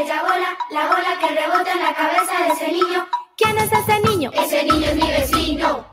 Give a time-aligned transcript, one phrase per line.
[0.00, 3.06] aquella bola, la bola que rebota en la cabeza de ese niño.
[3.36, 4.30] ¿Quién es ese niño?
[4.32, 5.89] Ese niño es mi vecino.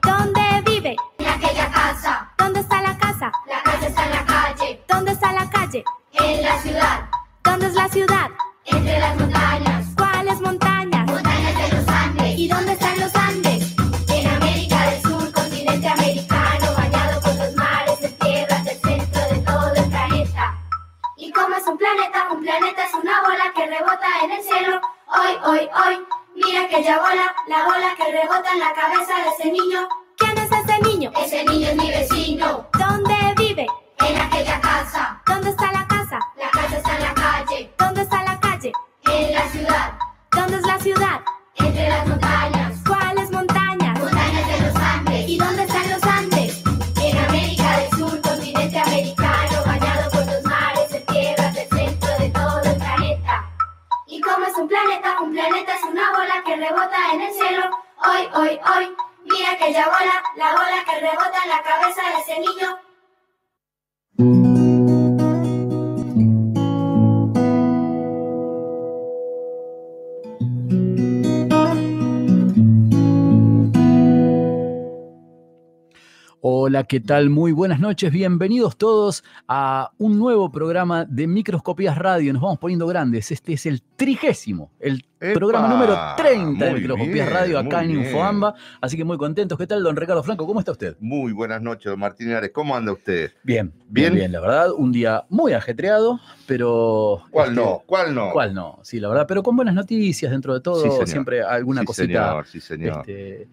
[76.87, 77.29] ¿Qué tal?
[77.29, 82.31] Muy buenas noches, bienvenidos todos a un nuevo programa de Microscopías Radio.
[82.31, 83.29] Nos vamos poniendo grandes.
[83.31, 85.33] Este es el trigésimo, el ¡Epa!
[85.33, 87.91] programa número 30 de Microscopías Radio acá en.
[87.91, 88.55] Infoamba.
[88.79, 89.57] Así que muy contentos.
[89.57, 90.45] ¿Qué tal, don Ricardo Franco?
[90.47, 90.95] ¿Cómo está usted?
[90.99, 92.51] Muy buenas noches, don Martín Ares.
[92.53, 93.33] ¿Cómo anda usted?
[93.43, 94.31] Bien, bien, Bien.
[94.31, 94.71] la verdad.
[94.71, 97.23] Un día muy ajetreado, pero.
[97.31, 97.83] ¿Cuál este, no?
[97.85, 98.31] ¿Cuál no?
[98.31, 98.79] ¿Cuál no?
[98.83, 100.81] Sí, la verdad, pero con buenas noticias dentro de todo.
[100.83, 101.07] Sí, señor.
[101.07, 102.99] siempre alguna sí, cosita Señor, sí, señor.
[102.99, 103.47] este,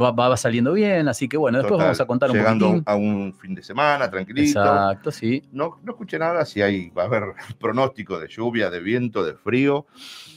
[0.00, 1.08] va, va saliendo bien.
[1.08, 2.84] Así que bueno, después Total, vamos a contar un Llegando poquitín.
[2.86, 4.60] a un fin de semana, tranquilito.
[4.60, 5.42] Exacto, sí.
[5.52, 7.22] No, no escuché nada si hay, va a haber
[7.60, 9.86] pronóstico de lluvia, de viento, de frío.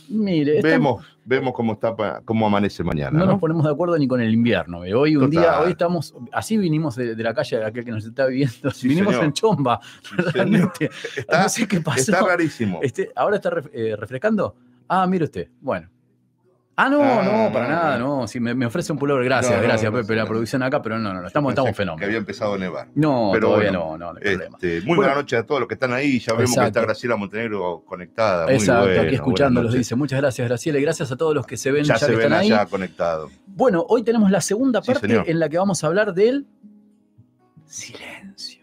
[0.09, 3.11] Mire, Vemos, vemos cómo está cómo amanece mañana.
[3.19, 3.31] no ¿no?
[3.33, 4.79] nos ponemos de acuerdo ni con el invierno.
[4.79, 5.31] Hoy un Total.
[5.31, 8.71] día, hoy estamos, así vinimos de, de la calle de aquel que nos está viendo,
[8.71, 9.25] Sí, vinimos señor.
[9.25, 10.33] en chomba, Sí, señor.
[10.33, 10.89] realmente.
[11.17, 11.99] Está, no sé qué pasó.
[11.99, 12.79] está rarísimo.
[12.81, 14.55] Este, ¿Ahora está ref- eh, refrescando?
[14.87, 15.89] Ah, mire usted, bueno.
[16.79, 18.19] Ah, no, Ah, no, para no, nada, no.
[18.21, 18.27] no.
[18.27, 21.11] Sí, me, me ofrece un pullover, gracias, No, gracias, Pepe, la producción acá, pero no,
[21.11, 22.05] no, no, estamos, estamos Que fenómenos.
[22.05, 22.87] había empezado a nevar.
[22.93, 24.57] No, Pero todavía bueno, no, no, no hay problema.
[24.61, 25.01] Este, muy Bueno.
[25.01, 26.19] buena noche a todos los que están ahí.
[26.19, 28.45] Ya vemos que está Graciela Montenegro conectada.
[28.45, 29.95] Muy Exacto, aquí escuchándolos, dice.
[29.95, 32.11] Muchas gracias, Graciela, y gracias a todos los que se ven Ya, ya, se que
[32.15, 32.51] ven están ahí.
[32.51, 33.31] allá conectados.
[33.47, 36.45] Bueno, hoy tenemos la segunda parte en la que vamos a hablar del
[37.65, 38.56] silencio.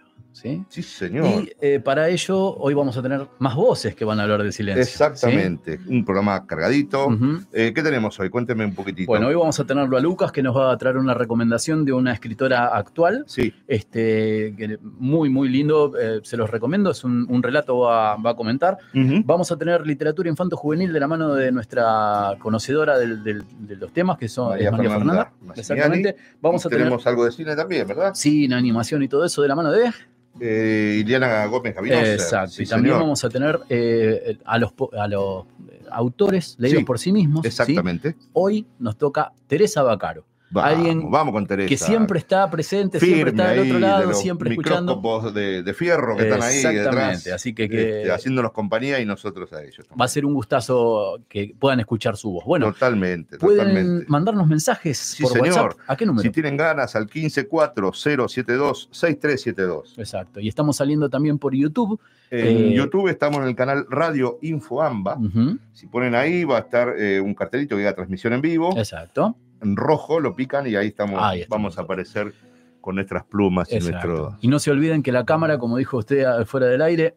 [0.45, 0.63] ¿Sí?
[0.69, 1.27] Sí, señor.
[1.27, 4.53] Y eh, para ello, hoy vamos a tener más voces que van a hablar del
[4.53, 4.85] silencio.
[4.85, 4.91] ¿sí?
[4.91, 5.81] Exactamente.
[5.89, 7.09] Un programa cargadito.
[7.53, 8.29] Eh, ¿Qué tenemos hoy?
[8.29, 9.07] Cuénteme un poquitito.
[9.07, 11.93] Bueno, hoy vamos a tenerlo a Lucas, que nos va a traer una recomendación de
[11.95, 13.25] una escritora actual.
[13.27, 18.17] Sí, Este, que muy, muy lindo, eh, se los recomiendo, es un, un relato, va,
[18.17, 18.77] va a comentar.
[19.25, 23.93] Vamos a tener literatura infanto-juvenil de la mano de nuestra conocedora del- del- de los
[23.93, 25.33] temas, que son María María Fernanda.
[25.57, 26.17] Exactamente.
[26.41, 28.13] Vamos a tener tenemos algo de cine también, ¿verdad?
[28.15, 29.91] cine, animación y todo eso de la mano de.
[30.41, 32.13] Eh, Iliana Gómez Gavinosa.
[32.13, 32.51] Exacto.
[32.53, 33.03] Sí, y también señor.
[33.03, 35.45] vamos a tener eh, a los, a los
[35.91, 37.43] autores leídos Sí, por sí mismos.
[37.43, 37.49] ¿sí?
[37.49, 38.17] Exactamente.
[38.33, 40.25] Hoy nos toca Teresa Bacaro,
[40.55, 41.69] Vamos, Alguien vamos con Teresa.
[41.69, 45.01] que siempre está presente, siempre está del otro lado, siempre escuchando.
[45.35, 47.29] de, de fierro que están ahí Exactamente, detrás.
[47.35, 49.87] así que, que este, haciéndonos compañía y nosotros a ellos.
[50.01, 52.45] va a ser un gustazo que puedan escuchar su voz.
[52.45, 54.07] Bueno, totalmente, pueden totalmente.
[54.09, 55.49] mandarnos mensajes Sí, por señor.
[55.49, 55.73] WhatsApp.
[55.89, 56.23] ¿A qué número?
[56.23, 59.99] Si tienen ganas, al 1540726372.
[59.99, 60.41] Exacto.
[60.41, 62.01] Y estamos saliendo también por YouTube.
[62.31, 65.17] En Eh, YouTube estamos en el canal Radio Infoamba.
[65.17, 68.77] Ujú, Si ponen ahí, va a estar eh, un cartelito que diga transmisión en vivo.
[68.77, 69.37] Exacto.
[69.65, 72.33] En rojo lo pican y ahí estamos, Ahí vamos a aparecer
[72.81, 74.37] con nuestras plumas y nuestro.
[74.43, 77.17] Y no se olviden que la cámara, como dijo usted fuera del aire,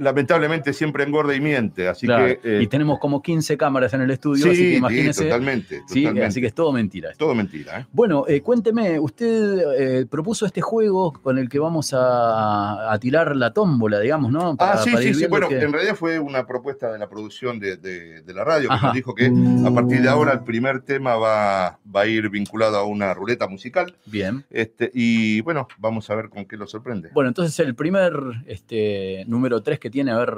[0.00, 2.40] Lamentablemente siempre engorda y miente, así claro, que.
[2.42, 5.82] eh, y tenemos como 15 cámaras en el estudio, sí, así que sí, totalmente.
[5.86, 6.26] sí, totalmente.
[6.26, 7.10] así que es todo mentira.
[7.18, 7.86] Todo mentira, ¿eh?
[7.92, 13.36] Bueno, eh, cuénteme, usted eh, propuso este juego con el que vamos a, a tirar
[13.36, 14.56] la tómbola, digamos, ¿no?
[14.56, 15.26] Para- ah, sí, para sí, sí.
[15.26, 18.68] Bueno, que- en realidad fue una propuesta de la producción de, de- de la radio
[18.70, 18.86] que Ajá.
[18.86, 22.76] nos dijo que a partir de ahora el primer tema va, va a ir vinculado
[22.76, 23.96] a una ruleta musical.
[24.06, 24.44] Bien.
[24.50, 27.10] Este, y bueno, vamos a ver con qué lo sorprende.
[27.12, 28.12] Bueno, entonces el primer
[28.46, 30.28] este, número 3 que tiene, a ver,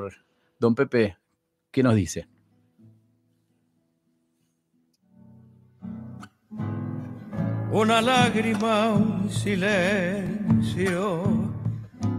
[0.58, 1.16] don Pepe,
[1.70, 2.26] ¿qué nos dice?
[7.70, 11.24] Una lágrima, un silencio,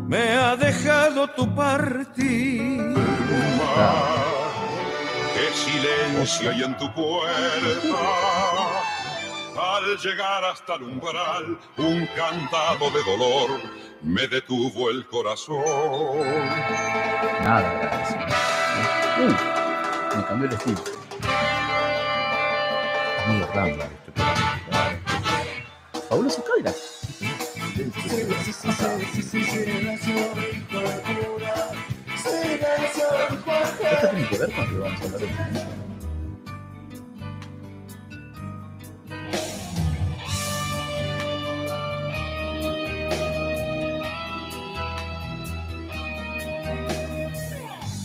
[0.08, 2.96] me ha dejado tu partida.
[5.36, 8.83] Qué silencio hay en tu puerta.
[9.56, 13.62] Al llegar hasta el umbral, un cantado de dolor
[14.02, 15.64] me detuvo el corazón.
[17.44, 18.34] Nada, gracias.
[19.20, 20.84] Uh, Me cambió el estilo.
[23.28, 23.90] Muy este programa.
[26.10, 26.76] Fabuloso Cadillac.
[33.92, 35.93] ¿Esto tiene que ver con lo que vamos a hablar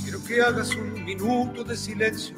[0.02, 2.36] Quiero que hagas un minuto de silencio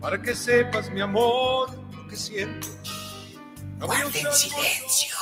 [0.00, 2.66] para que sepas, mi amor, lo que siento.
[3.78, 5.16] No usar- silencio.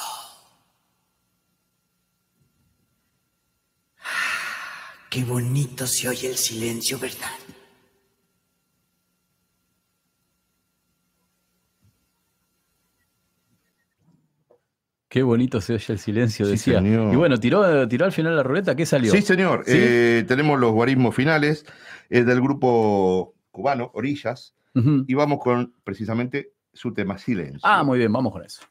[5.10, 7.30] Qué bonito se oye el silencio, ¿verdad?
[15.10, 16.78] Qué bonito se oye el silencio, Sí, decía.
[16.78, 17.12] señor.
[17.12, 19.10] Y bueno, tiró, tiró al final la ruleta, ¿qué salió?
[19.10, 19.64] Sí, señor.
[19.66, 19.72] ¿Sí?
[19.74, 21.66] Eh, tenemos los guarismos finales
[22.10, 27.58] eh, del grupo cubano, Orillas, y vamos con precisamente su tema Silencio.
[27.64, 28.62] Ah, muy bien, vamos con eso.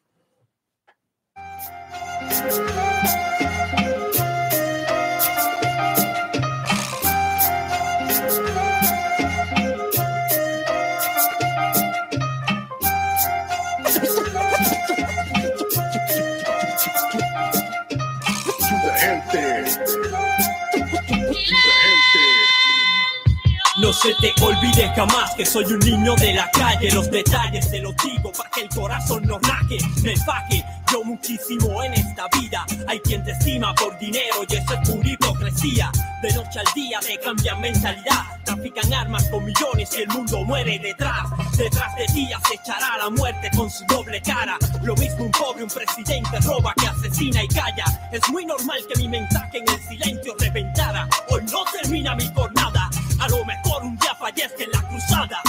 [24.01, 26.89] Se te olvide jamás que soy un niño de la calle.
[26.91, 29.77] Los detalles te los digo para que el corazón no raje.
[30.03, 32.65] Me faje yo muchísimo en esta vida.
[32.87, 35.91] Hay quien te estima por dinero y eso es pura hipocresía.
[36.21, 38.23] De noche al día te cambian mentalidad.
[38.45, 41.29] Trafican armas con millones y el mundo muere detrás.
[41.57, 44.57] Detrás de ti acechará la muerte con su doble cara.
[44.81, 48.09] Lo mismo un pobre, un presidente roba que asesina y calla.
[48.13, 51.07] Es muy normal que mi mensaje en el silencio reventara.
[51.29, 52.89] Hoy no termina mi jornada.
[53.19, 55.41] A lo mejor un día fallezca en la cruzada.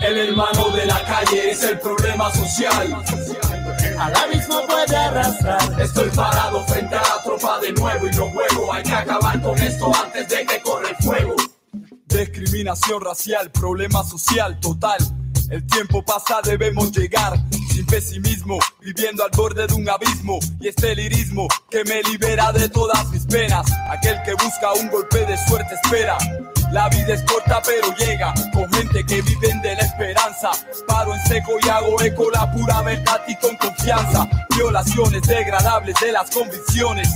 [0.00, 3.04] El hermano de la calle es el problema social.
[3.98, 5.80] Al abismo puede arrastrar.
[5.80, 8.72] Estoy parado frente a la tropa de nuevo y no juego.
[8.72, 11.36] Hay que acabar con esto antes de que corra el fuego.
[12.06, 14.98] Discriminación racial, problema social total.
[15.50, 17.34] El tiempo pasa, debemos llegar
[17.70, 22.68] sin pesimismo, viviendo al borde de un abismo y este lirismo que me libera de
[22.68, 23.64] todas mis penas.
[23.88, 26.18] Aquel que busca un golpe de suerte espera.
[26.72, 30.50] La vida es corta pero llega con gente que viven de la esperanza.
[30.88, 34.28] Paro en seco y hago eco la pura verdad y con confianza.
[34.56, 37.08] Violaciones degradables de las convicciones.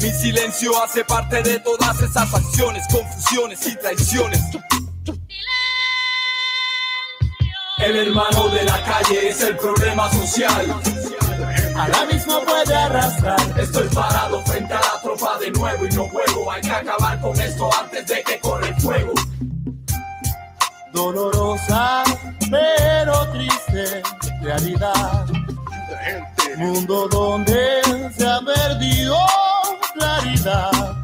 [0.00, 4.40] Mi silencio hace parte de todas esas acciones, confusiones y traiciones.
[7.80, 10.80] El hermano de la calle es el problema social.
[11.76, 13.40] Al abismo puede arrastrar.
[13.56, 16.50] Estoy parado frente a la tropa de nuevo y no juego.
[16.50, 19.12] Hay que acabar con esto antes de que corra el fuego.
[20.92, 22.02] Dolorosa,
[22.50, 24.02] pero triste
[24.42, 25.26] realidad.
[26.56, 29.16] Mundo donde se ha perdido
[29.94, 30.97] claridad.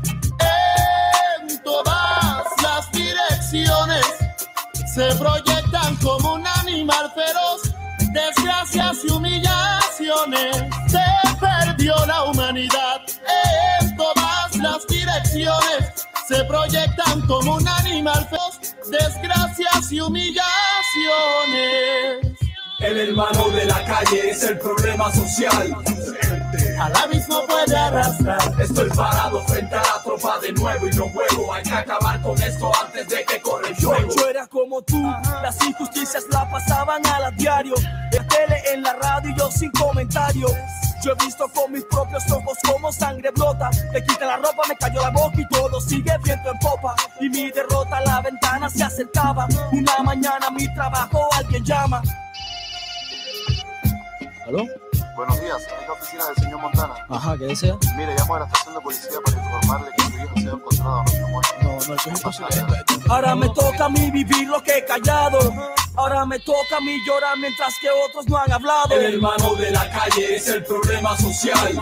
[4.95, 7.63] Se proyectan como un animal feroz.
[8.13, 10.57] Desgracias y humillaciones.
[10.87, 11.05] Se
[11.41, 13.01] perdió la humanidad
[13.81, 16.07] en todas las direcciones.
[16.29, 18.61] Se proyectan como un animal feroz.
[18.89, 20.45] Desgracias y humillaciones.
[22.85, 25.75] El hermano de la calle es el problema social.
[26.79, 28.61] Al abismo puede arrastrar.
[28.61, 31.55] Estoy parado frente a la tropa de nuevo y no juego.
[31.55, 33.95] Hay que acabar con esto antes de que corra el Yo,
[34.29, 35.03] era como tú,
[35.43, 37.75] las injusticias la pasaban a la diario.
[38.11, 40.49] De tele, en la radio y yo sin comentario.
[41.03, 43.71] Yo he visto con mis propios ojos como sangre brota.
[43.95, 46.95] Me quita la ropa, me cayó la boca y todo sigue viento en popa.
[47.19, 49.49] Y mi derrota a la ventana se acercaba.
[49.73, 52.03] Una mañana mi trabajo alguien llama.
[54.47, 54.67] ¿Aló?
[55.17, 56.95] Buenos días, es la oficina del señor Montana.
[57.09, 57.79] Ajá, ¿qué desea?
[57.97, 61.01] Mire, llamo a la estación de policía para informarle que su hijo se ha encontrado
[61.01, 61.55] anoche muerto.
[61.63, 62.49] No, no, eso es imposible.
[63.09, 65.39] Ahora me toca a mí vivir lo que he callado.
[65.97, 68.95] Ahora me toca a mí llorar mientras que otros no han hablado.
[68.95, 71.81] El hermano de la calle es el problema social.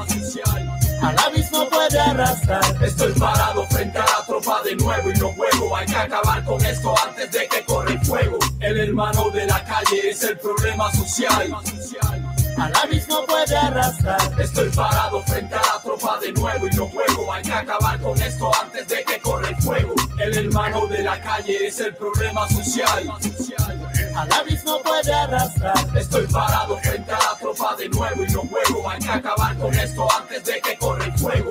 [1.02, 2.62] Al abismo puede arrastrar.
[2.81, 5.76] Estoy parado frente a la tropa de nuevo y no juego.
[5.76, 8.38] Hay que acabar con esto antes de que corra el fuego.
[8.61, 11.57] El hermano de la calle es el problema social.
[12.62, 14.21] Al abismo puede arrastrar.
[14.40, 17.33] Estoy parado frente a la tropa de nuevo y no juego.
[17.33, 19.95] Hay que acabar con esto antes de que corra el fuego.
[20.16, 23.12] El hermano de la calle es el problema social.
[24.14, 25.75] Al abismo puede arrastrar.
[25.99, 28.88] Estoy parado frente a la tropa de nuevo y no juego.
[28.88, 31.50] Hay que acabar con esto antes de que corra el fuego.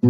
[0.00, 0.06] Me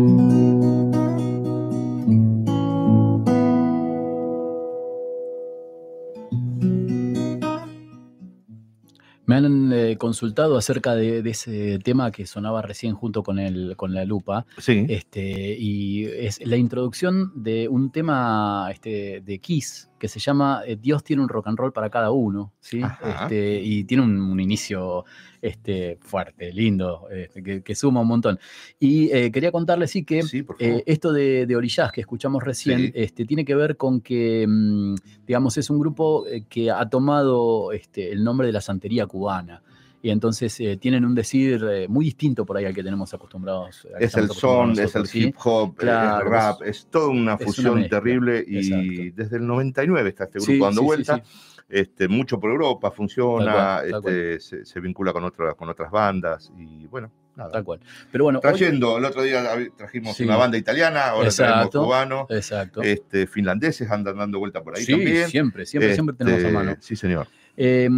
[9.37, 13.95] han eh, consultado acerca de, de ese tema que sonaba recién junto con, el, con
[13.95, 14.45] la lupa.
[14.59, 14.85] Sí.
[14.90, 20.76] Este, y es la introducción de un tema este, de Kiss que se llama eh,
[20.81, 22.81] Dios tiene un rock and roll para cada uno, ¿sí?
[23.02, 25.05] Este, y tiene un, un inicio
[25.43, 28.38] este, fuerte, lindo, este, que, que suma un montón.
[28.78, 32.78] Y eh, quería contarles, sí, que Sí, eh, esto de, de Orillás que escuchamos recién
[32.78, 32.93] Sí.
[32.95, 34.95] este, tiene que ver con que, mm,
[35.26, 39.62] digamos, es un grupo que ha tomado este, el nombre de la santería cubana.
[40.00, 43.87] Y entonces eh, tienen un decir eh, muy distinto por ahí al que tenemos acostumbrados.
[43.99, 47.38] que Es el son, es el hip hop, Claro, el rap, es toda una es
[47.40, 51.17] una fusión terrible y desde el 99 está este grupo Sí, dando sí, vuelta.
[51.17, 51.23] sí.
[51.71, 56.50] Este, mucho por Europa, funciona, cual, este, se, se vincula con, otras con otras bandas
[56.57, 57.50] y bueno, nada.
[57.50, 57.81] Tal cual.
[58.11, 59.43] Pero bueno, hoy- Trayendo, el otro día
[59.76, 60.25] trajimos Sí.
[60.25, 62.81] una banda italiana, ahora Exacto, cubanos, Exacto.
[62.83, 65.28] este, finlandeses andan dando vuelta por ahí Sí, también.
[65.28, 66.76] siempre, siempre, siempre tenemos a Este, mano.
[66.81, 67.26] Sí, señor.
[67.61, 67.88] Eh,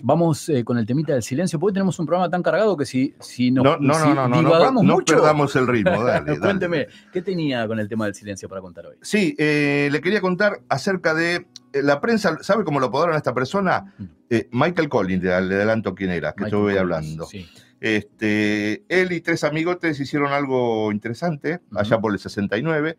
[0.00, 3.14] vamos eh, con el temita del silencio, porque tenemos un programa tan cargado que si,
[3.18, 6.38] si nos No, no, si no, no, no, no, mucho, perdamos el ritmo, dale, dale.
[6.38, 8.96] Cuénteme, ¿qué tenía con el tema del silencio para contar hoy?
[9.02, 13.18] Sí, eh, le quería contar acerca de eh, la prensa, ¿sabe cómo lo apodaron a
[13.18, 13.92] esta persona?
[14.30, 16.48] Eh, Michael Collins, le adelanto quién era, que Mm.
[16.48, 17.26] Yo voy Collins, hablando.
[17.26, 17.46] sí.
[17.80, 22.98] Este, él y tres amigotes hicieron algo interesante allá por el 69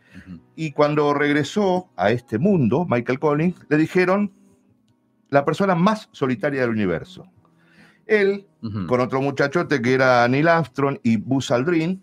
[0.55, 4.31] y cuando regresó a este mundo, Michael Collins, le dijeron
[5.29, 7.25] la persona más solitaria del universo.
[8.05, 8.47] Él,
[8.87, 12.01] con otro muchachote que era Neil Armstrong y Buzz Aldrin,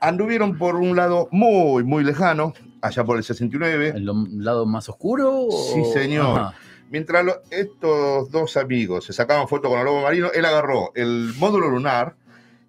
[0.00, 3.92] anduvieron por un lado muy, muy lejano, allá por el 69.
[3.96, 4.10] ¿El
[4.44, 5.46] lado más oscuro?
[5.74, 6.38] Sí, señor.
[6.40, 6.54] Ajá.
[6.90, 11.32] Mientras lo- estos dos amigos se sacaban fotos con el lobo marino, él agarró el
[11.38, 12.16] módulo lunar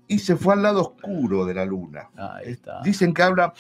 [0.07, 2.10] y se fue al lado oscuro de la luna.
[2.15, 2.81] Ahí está.
[2.83, 3.53] Dicen que habla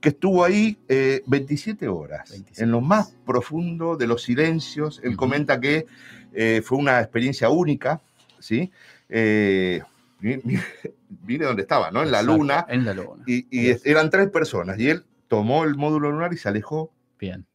[0.00, 5.00] que estuvo ahí eh, 27 horas, en lo más profundo de los silencios.
[5.04, 5.86] Él comenta que
[6.32, 8.00] eh, fue una experiencia única,
[8.38, 8.70] ¿sí?
[9.08, 9.82] Eh,
[10.20, 10.58] mi- mi-
[11.26, 12.02] mire dónde estaba, ¿no?
[12.02, 12.66] En la Exacto, luna.
[12.68, 13.24] En la luna.
[13.26, 13.46] Y,
[13.84, 16.90] eran tres personas y él tomó el módulo lunar y se alejó.
[17.18, 17.46] Bien.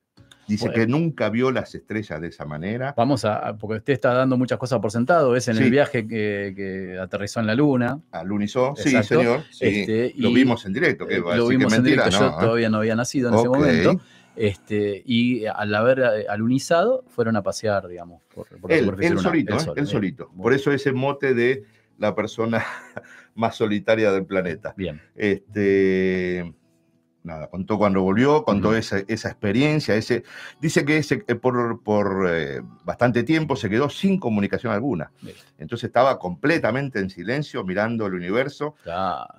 [0.48, 0.76] Dice Bueno.
[0.80, 2.94] que nunca vio las estrellas de esa manera.
[2.96, 5.64] Vamos a, porque usted está dando muchas cosas por sentado, es en Sí.
[5.64, 8.00] el viaje que, que aterrizó en la luna.
[8.12, 9.42] Al Unison, sí, señor.
[9.52, 9.66] sí.
[9.66, 12.38] Este, lo vimos en directo, que Eh, lo que vimos en mentira, directo, no, yo
[12.38, 12.42] ¿eh?
[12.42, 14.02] todavía no había nacido en ese momento.
[14.36, 19.14] Este, y al haber eh, alunizado, fueron a pasear, digamos, por, por la Él, superficie
[19.14, 19.60] él solito, Él ¿eh?
[19.62, 19.88] solo, él bien.
[19.88, 20.32] solito.
[20.38, 21.64] Por eso ese mote de
[21.98, 22.62] la persona
[23.36, 24.74] más solitaria del planeta.
[24.76, 25.02] Bien.
[25.16, 26.54] Este,
[27.26, 30.24] nada, contó cuando volvió, contó esa, esa experiencia, ese,
[30.62, 35.12] dice que ese, eh, por, por, eh, bastante tiempo se quedó sin comunicación alguna.
[35.58, 38.76] Entonces estaba completamente en silencio, mirando el universo.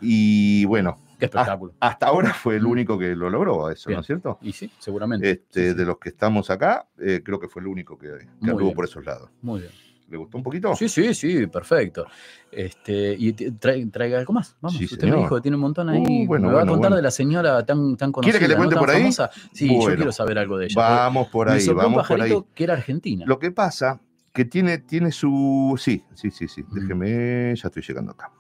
[0.01, 1.73] Y bueno, Qué espectáculo.
[1.81, 3.97] hasta, hasta ahora fue el único que lo logró, eso, Bien.
[3.97, 4.39] ¿no es cierto?
[4.43, 5.31] Y sí, seguramente.
[5.31, 8.09] Este, De los que estamos acá, eh, creo que fue el único que,
[8.43, 9.31] que anduvo por esos lados.
[9.41, 9.73] Muy bien.
[10.09, 10.75] ¿Le gustó un poquito?
[10.77, 12.07] Sí, sí, sí, perfecto.
[12.51, 14.57] Este, y traiga algo más.
[14.61, 16.01] Vamos, Sí, usted me dijo que tiene un montón ahí.
[16.01, 16.97] Uh, bueno, me va bueno, a contar bueno.
[16.97, 18.39] de la señora tan, tan conocida.
[18.39, 18.59] ¿Quiere que le ¿no?
[18.59, 19.01] cuente tan por ahí?
[19.01, 19.31] famosa.
[19.53, 20.75] Sí, yo quiero saber algo de ella.
[20.77, 22.33] Vamos por ahí, vamos por ahí.
[22.55, 23.25] que era argentina.
[23.27, 24.01] Lo que pasa
[24.33, 25.75] que tiene, tiene su.
[25.79, 26.63] Sí, sí, sí, sí.
[26.71, 28.31] Déjeme, ya estoy llegando acá.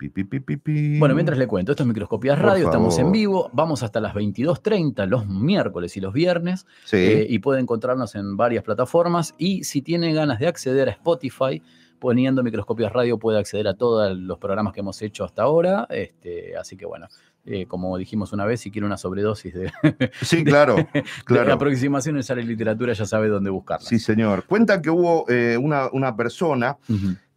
[0.00, 0.98] Pi, pi, pi, pi, pi.
[0.98, 5.04] Bueno, mientras le cuento, esto es Microscopías Radio, estamos en vivo, vamos hasta las 22.30
[5.06, 6.96] los miércoles y los viernes, Sí.
[6.96, 11.62] eh, y puede encontrarnos en varias plataformas, y si tiene ganas de acceder a Spotify,
[11.98, 16.56] poniendo Microscopias Radio puede acceder a todos los programas que hemos hecho hasta ahora, este,
[16.56, 17.06] así que bueno,
[17.44, 19.70] eh, como dijimos una vez, si quiere una sobredosis de,
[20.22, 21.52] Sí, claro, de claro.
[21.52, 23.86] aproximaciones a la literatura, ya sabe dónde buscarla.
[23.86, 24.44] Sí, señor.
[24.46, 26.78] Cuenta que hubo eh, una, una persona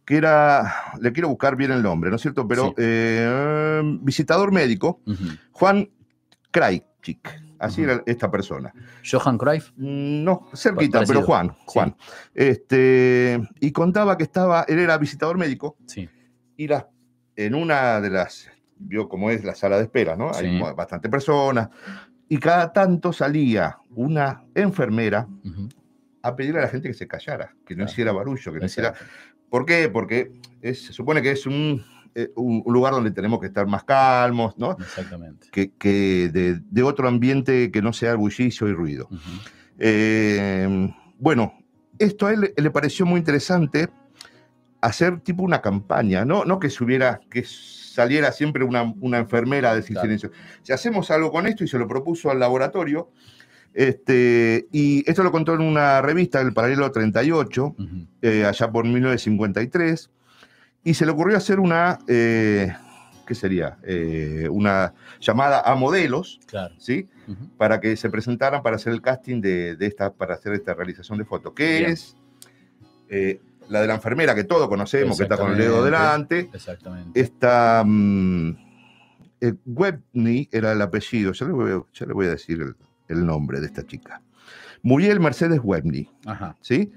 [0.04, 2.46] que era, le quiero buscar bien el nombre, ¿no es cierto?
[2.46, 2.74] Pero Sí.
[2.78, 5.00] eh, visitador médico,
[5.52, 5.88] Juan
[6.50, 8.72] Krajcik, así era esta persona.
[9.10, 9.72] Johan Cruyff.
[9.76, 11.20] No, cerquita, Parecido.
[11.20, 11.96] pero Juan, Juan.
[12.34, 16.08] Este, y contaba que estaba, él era visitador médico, Sí.
[16.56, 16.84] y las,
[17.36, 20.30] en una de las, vio cómo es la sala de espera, ¿no?
[20.34, 21.70] Hay bastante personas,
[22.28, 25.26] y cada tanto salía una enfermera
[26.22, 28.94] a pedirle a la gente que se callara, que no hiciera barullo, que no hiciera...
[29.54, 29.88] ¿Por qué?
[29.88, 30.32] Porque
[30.62, 31.80] es- se supone que es un,
[32.16, 34.72] eh, un- un lugar donde tenemos que estar más calmos, ¿no?
[34.72, 35.46] Exactamente.
[35.52, 39.08] Que, que de, de otro ambiente que no sea bullicio y ruido.
[39.78, 41.54] Eh, bueno,
[42.00, 43.88] esto a él le- le pareció muy interesante
[44.80, 49.76] hacer tipo una campaña, no, no que subiera, que saliera siempre una, una enfermera a
[49.76, 50.32] decir silencio.
[50.62, 53.08] Si hacemos algo con esto y se lo propuso al laboratorio,
[53.74, 57.74] este, y esto lo contó en una revista, El Paralelo 38,
[58.22, 60.10] eh, allá por 1953,
[60.84, 62.72] y se le ocurrió hacer una, eh,
[63.26, 63.78] ¿qué sería?
[63.82, 66.74] Eh, una llamada a modelos, Claro.
[66.78, 67.08] ¿sí?
[67.56, 71.18] Para que se presentaran para hacer el casting de, de esta, para hacer esta realización
[71.18, 71.90] de fotos, que Bien.
[71.90, 72.16] es
[73.08, 76.50] eh, la de la enfermera que todos conocemos, que está con el dedo delante.
[76.52, 77.18] Exactamente.
[77.18, 77.82] Esta
[79.40, 82.76] eh, Webney era el apellido, ya le voy, ya le voy a decir el,
[83.08, 84.20] el nombre de esta chica.
[84.82, 86.10] Muriel Mercedes Webney.
[86.26, 86.56] Ajá.
[86.60, 86.92] ¿sí?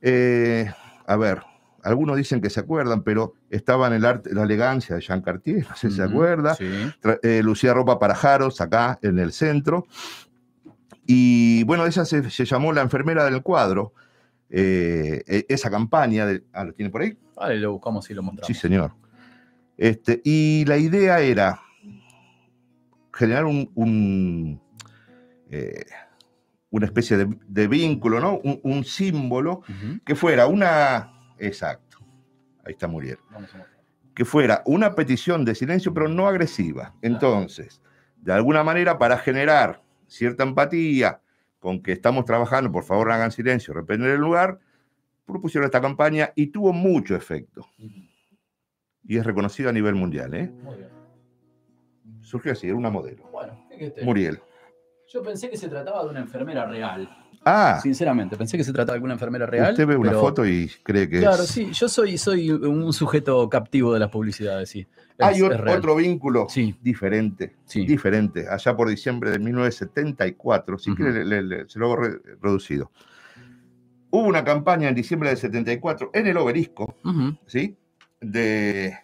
[0.00, 0.70] Eh,
[1.06, 1.42] a ver,
[1.82, 5.66] algunos dicen que se acuerdan, pero estaba en el arte, la elegancia de Jean Cartier,
[5.68, 6.54] no sé si se acuerda.
[6.54, 6.70] sí.
[7.22, 9.86] Eh, lucía ropa para Jaros, acá en el centro.
[11.06, 13.92] Y bueno, ella se, se llamó la enfermera del cuadro.
[14.50, 17.16] Eh, e- esa campaña, de, ah, ¿lo tiene por ahí?
[17.34, 18.46] Vale, lo buscamos y lo mostramos.
[18.46, 18.92] Sí, señor.
[19.78, 21.60] Este, y la idea era
[23.12, 24.60] generar un, un,
[25.52, 25.84] eh,
[26.70, 28.38] una especie de, de vínculo, ¿no?
[28.38, 29.62] Un, un símbolo
[30.04, 31.12] que fuera una.
[31.38, 31.98] Exacto.
[32.64, 33.18] Ahí está Muriel.
[34.14, 36.94] Que fuera una petición de silencio, pero no agresiva.
[37.02, 37.82] Entonces,
[38.16, 41.20] de alguna manera, para generar cierta empatía
[41.58, 44.58] con que estamos trabajando, por favor hagan silencio, rependen el lugar,
[45.26, 47.66] propusieron esta campaña y tuvo mucho efecto.
[49.04, 50.32] Y es reconocido a nivel mundial.
[50.34, 50.50] ¿eh?
[50.62, 50.88] Muy bien.
[52.22, 53.28] Surgió así, era una modelo.
[53.30, 53.66] Bueno.
[54.02, 54.40] Muriel.
[55.12, 57.08] Yo pensé que se trataba de una enfermera real.
[57.44, 59.72] Ah, Sinceramente, pensé que se trataba de alguna enfermera real.
[59.72, 61.48] usted ve una pero- foto y cree que Claro, es...
[61.50, 64.80] sí, yo soy, soy un sujeto captivo de las publicidades, sí.
[64.80, 64.86] Es-
[65.26, 66.46] Hay otro vínculo
[66.80, 72.20] diferente, diferente, allá por diciembre de 1974, si quiere le- le- se lo hago re-
[72.40, 72.90] reducido.
[74.10, 76.96] Hubo una campaña en diciembre del 74 en el obelisco.
[77.46, 77.76] ¿sí?
[78.20, 78.96] De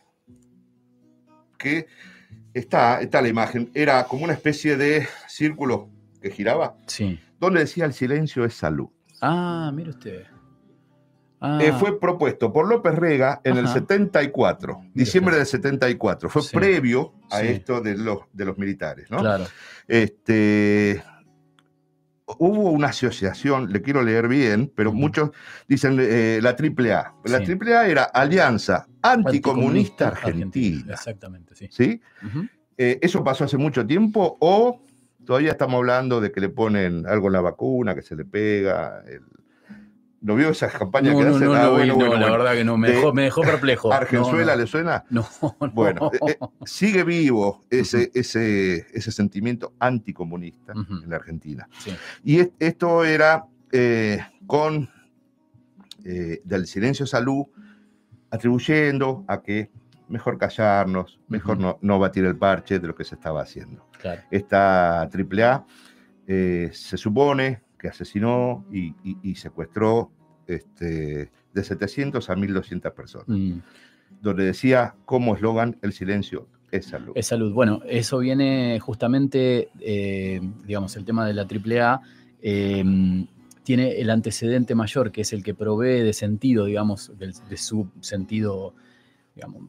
[1.58, 1.86] que
[2.54, 5.88] está, está la imagen, era como una especie de círculo
[6.20, 7.18] que giraba, Sí.
[7.40, 8.88] donde decía el silencio es salud.
[9.20, 10.24] Ah, mire usted.
[11.40, 13.74] Ah, Eh, fue propuesto por López Rega en el Ajá.
[13.74, 16.28] 74, diciembre del 74.
[16.28, 16.56] Fue Sí.
[16.56, 17.46] previo a Sí.
[17.48, 19.18] esto de los, de los militares, ¿no?
[19.18, 19.44] Claro.
[19.86, 21.00] Este,
[22.38, 25.30] hubo una asociación, le quiero leer bien, pero muchos
[25.68, 27.14] dicen eh, la AAA.
[27.24, 27.44] La Sí.
[27.52, 30.92] AAA era Alianza Anticomunista Argentina.
[30.94, 31.68] Exactamente, sí.
[31.70, 32.00] ¿Sí?
[32.76, 34.82] Eh, ¿Eso pasó hace mucho tiempo o
[35.28, 39.02] todavía estamos hablando de que le ponen algo en la vacuna, que se le pega?
[39.06, 39.20] el-
[40.22, 41.46] ¿No vio esas campañas No, que no, hacen?
[41.48, 42.32] no Ah, bueno, bueno, la bueno.
[42.38, 43.92] verdad que no, me De- dejó, me dejó perplejo.
[43.92, 45.04] ¿Argenzuela le suena?
[45.10, 45.28] No,
[45.60, 45.70] no.
[45.72, 51.68] Bueno, eh, eh, sigue vivo ese, ese, ese sentimiento anticomunista en la Argentina.
[51.78, 51.90] Sí.
[52.24, 54.88] Y es- esto era eh, con
[56.06, 57.44] eh, del silencio salud,
[58.30, 59.70] atribuyendo a que
[60.08, 63.86] mejor callarnos, mejor no, no batir el parche de lo que se estaba haciendo.
[64.00, 64.22] Claro.
[64.30, 65.66] Esta AAA
[66.26, 70.10] eh, se supone que asesinó y, y- y secuestró
[70.46, 73.58] este, de 700 a 1200 personas, Mm.
[74.22, 77.12] donde decía como eslogan el silencio es salud.
[77.14, 77.52] Es salud.
[77.52, 82.00] Bueno, eso viene justamente, eh, digamos, el tema de la AAA
[82.42, 82.84] eh,
[83.62, 87.88] tiene el antecedente mayor, que es el que provee de sentido, digamos, del- de su
[88.00, 88.74] sentido,
[89.34, 89.64] digamos,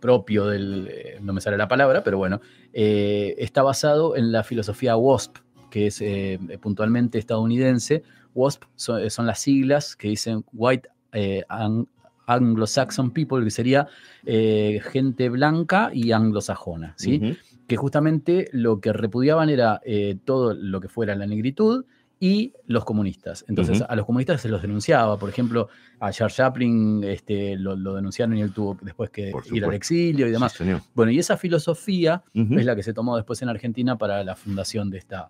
[0.00, 2.40] propio del, eh, no me sale la palabra, pero bueno,
[2.74, 5.36] eh, está basado en la filosofía WASP,
[5.70, 8.02] que es eh, puntualmente estadounidense.
[8.34, 11.86] WASP son, son las siglas que dicen White eh, Ang-
[12.26, 13.86] Anglo-Saxon People, que sería
[14.26, 17.20] eh, gente blanca y anglosajona, ¿sí?
[17.66, 21.84] Que justamente lo que repudiaban era eh, todo lo que fuera la negritud
[22.20, 23.44] y los comunistas.
[23.48, 25.18] Entonces, a los comunistas se los denunciaba.
[25.18, 25.68] Por ejemplo,
[26.00, 30.26] a Charles Chaplin este, lo, lo denunciaron y él tuvo después que ir al exilio
[30.26, 30.52] y demás.
[30.52, 30.64] Sí.
[30.94, 34.90] Bueno, y esa filosofía es la que se tomó después en Argentina para la fundación
[34.90, 35.28] de esta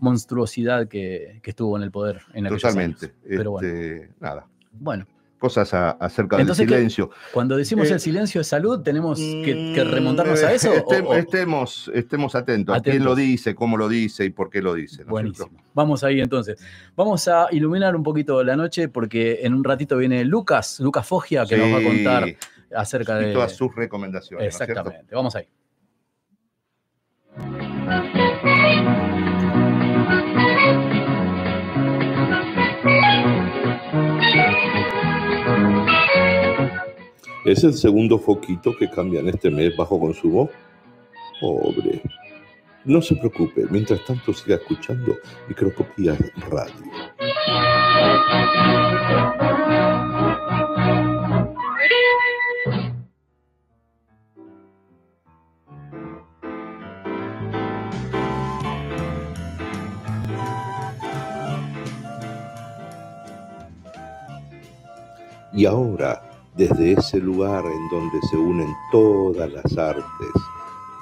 [0.00, 3.06] monstruosidad que, que estuvo en el poder en Totalmente.
[3.06, 3.16] años.
[3.28, 4.46] Pero bueno, Este, Nada.
[4.72, 5.06] bueno.
[5.38, 7.10] Cosas a- acerca Entonces, del ¿qué- silencio.
[7.32, 10.70] cuando decimos Eh, el silencio de salud, ¿tenemos que, que remontarnos a eso?
[10.86, 14.72] o- estemos, estemos atentos, a quién lo dice, cómo lo dice y por qué lo
[14.72, 14.98] dice.
[14.98, 15.48] ¿no es Buenísimo.
[15.48, 15.68] cierto?
[15.74, 16.58] Vamos ahí entonces.
[16.96, 21.44] Vamos a iluminar un poquito la noche porque en un ratito viene Lucas, Lucas Foggia,
[21.44, 22.24] que nos va a contar
[22.74, 23.32] acerca Y de...
[23.34, 24.42] todas sus recomendaciones.
[24.42, 24.60] ¿no es?
[24.70, 25.14] Exactamente.
[25.14, 25.46] Vamos ahí.
[37.46, 40.50] Es el segundo foquito que cambian este mes bajo consumo.
[41.40, 42.02] Pobre.
[42.84, 45.14] No se preocupe, mientras tanto siga escuchando
[45.46, 46.18] Microscopía
[46.50, 46.74] Radio.
[65.52, 66.25] Y ahora,
[66.56, 70.04] desde ese lugar en donde se unen todas las artes,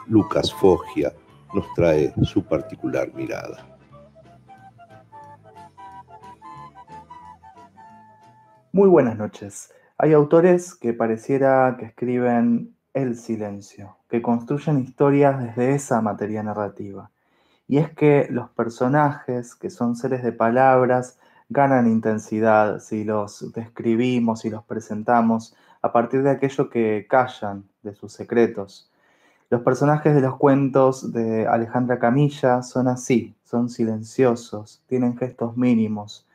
[0.09, 1.13] Lucas Foggia
[1.55, 3.65] nos trae su particular mirada.
[8.73, 9.73] Muy buenas noches.
[9.97, 17.13] Hay autores que pareciera que escriben el silencio, que construyen historias desde esa materia narrativa.
[17.69, 24.45] Y es que los personajes, que son seres de palabras, ganan intensidad si los describimos
[24.45, 28.91] y los presentamos a partir de aquello que callan, de sus secretos.
[29.51, 36.27] Los personajes de los cuentos de Alejandra Camilla son así, son silenciosos, tienen gestos mínimos,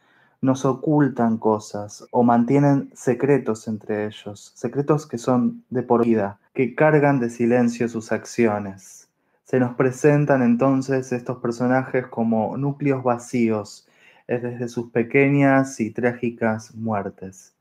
[0.41, 6.75] nos ocultan cosas o mantienen secretos entre ellos, secretos que son de por vida, que
[6.75, 9.09] cargan de silencio sus acciones.
[9.43, 13.87] Se nos presentan entonces estos personajes como núcleos vacíos,
[14.29, 17.55] es desde sus pequeñas y trágicas muertes.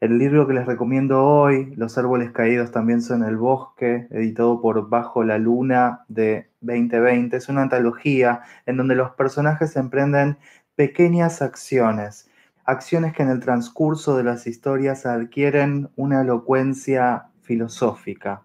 [0.00, 4.88] El libro que les recomiendo hoy, Los árboles caídos también son el bosque, editado por
[4.88, 10.38] Bajo la Luna de 2020, es una antología en donde los personajes emprenden
[10.76, 12.30] pequeñas acciones,
[12.64, 18.42] acciones que en el transcurso de las historias adquieren una elocuencia filosófica.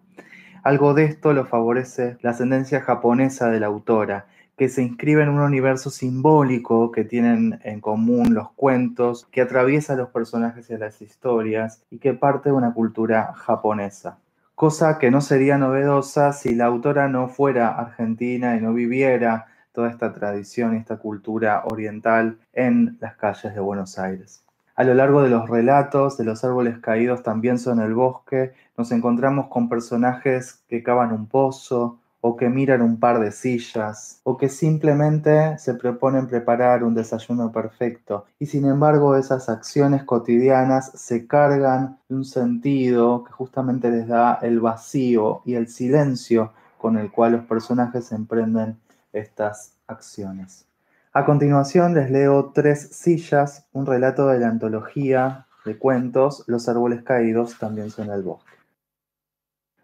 [0.63, 4.25] Algo de esto lo favorece la ascendencia japonesa de la autora,
[4.57, 9.95] que se inscribe en un universo simbólico que tienen en común los cuentos, que atraviesa
[9.95, 14.19] los personajes y las historias y que parte de una cultura japonesa.
[14.55, 19.89] Cosa que no sería novedosa si la autora no fuera argentina y no viviera toda
[19.89, 24.43] esta tradición y esta cultura oriental en las calles de Buenos Aires.
[24.75, 28.91] A lo largo de los relatos de los árboles caídos también son el bosque, nos
[28.91, 34.37] encontramos con personajes que cavan un pozo, o que miran un par de sillas, o
[34.37, 38.25] que simplemente se proponen preparar un desayuno perfecto.
[38.39, 44.39] Y sin embargo esas acciones cotidianas se cargan de un sentido que justamente les da
[44.41, 48.77] el vacío y el silencio con el cual los personajes emprenden
[49.13, 50.65] estas acciones.
[51.13, 57.03] A continuación les leo Tres sillas, un relato de la antología de cuentos Los árboles
[57.03, 58.60] caídos también son el bosque.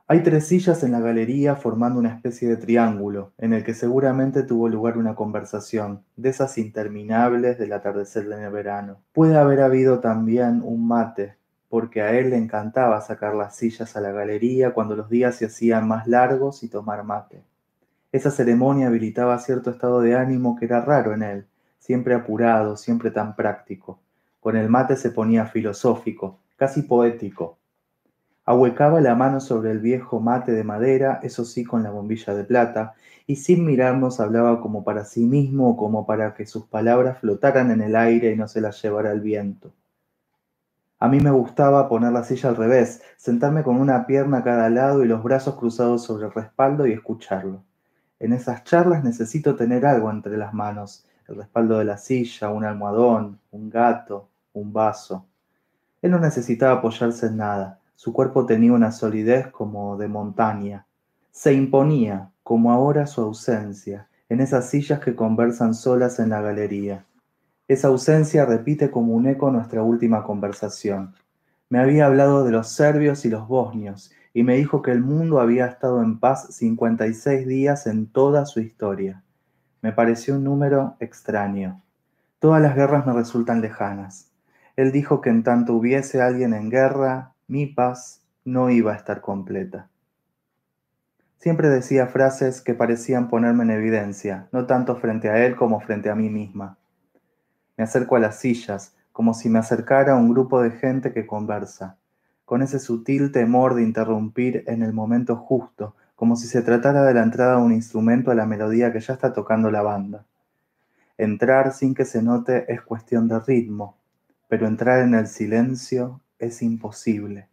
[0.09, 4.43] Hay tres sillas en la galería formando una especie de triángulo, en el que seguramente
[4.43, 9.01] tuvo lugar una conversación, de esas interminables del atardecer de verano.
[9.11, 11.35] Puede haber habido también un mate,
[11.67, 15.47] porque a él le encantaba sacar las sillas a la galería cuando los días se
[15.47, 17.43] hacían más largos y tomar mate.
[18.13, 21.47] Esa ceremonia habilitaba cierto estado de ánimo que era raro en él,
[21.79, 23.99] siempre apurado, siempre tan práctico.
[24.39, 27.57] Con el mate se ponía filosófico, casi poético,
[28.49, 32.45] Ahuecaba la mano sobre el viejo mate de madera, eso sí con la bombilla de
[32.45, 32.93] plata,
[33.25, 37.71] y sin mirarnos hablaba como para sí mismo o como para que sus palabras flotaran
[37.71, 39.73] en el aire y no se las llevara el viento.
[40.97, 44.69] A mí me gustaba poner la silla al revés, sentarme con una pierna a cada
[44.69, 47.63] lado y los brazos cruzados sobre el respaldo y escucharlo.
[48.17, 52.63] En esas charlas necesito tener algo entre las manos, el respaldo de la silla, un
[52.63, 55.25] almohadón, un gato, un vaso.
[56.01, 60.85] Él no necesitaba apoyarse en nada su cuerpo tenía una solidez como de montaña.
[61.31, 67.05] Se imponía, como ahora su ausencia, en esas sillas que conversan solas en la galería.
[67.67, 71.15] Esa ausencia repite como un eco nuestra última conversación.
[71.69, 75.39] Me había hablado de los serbios y los bosnios, y me dijo que el mundo
[75.39, 79.23] había estado en paz 56 días en toda su historia.
[79.81, 81.81] Me pareció un número extraño.
[82.37, 84.31] Todas las guerras me resultan lejanas.
[84.75, 89.21] Él dijo que en tanto hubiese alguien en guerra, mi paz no iba a estar
[89.21, 89.87] completa.
[91.37, 96.09] Siempre decía frases que parecían ponerme en evidencia, no tanto frente a él como frente
[96.09, 96.77] a mí misma.
[97.77, 101.25] Me acerco a las sillas, como si me acercara a un grupo de gente que
[101.25, 101.95] conversa,
[102.43, 107.13] con ese sutil temor de interrumpir en el momento justo, como si se tratara de
[107.13, 110.25] la entrada de un instrumento a la melodía que ya está tocando la banda.
[111.17, 113.95] Entrar sin que se note es cuestión de ritmo,
[114.49, 117.47] pero entrar en el silencio es imposible.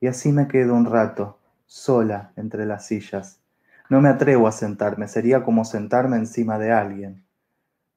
[0.00, 3.40] Y así me quedo un rato, sola entre las sillas.
[3.88, 7.22] No me atrevo a sentarme, sería como sentarme encima de alguien.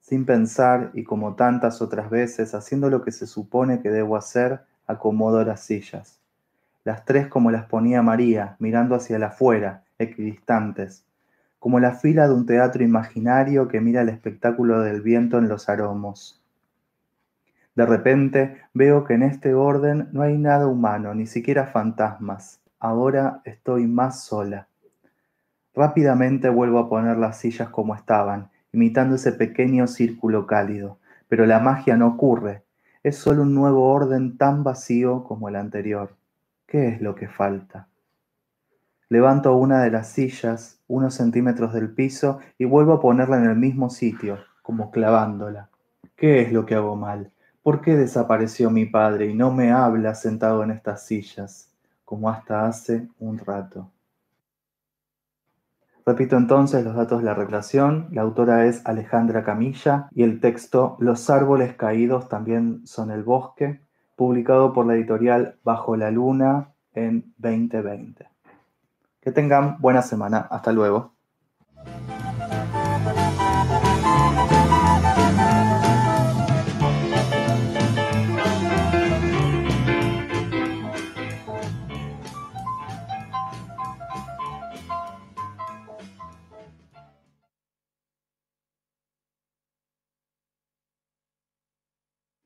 [0.00, 4.62] Sin pensar y como tantas otras veces, haciendo lo que se supone que debo hacer,
[4.86, 6.18] acomodo las sillas.
[6.82, 11.04] las tres como las ponía María, mirando hacia el afuera, equidistantes,
[11.58, 15.68] como la fila de un teatro imaginario que mira el espectáculo del viento en los
[15.68, 16.39] aromos.
[17.80, 22.60] De repente veo que en este orden no hay nada humano, ni siquiera fantasmas.
[22.78, 24.68] Ahora estoy más sola.
[25.74, 31.58] Rápidamente vuelvo a poner las sillas como estaban, imitando ese pequeño círculo cálido, pero la
[31.58, 32.64] magia no ocurre.
[33.02, 36.16] Es solo un nuevo orden tan vacío como el anterior.
[36.66, 37.88] ¿Qué es lo que falta?
[39.08, 43.56] Levanto una de las sillas unos centímetros del piso y vuelvo a ponerla en el
[43.56, 45.70] mismo sitio, como clavándola.
[46.14, 47.32] ¿Qué es lo que hago mal?
[47.70, 51.72] ¿Por qué desapareció mi padre y no me habla sentado en estas sillas,
[52.04, 53.92] como hasta hace un rato?
[56.04, 58.08] Repito entonces los datos de la relación.
[58.10, 63.80] La autora es Alejandra Camilla y el texto Los árboles caídos también son el bosque,
[64.16, 68.26] publicado por la editorial Bajo la Luna en 2020.
[69.20, 70.38] Que tengan buena semana.
[70.50, 71.12] Hasta luego.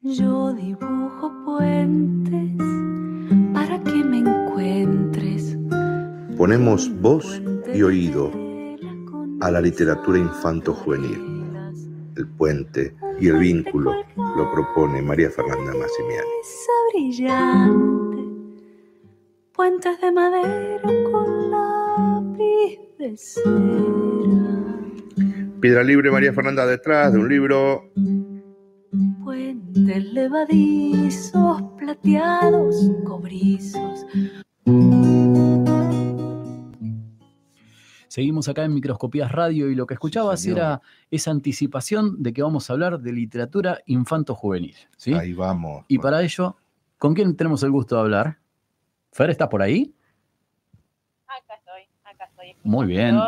[0.06, 2.58] Yo dibujo puentes
[3.54, 5.56] para que me encuentres.
[6.36, 7.40] Ponemos voz
[7.72, 8.30] y oído
[9.40, 11.18] a la literatura infanto-juvenil.
[12.18, 16.28] El puente y el vínculo lo propone María Fernanda Massimiani.
[16.42, 18.22] Esa brillante,
[19.54, 24.54] puentes de madera con lápiz de cera.
[25.60, 27.90] Piedra Libre María Fernanda detrás de un libro
[29.74, 34.06] Puentes levadizos, plateados, cobrizos.
[38.06, 42.70] Seguimos acá en Microscopías Radio y lo que escuchabas era esa anticipación de que vamos
[42.70, 44.76] a hablar de literatura infanto-juvenil.
[44.96, 45.12] ¿sí?
[45.12, 45.84] Ahí vamos.
[45.88, 46.56] Y para ello,
[46.98, 48.38] ¿con quién tenemos el gusto de hablar?
[49.10, 49.92] ¿Fer está por ahí?
[51.26, 52.54] Acá estoy, acá estoy.
[52.62, 53.18] Muy bien.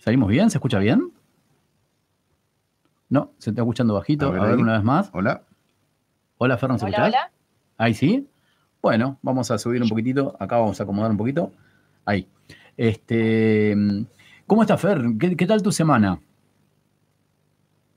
[0.00, 0.50] ¿Salimos bien?
[0.50, 1.12] ¿Se escucha bien?
[3.08, 4.26] No, se está escuchando bajito.
[4.32, 5.10] A A ver una vez más.
[5.12, 5.42] Hola.
[6.38, 7.08] Hola, Fer, ¿nos Hola, escuchás?
[7.08, 7.32] hola.
[7.78, 8.28] Ahí sí.
[8.82, 10.36] Bueno, vamos a subir un poquitito.
[10.38, 11.52] Acá vamos a acomodar un poquito.
[12.04, 12.28] Ahí.
[12.76, 13.74] Este,
[14.46, 15.02] ¿Cómo está, Fer?
[15.18, 16.20] ¿Qué, qué tal tu semana?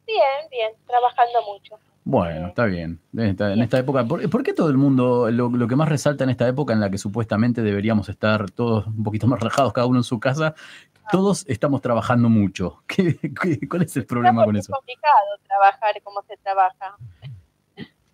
[0.07, 1.75] Bien, bien, trabajando mucho.
[2.03, 2.99] Bueno, está bien.
[3.13, 5.87] En esta, en esta época, ¿por, por qué todo el mundo, lo, lo que más
[5.89, 9.73] resalta en esta época en la que supuestamente deberíamos estar todos un poquito más relajados,
[9.73, 10.55] cada uno en su casa,
[11.11, 12.83] todos estamos trabajando mucho?
[12.87, 14.73] ¿Qué, qué- cuál es el problema con Es eso?
[14.73, 16.95] complicado trabajar como se trabaja.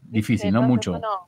[0.01, 0.61] Difícil, ¿no?
[0.63, 1.25] Entonces Mucho.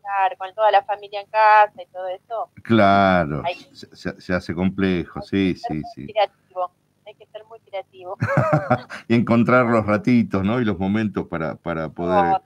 [0.00, 3.42] claro, con toda la familia en casa y todo eso, Claro.
[3.72, 6.06] Se, hace complejo, sí, sí, sí.
[6.12, 6.70] creativo.
[7.06, 8.16] Hay que ser muy creativo.
[9.08, 10.60] Y encontrar los ratitos, ¿no?
[10.60, 12.34] Y los momentos para, para poder.
[12.36, 12.42] Oh.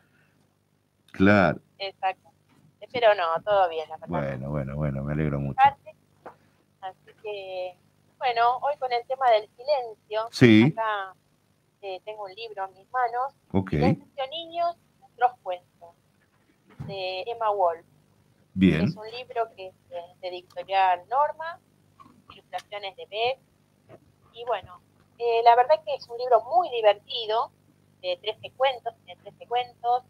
[1.12, 1.60] Claro.
[1.78, 2.28] Exacto.
[2.92, 4.08] Pero no, todo bien, la verdad.
[4.08, 5.58] Bueno, bueno, bueno, me alegro mucho.
[6.80, 7.74] Así que,
[8.22, 10.72] bueno, hoy con el tema del silencio, Sí.
[10.76, 11.14] acá
[11.80, 13.70] eh, tengo un libro en mis manos, Ok.
[13.70, 14.76] Silencio Niños,
[15.12, 15.94] otros cuentos,
[16.86, 17.84] de Emma Wolf.
[18.54, 18.82] Bien.
[18.84, 21.58] Es un libro que es de, de editorial Norma,
[22.32, 23.38] ilustraciones de Beck.
[24.34, 24.80] Y bueno,
[25.18, 27.50] eh, la verdad que es un libro muy divertido,
[28.00, 30.04] de 13 cuentos, tiene 13 cuentos.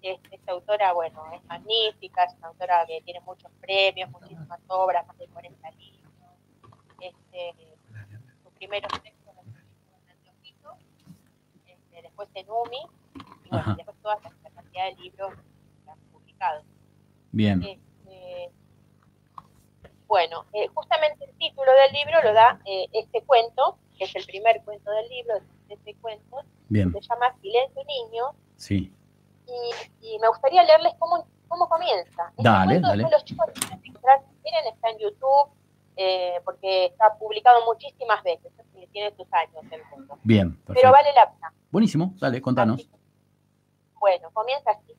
[0.00, 5.06] Es- Esta autora, bueno, es magnífica, es una autora que tiene muchos premios, muchísimas obras,
[5.06, 6.01] más de 40 libros.
[7.02, 7.54] Este,
[8.42, 10.70] sus primeros textos en Anteojito,
[11.66, 12.78] este, después en UMI,
[13.44, 15.32] y bueno, después toda la cantidad de libros
[15.84, 16.62] que han publicado.
[17.32, 17.60] Bien.
[17.62, 18.50] Este,
[20.06, 24.24] bueno, eh, justamente el título del libro lo da eh, este cuento, que es el
[24.26, 25.34] primer cuento del libro,
[25.68, 26.36] de este cuento,
[26.68, 26.92] Bien.
[26.92, 28.24] se llama Silencio Niño,
[28.56, 28.94] Sí.
[29.46, 32.28] y, y me gustaría leerles cómo, cómo comienza.
[32.30, 33.02] Este Dale, dale.
[33.10, 33.46] los chicos
[34.42, 35.50] quieren, está en YouTube,
[35.96, 38.52] eh, porque está publicado muchísimas veces,
[38.92, 40.18] tiene sus años el cuento.
[40.22, 40.62] Bien.
[40.66, 41.52] Pero vale la pena.
[41.70, 42.14] Buenísimo.
[42.18, 42.88] Dale, contanos.
[43.98, 44.94] Bueno, comienza así.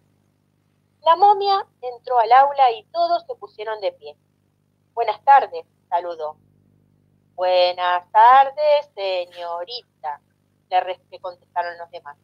[1.06, 4.18] La momia entró al aula y todos se pusieron de pie.
[4.94, 6.38] Buenas tardes, saludó.
[7.36, 10.22] Buenas tardes, señorita,
[11.10, 12.18] le contestaron los demás.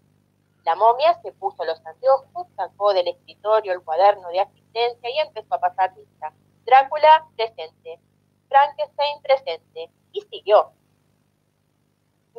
[0.65, 5.55] La momia se puso los anteojos, sacó del escritorio el cuaderno de asistencia y empezó
[5.55, 6.31] a pasar lista.
[6.65, 7.99] Drácula, presente.
[8.49, 9.91] Frankenstein, presente.
[10.11, 10.73] Y siguió.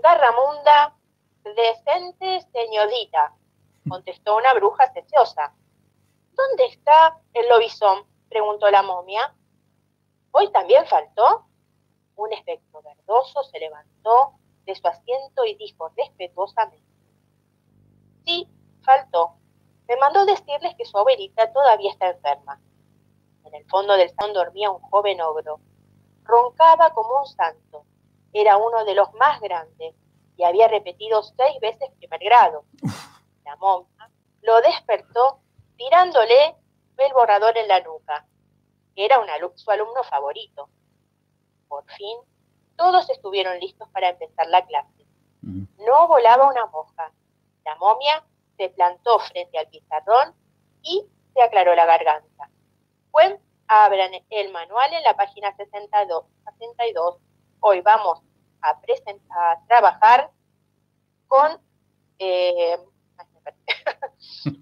[0.02, 0.96] Garramunda,
[1.44, 3.34] decente señorita,
[3.88, 5.54] contestó una bruja sesiosa.
[6.32, 8.06] ¿Dónde está el lobizón?
[8.28, 9.34] preguntó la momia.
[10.32, 11.46] ¿Hoy también faltó?
[12.16, 16.86] Un espectro verdoso se levantó de su asiento y dijo respetuosamente.
[18.24, 18.48] Sí,
[18.84, 19.36] faltó.
[19.88, 22.60] Me mandó decirles que su abuelita todavía está enferma.
[23.44, 25.60] En el fondo del salón dormía un joven ogro.
[26.30, 27.84] Roncaba como un santo.
[28.32, 29.94] Era uno de los más grandes
[30.36, 32.64] y había repetido seis veces primer grado.
[33.44, 34.10] La momia
[34.42, 35.40] lo despertó
[35.76, 36.56] tirándole
[36.96, 38.26] el borrador en la nuca.
[38.94, 39.18] Era
[39.54, 40.68] su alumno favorito.
[41.68, 42.18] Por fin,
[42.76, 45.06] todos estuvieron listos para empezar la clase.
[45.42, 47.12] No volaba una mosca.
[47.64, 48.24] La momia
[48.56, 50.34] se plantó frente al pizarrón
[50.82, 52.50] y se aclaró la garganta.
[53.10, 53.34] Pues
[53.70, 56.24] abran el manual en la página 62.
[56.58, 57.18] 62.
[57.60, 58.20] Hoy vamos
[58.62, 60.30] a, a trabajar
[61.28, 61.60] con...
[62.18, 62.78] eh.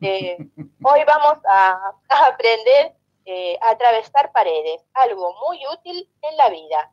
[0.01, 0.37] Eh,
[0.83, 2.94] hoy vamos a, a aprender
[3.25, 6.92] eh, a atravesar paredes, algo muy útil en la vida.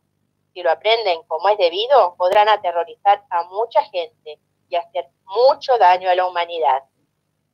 [0.53, 6.09] Si lo aprenden como es debido, podrán aterrorizar a mucha gente y hacer mucho daño
[6.09, 6.83] a la humanidad.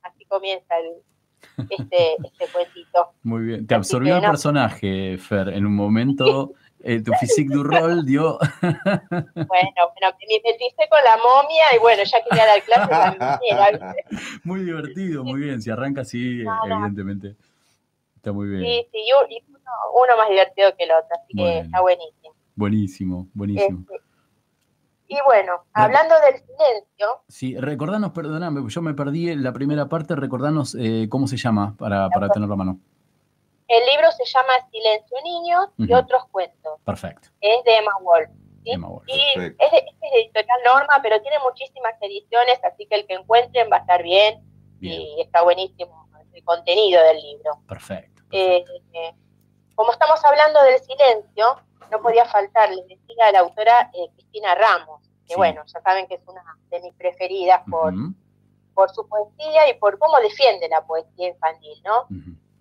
[0.02, 1.02] Así comienza el-
[1.68, 3.12] este, este cuentito.
[3.22, 3.66] Muy bien.
[3.66, 4.30] Te absorbió el no.
[4.30, 5.48] personaje, Fer.
[5.50, 8.38] En un momento, eh, tu physique du rol dio.
[9.34, 13.18] Bueno, bueno, me metiste con la momia y bueno, ya quería dar clases a mi
[13.40, 14.40] niñera, ¿viste?
[14.44, 15.60] muy divertido, muy bien.
[15.62, 17.36] Si arranca así, evidentemente.
[18.16, 18.62] Está muy bien.
[18.62, 19.60] Sí, sí, y uno,
[19.94, 22.34] uno más divertido que el otro, así que está buenísimo.
[22.54, 23.80] Buenísimo, buenísimo.
[23.80, 24.11] Este,
[25.12, 30.16] y bueno, hablando del silencio, Sí, recordanos, perdóname, yo me perdí en la primera parte,
[30.16, 32.78] recordanos eh, cómo se llama para, para tenerlo a mano.
[33.68, 36.78] el libro se llama Silencio Niños y otros cuentos.
[36.84, 37.28] Perfecto.
[37.40, 38.30] Es de Emma Wolf.
[38.64, 38.70] ¿sí?
[38.70, 39.60] Emma Wolf, Y es de, perfecto.
[39.60, 43.80] es de editorial Norma, pero tiene muchísimas ediciones, así que el que encuentren va a
[43.80, 44.42] estar bien,
[44.80, 47.60] y está buenísimo el contenido del libro.
[47.68, 48.22] Perfecto.
[48.32, 49.14] Eh, eh,
[49.74, 54.54] como estamos hablando del silencio, no podía faltar, les decía a la autora eh, Cristina
[54.54, 55.36] Ramos, que Sí.
[55.36, 57.92] bueno, ya saben que es una de mis preferidas por,
[58.74, 62.06] por su poesía y por cómo defiende la poesía infantil, ¿no?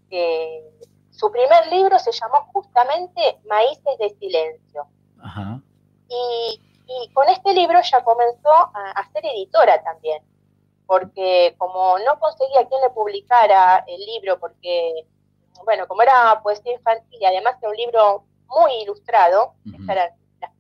[0.10, 0.64] Eh,
[1.12, 4.88] su primer libro se llamó justamente Maíces de Silencio.
[5.22, 5.60] Ajá.
[6.08, 10.22] Y, y con este libro ya comenzó a, a ser editora también,
[10.86, 15.06] porque como no conseguía quien le publicara el libro, porque,
[15.64, 20.10] bueno, como era poesía infantil y además era un libro muy ilustrado, esas eran
[20.40, 20.52] las-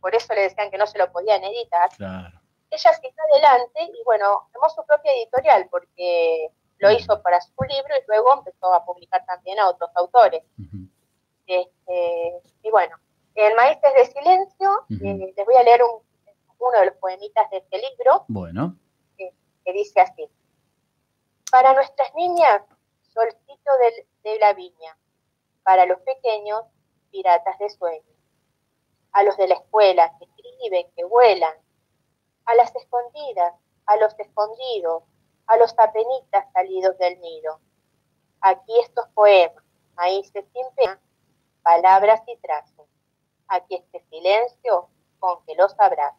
[0.00, 2.40] por eso le decían que no se lo podían editar, Claro.
[2.70, 7.94] ella siguió adelante y bueno, tomó su propia editorial porque lo hizo para su libro
[7.96, 10.42] y luego empezó a publicar también a otros autores.
[11.46, 12.96] Este, y bueno,
[13.34, 16.02] en Maíces de Silencio eh, les voy a leer un-
[16.58, 18.76] uno de los poemitas de este libro Bueno,
[19.16, 20.28] que dice así.
[21.50, 22.62] Para nuestras niñas,
[23.02, 24.96] solcito del- de la viña.
[25.62, 26.62] Para los pequeños,
[27.18, 28.02] piratas de sueño.
[29.12, 31.54] A los de la escuela, que escriben, que vuelan.
[32.46, 33.54] A las escondidas,
[33.86, 35.04] a los escondidos,
[35.46, 37.60] a los apenitas salidos del nido.
[38.40, 39.62] Aquí estos poemas,
[39.94, 41.00] maíces sin pena,
[41.62, 42.86] palabras y trazos.
[43.46, 44.88] Aquí este silencio
[45.20, 46.18] con que los abrazo.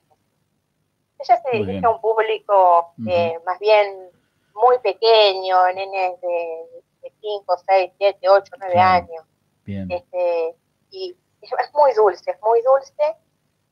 [1.20, 4.10] Ella se dirige a un público eh, más bien
[4.54, 9.06] muy pequeño, nenes de 5, 6, 7, 8, 9 Claro.
[9.06, 9.26] años.
[9.66, 9.92] bien.
[9.92, 10.56] Este,
[10.92, 13.16] y es muy dulce, es muy dulce.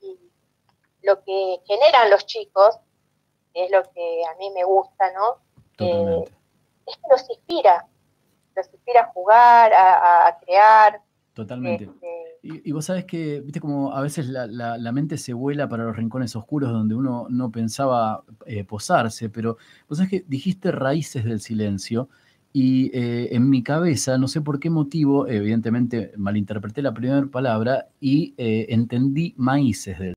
[0.01, 0.19] Y
[1.05, 2.77] lo que generan los chicos
[3.53, 5.41] es lo que a mí me gusta, ¿no?
[5.79, 6.23] Eh,
[6.87, 7.87] es que los inspira,
[8.55, 11.01] los inspira a jugar, a, crear.
[11.33, 11.85] Totalmente.
[11.85, 15.33] este, Y, y vos sabés que, viste, como a veces la, la- la mente se
[15.33, 19.57] vuela para los rincones oscuros donde uno no pensaba eh, posarse, pero
[19.89, 22.09] vos sabés que dijiste raíces del silencio
[22.53, 27.87] y eh, en mi cabeza, no sé por qué motivo, evidentemente malinterpreté la primera palabra
[27.99, 30.13] y eh, entendí maíces del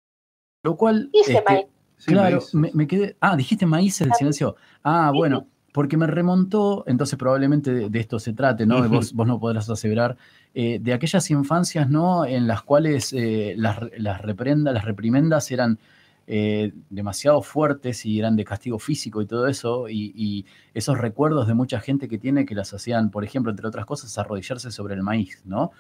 [0.62, 1.08] Lo cual...
[1.14, 1.66] Este, maíz.
[1.96, 2.54] Sí, claro, maíces.
[2.54, 3.16] me, me quedé...
[3.20, 4.56] Ah, dijiste maíces del silencio.
[4.84, 8.86] Ah, bueno, porque me remontó, entonces probablemente de, de esto se trate, ¿no?
[8.88, 10.18] Vos, vos no podrás aseverar,
[10.54, 12.26] eh, de aquellas infancias, ¿no?
[12.26, 15.78] En las cuales eh, las, las reprendas, las reprimendas eran
[16.26, 21.46] eh, demasiado fuertes y eran de castigo físico y todo eso, y, y esos recuerdos
[21.46, 24.94] de mucha gente que tiene que las hacían, por ejemplo, entre otras cosas, arrodillarse sobre
[24.94, 25.70] el maíz, ¿no?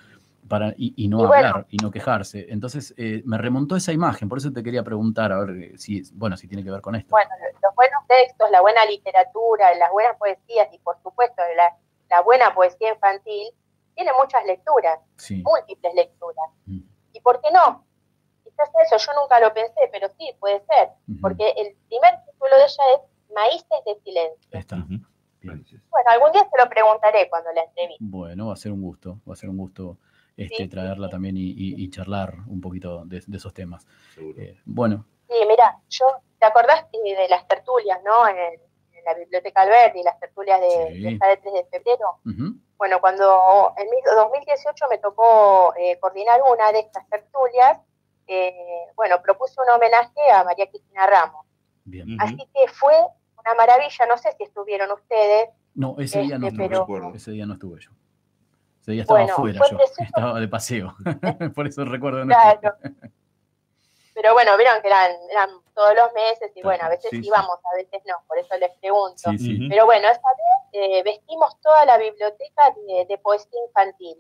[0.48, 1.48] Para, y, y no Y bueno.
[1.48, 2.46] hablar y no quejarse.
[2.50, 6.02] Entonces eh, me remontó esa imagen, por eso te quería preguntar, a ver eh, si,
[6.14, 7.10] bueno, si tiene que ver con esto.
[7.10, 7.30] bueno,
[7.62, 11.74] los buenos textos, la buena literatura, las buenas poesías y por supuesto la,
[12.10, 13.48] la buena poesía infantil
[13.96, 15.42] tiene muchas lecturas, Sí.
[15.42, 16.46] múltiples lecturas.
[17.12, 17.85] ¿Y por qué no?
[18.56, 20.90] Quizás eso, yo nunca lo pensé, pero sí, puede ser,
[21.20, 24.48] porque el primer título de ella es Maíces de Silencio.
[24.58, 24.76] Está.
[25.42, 28.04] Bueno, Bueno, algún día se lo preguntaré cuando la entreviste.
[28.04, 29.98] Bueno, va a ser un gusto, va a ser un gusto
[30.36, 33.86] este, traerla también y, y- y charlar un poquito de, de esos temas.
[34.18, 36.06] Eh, bueno, Sí, mira, yo,
[36.38, 38.28] ¿te acordás de, de las tertulias, no?
[38.28, 41.02] En, en la Biblioteca Alberti, las tertulias de, Sí.
[41.02, 42.20] de de 3 de febrero.
[42.76, 47.78] Bueno, cuando en mi 2018 me tocó eh, coordinar una de estas tertulias,
[48.26, 51.46] eh, bueno, propuse un homenaje a María Cristina Ramos.
[51.84, 52.16] bien.
[52.20, 52.94] Así que fue
[53.38, 55.50] una maravilla, no sé si estuvieron ustedes.
[55.74, 57.14] No, ese día no Este, estuve pero-.
[57.14, 57.90] Ese día no estuve yo.
[58.80, 60.94] Ese día estaba Bueno, afuera fue yo, estaba de paseo.
[61.54, 62.76] Por eso recuerdo no Claro.
[64.14, 67.26] Pero bueno, vieron que eran, eran todos los meses y bueno, a veces Sí, sí.
[67.26, 69.30] íbamos, a veces no, por eso les pregunto.
[69.32, 69.68] Sí, sí.
[69.68, 74.16] Pero bueno, esta vez eh, vestimos toda la biblioteca de, de poesía infantil.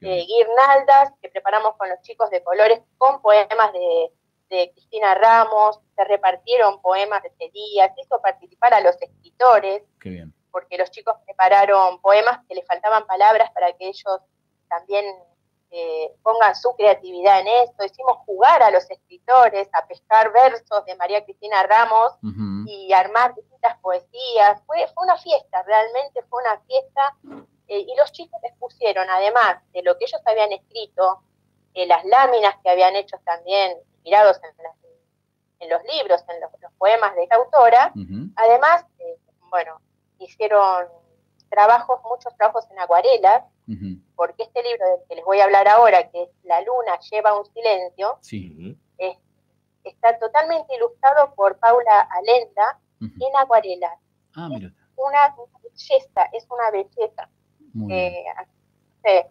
[0.00, 4.10] Eh, guirnaldas que preparamos con los chicos de colores con poemas de,
[4.48, 9.82] de Cristina Ramos, se repartieron poemas de ese día, se hizo participar a los escritores,
[10.00, 10.34] Qué bien.
[10.50, 14.20] porque los chicos prepararon poemas que les faltaban palabras para que ellos
[14.68, 15.04] también
[15.72, 17.84] eh, pongan su creatividad en esto.
[17.84, 22.12] Hicimos jugar a los escritores, a pescar versos de María Cristina Ramos
[22.66, 24.60] y armar distintas poesías.
[24.66, 27.16] Fue, fue una fiesta, realmente fue una fiesta.
[27.70, 31.22] Eh, y los chicos les pusieron, además de lo que ellos habían escrito,
[31.74, 34.76] eh, las láminas que habían hecho también, inspirados en, las-
[35.60, 37.92] en los libros, en los, los poemas de esta autora,
[38.36, 39.16] Además, eh,
[39.50, 39.80] bueno,
[40.18, 40.86] hicieron
[41.48, 43.44] trabajos, muchos trabajos en acuarelas,
[44.16, 47.38] porque este libro del que les voy a hablar ahora, que es La luna lleva
[47.38, 48.76] un silencio, Sí.
[48.98, 49.18] es-
[49.84, 53.96] está totalmente ilustrado por Paula Alenda en acuarelas.
[54.36, 54.70] Ah, mira.
[54.96, 57.28] Una belleza, es una belleza.
[57.90, 59.26] Eh,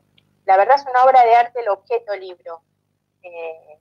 [0.45, 2.61] la verdad es una obra de arte el objeto libro.
[3.21, 3.77] Eh,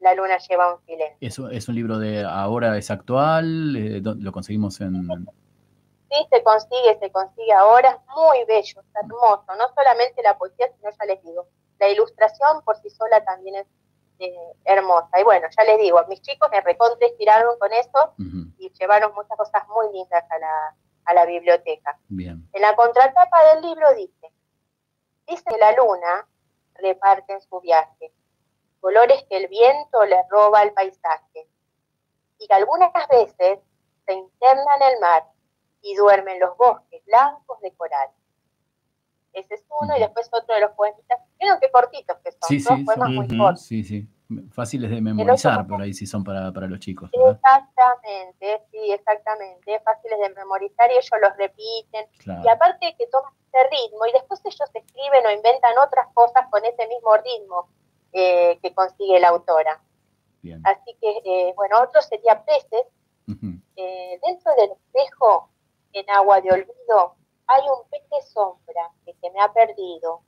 [0.00, 1.16] la luna lleva un silencio.
[1.20, 3.74] ¿Es, un- es un libro de ahora, es actual?
[3.76, 5.08] eh, ¿dó- ¿Lo conseguimos en...?
[6.10, 10.66] Sí, se consigue, se consigue ahora, es muy bello, es hermoso, no solamente la poesía,
[10.76, 11.46] sino ya les digo,
[11.78, 13.66] la ilustración por sí sola también es
[14.18, 14.34] eh,
[14.64, 15.08] hermosa.
[15.18, 18.12] Y bueno, ya les digo, mis chicos me recontra inspiraron con eso
[18.58, 20.74] y llevaron muchas cosas muy lindas a la,
[21.04, 21.98] a la biblioteca.
[22.08, 22.48] Bien.
[22.52, 24.32] En la contratapa del libro dice,
[25.26, 26.28] dice que la luna
[26.74, 28.12] reparte en su viaje,
[28.80, 31.46] colores que el viento le roba al paisaje,
[32.38, 33.60] y que algunas veces
[34.06, 35.24] se interna en el mar
[35.82, 38.08] y duerme en los bosques blancos de coral.
[39.32, 41.20] Ese es uno, y después otro de los poemitas.
[41.38, 43.62] Vieron qué cortitos que son, Sí, sí, poemas son- muy cortos.
[43.62, 44.08] sí, sí.
[44.50, 47.10] Fáciles de memorizar por ahí si son para, para los chicos.
[47.10, 47.40] ¿verdad?
[47.40, 49.80] Exactamente, sí, exactamente.
[49.80, 52.06] Fáciles de memorizar y ellos los repiten.
[52.18, 52.42] Claro.
[52.44, 56.64] Y aparte que toman ese ritmo y después ellos escriben o inventan otras cosas con
[56.64, 57.68] ese mismo ritmo
[58.12, 59.80] eh, que consigue la autora.
[60.64, 62.86] Así que, eh, bueno, otro sería peces.
[63.76, 65.48] Eh, dentro del espejo,
[65.92, 67.14] en agua de olvido,
[67.46, 70.22] hay un pez de sombra que se me ha perdido.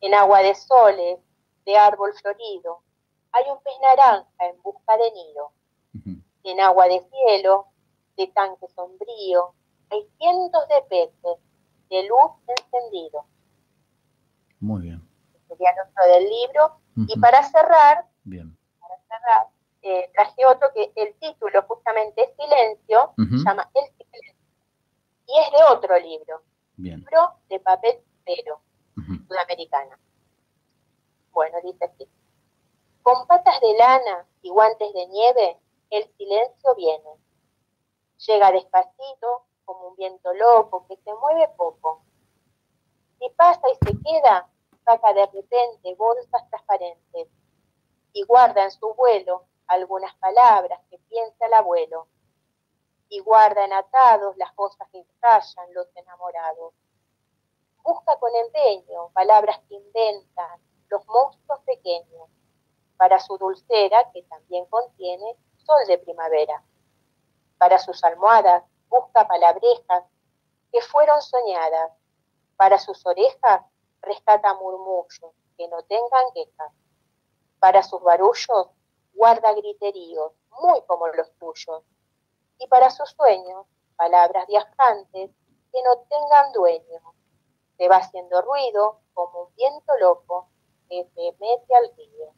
[0.00, 1.18] En agua de soles,
[1.66, 2.82] de árbol florido,
[3.32, 5.52] hay un pez naranja en busca de nido.
[6.42, 7.66] En agua de cielo,
[8.16, 9.54] de tanque sombrío,
[9.90, 11.38] hay cientos de peces
[11.90, 13.26] de luz encendido.
[14.60, 15.06] Muy bien.
[15.48, 16.76] Sería otro del libro.
[16.96, 18.56] Y para cerrar, Bien.
[18.80, 19.48] para cerrar,
[19.82, 24.34] eh, traje otro que el título justamente es Silencio, se llama El Silencio.
[25.26, 26.42] Y es de otro libro,
[26.76, 26.98] Bien.
[26.98, 28.60] libro de papel pero
[29.26, 29.98] sudamericana.
[31.32, 32.08] Bueno, dice así.
[33.12, 35.58] Con patas de lana y guantes de nieve,
[35.90, 37.10] el silencio viene.
[38.18, 42.04] Llega despacito, como un viento loco que se mueve poco.
[43.18, 44.48] Si pasa y se queda,
[44.84, 47.26] saca de repente bolsas transparentes
[48.12, 52.06] y guarda en su vuelo algunas palabras que piensa el abuelo.
[53.08, 56.74] Y guarda en atados las cosas que callan los enamorados.
[57.82, 62.30] Busca con empeño palabras que inventan los monstruos pequeños
[63.00, 66.62] para su dulcera que también contiene sol de primavera.
[67.56, 70.04] Para sus almohadas busca palabrejas
[70.70, 71.92] que fueron soñadas.
[72.56, 73.62] Para sus orejas
[74.02, 76.72] rescata murmullos que no tengan quejas.
[77.58, 78.68] Para sus barullos
[79.14, 81.82] guarda griteríos muy como los tuyos.
[82.58, 83.64] Y para sus sueños
[83.96, 85.30] palabras viajantes
[85.72, 87.00] que no tengan dueño.
[87.78, 90.50] Se va haciendo ruido como un viento loco
[90.90, 92.34] que se mete al río.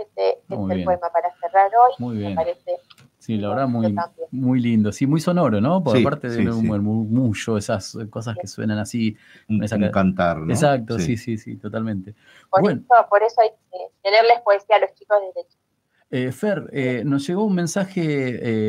[0.00, 1.92] Este es el poema para cerrar hoy.
[1.98, 2.30] Muy bien.
[2.30, 2.78] Me parece
[3.18, 4.28] Sí, la verdad, muy, también.
[4.30, 4.92] muy lindo.
[4.92, 5.84] Sí, muy sonoro, ¿no?
[5.84, 9.14] Por Sí, aparte de sí, un murmullo, esas cosas que suenan así.
[9.46, 10.50] Un, esa un cantar, ¿no?
[10.52, 12.14] Exacto, sí, sí, sí, totalmente.
[12.48, 15.69] Por, Bueno, eso, por eso hay que tenerles poesía a los chicos desde chicos.
[16.12, 18.02] Eh, Fer, eh, nos llegó un mensaje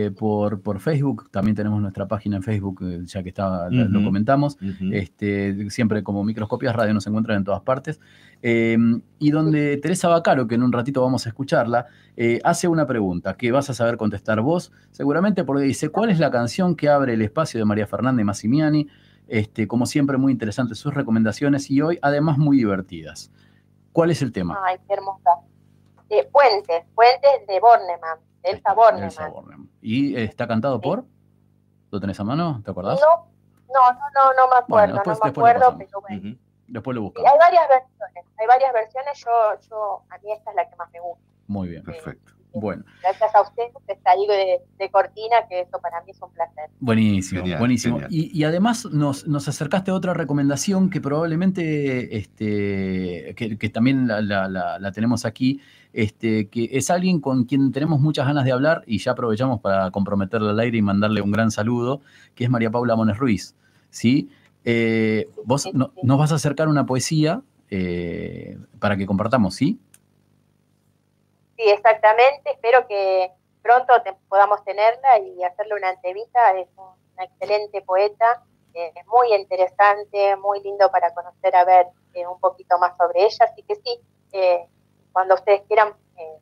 [0.06, 4.58] eh, por, por Facebook, también tenemos nuestra página en Facebook, ya que estaba, lo- comentamos,
[4.94, 8.00] este, siempre como microscopias radio nos encuentran en todas partes,
[8.44, 8.78] eh,
[9.18, 13.36] y donde Teresa Bacaro, que en un ratito vamos a escucharla, eh, hace una pregunta
[13.36, 17.16] que vas a saber contestar vos, seguramente porque dice, ¿cuál es la canción que abre
[17.16, 18.88] el espacio de María Fernanda Massimiani?
[19.28, 23.32] Este, como siempre, muy interesantes sus recomendaciones y hoy además muy divertidas.
[23.94, 24.60] ¿Cuál es el tema?
[24.68, 25.30] Ay, qué hermosa.
[26.12, 29.70] Eh, Puentes, Puentes de Bornemann, de Elsa Bornemann.
[29.82, 31.06] ¿Y está cantado por?
[31.90, 32.62] ¿Lo tenés a mano?
[32.66, 33.00] ¿Te acordás?
[33.00, 33.28] No,
[33.74, 36.38] no, no, no, no me acuerdo, Bueno, después- no me acuerdo, pero bueno.
[36.68, 37.32] Después lo Y buscamos.
[37.32, 39.32] hay varias versiones, hay varias versiones, yo,
[39.70, 41.24] yo, a mí esta es la que más me gusta.
[41.48, 41.84] Muy bien.
[41.84, 42.34] Perfecto.
[42.54, 46.32] Bueno, Gracias a ustedes, está ahí de, de cortina, que eso para mí es un
[46.34, 46.70] placer.
[46.82, 47.96] buenísimo, Genial, buenísimo.
[47.96, 48.14] genial.
[48.14, 54.06] Y, y además nos, nos acercaste a otra recomendación que probablemente este, que, que también
[54.08, 55.62] la, la- la- la tenemos aquí,
[55.94, 59.92] este, que es alguien con quien tenemos muchas ganas de hablar y ya aprovechamos para
[59.92, 62.02] comprometerle al aire y mandarle un gran saludo,
[62.36, 63.56] que es María Paula Mones Ruiz.
[63.90, 64.30] ¿sí?
[64.64, 69.80] Eh, vos no- nos vas a acercar una poesía eh, para que compartamos, ¿sí?
[71.58, 73.32] Sí, exactamente, espero que
[73.62, 73.94] pronto
[74.28, 80.90] podamos tenerla y hacerle una entrevista, es una excelente poeta, eh, muy interesante, muy lindo
[80.90, 81.88] para conocer, a ver
[82.30, 84.00] un poquito más sobre ella, así que sí,
[85.14, 86.38] cuando ustedes quieran, eh,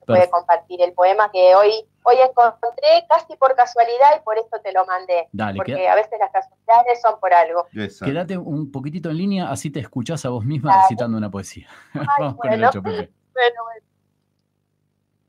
[0.00, 1.70] se puede compartir el poema que hoy,
[2.04, 5.96] hoy encontré casi por casualidad y por eso te lo mandé, Dale, porque queda- a
[5.96, 7.66] veces las casualidades son por algo.
[7.74, 8.06] Exacto.
[8.06, 10.82] Quédate un poquitito en línea, así te escuchás a vos misma Dale.
[10.82, 11.68] recitando una poesía.
[12.18, 12.68] Vamos con el bueno.
[12.68, 13.12] 8, Pepe.
[13.32, 13.86] Bueno, bueno.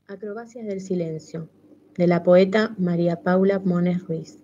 [0.08, 1.48] Acrobacias del silencio,
[1.96, 4.38] de la poeta María Paula Mones Ruiz.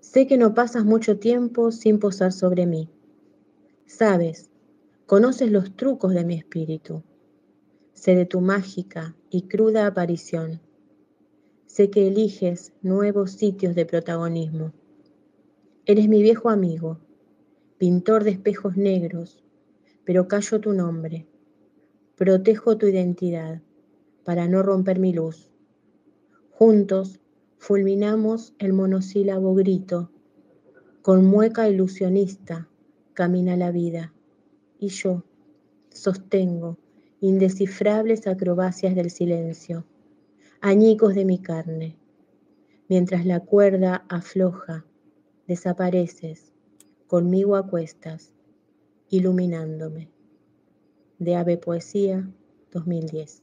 [0.00, 2.90] Sé que no pasas mucho tiempo sin posar sobre mí.
[3.86, 4.50] Sabes,
[5.06, 7.02] conoces los trucos de mi espíritu.
[7.92, 10.60] Sé de tu mágica y cruda aparición.
[11.66, 14.72] Sé que eliges nuevos sitios de protagonismo.
[15.84, 17.00] Eres mi viejo amigo,
[17.76, 19.44] pintor de espejos negros,
[20.04, 21.26] pero callo tu nombre.
[22.16, 23.60] Protejo tu identidad
[24.24, 25.50] para no romper mi luz.
[26.50, 27.20] Juntos
[27.58, 30.10] fulminamos el monosílabo grito.
[31.02, 32.68] Con mueca ilusionista
[33.12, 34.13] camina la vida.
[34.84, 35.24] Y yo
[35.88, 36.76] sostengo
[37.20, 39.86] indescifrables acrobacias del silencio,
[40.60, 41.96] añicos de mi carne.
[42.90, 44.84] Mientras la cuerda afloja,
[45.46, 46.52] desapareces,
[47.06, 48.34] conmigo a cuestas,
[49.08, 50.10] iluminándome.
[51.18, 52.28] De Ave Poesía
[52.70, 53.42] 2010.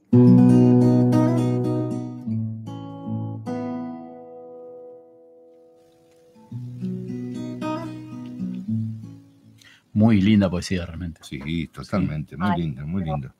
[10.12, 11.22] Muy linda poesía, realmente.
[11.24, 13.34] Sí, totalmente, muy Ay, linda, muy linda.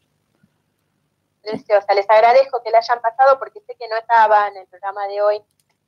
[1.43, 1.93] preciosa.
[1.95, 5.21] Les agradezco que la hayan pasado porque sé que no estaba en el programa de
[5.21, 5.37] hoy,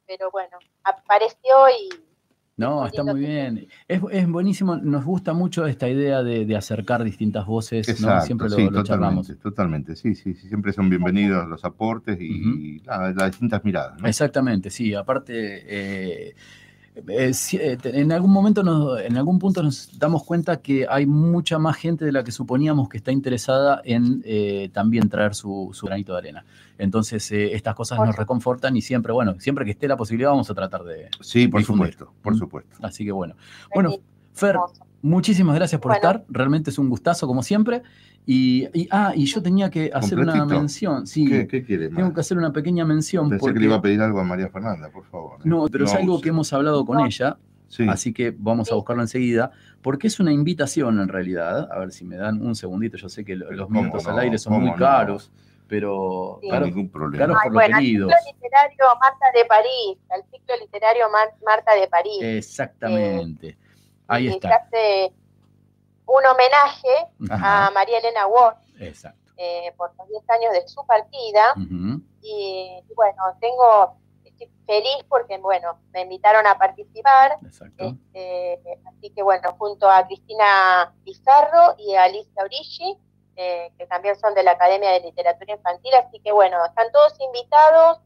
[0.06, 1.88] pero bueno, apareció y
[2.58, 3.66] No, está muy bien.
[3.88, 7.92] Es, es buenísimo, nos gusta mucho esta idea de, de acercar distintas voces, ¿no?
[8.08, 9.26] Exacto, Siempre lo, sí, lo charlamos.
[9.26, 13.98] totalmente, totalmente, sí, sí, sí, siempre son bienvenidos los aportes y la- las distintas miradas,
[14.02, 14.06] ¿no?
[14.06, 14.94] Exactamente, sí.
[14.94, 15.32] Aparte,
[15.66, 16.34] eh,
[16.96, 22.04] en algún momento, nos- en algún punto nos damos cuenta que hay mucha más gente
[22.04, 26.18] de la que suponíamos que está interesada en eh, también traer su, su granito de
[26.18, 26.44] arena.
[26.78, 30.50] Entonces, eh, estas cosas nos reconfortan y siempre, bueno, siempre que esté la posibilidad vamos
[30.50, 31.08] a tratar de...
[31.20, 31.92] Sí, por difundir.
[31.92, 32.76] supuesto, por supuesto.
[32.82, 33.34] Así que bueno.
[33.74, 33.96] Bueno,
[34.32, 34.56] Fer,
[35.04, 35.96] muchísimas gracias por Bueno.
[36.08, 36.24] estar.
[36.28, 37.82] Realmente es un gustazo, como siempre.
[38.26, 41.06] Y, y- ah, y yo tenía que hacer una mención.
[41.06, 41.90] Sí, ¿Qué, qué quiere?
[41.90, 43.28] tengo que hacer una pequeña mención.
[43.28, 43.54] Pensé porque...
[43.54, 45.38] que le iba a pedir algo a María Fernanda, por favor.
[45.40, 45.42] ¿eh?
[45.44, 47.36] No, pero es algo que hemos hablado con ella,
[47.68, 47.86] Sí.
[47.88, 49.50] así que vamos a buscarlo enseguida,
[49.82, 51.68] porque es una invitación en realidad.
[51.72, 54.10] A ver si me dan un segundito, yo sé que lo- los ¿Cómo minutos no?
[54.12, 54.76] al aire son ¿Cómo muy no?
[54.76, 55.30] caros,
[55.66, 56.48] pero Sí.
[56.48, 57.26] caros, ningún problema.
[57.26, 61.88] caros Ay, bueno, lo ciclo literario Marta de París, el ciclo literario Mar- Marta de
[61.88, 62.18] París.
[62.20, 63.58] Exactamente.
[64.08, 64.54] Ahí está.
[64.56, 65.12] hace
[66.06, 67.66] un homenaje Ajá.
[67.66, 68.26] a María Elena
[68.78, 69.32] Exacto.
[69.36, 71.54] eh, por los 10 años de su partida.
[72.22, 77.36] Y, y bueno, tengo, estoy feliz porque, bueno, me invitaron a participar.
[77.44, 77.96] Exacto.
[78.12, 82.98] Este, así que, bueno, junto a Cristina Pizarro y a Alicia Origi,
[83.36, 85.94] eh, que también son de la Academia de Literatura Infantil.
[85.94, 88.00] Así que, bueno, están todos invitados.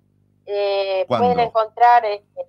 [0.51, 2.47] eh, pueden encontrar, este,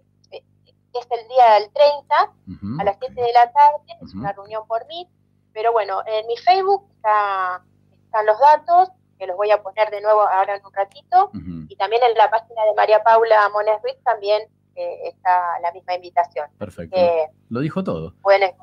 [0.97, 2.81] es el día del 30 Ujú.
[2.81, 5.07] a las 7 de la tarde, es una reunión por mí.
[5.53, 7.63] Pero bueno, en mi Facebook está-
[8.05, 11.31] están los datos, que los voy a poner de nuevo ahora en un ratito.
[11.67, 14.41] Y también en la página de María Paula Mones Ruiz también
[14.75, 16.47] eh, está la misma invitación.
[16.57, 16.95] Perfecto.
[16.95, 18.13] Que Lo dijo todo.
[18.21, 18.55] pueden.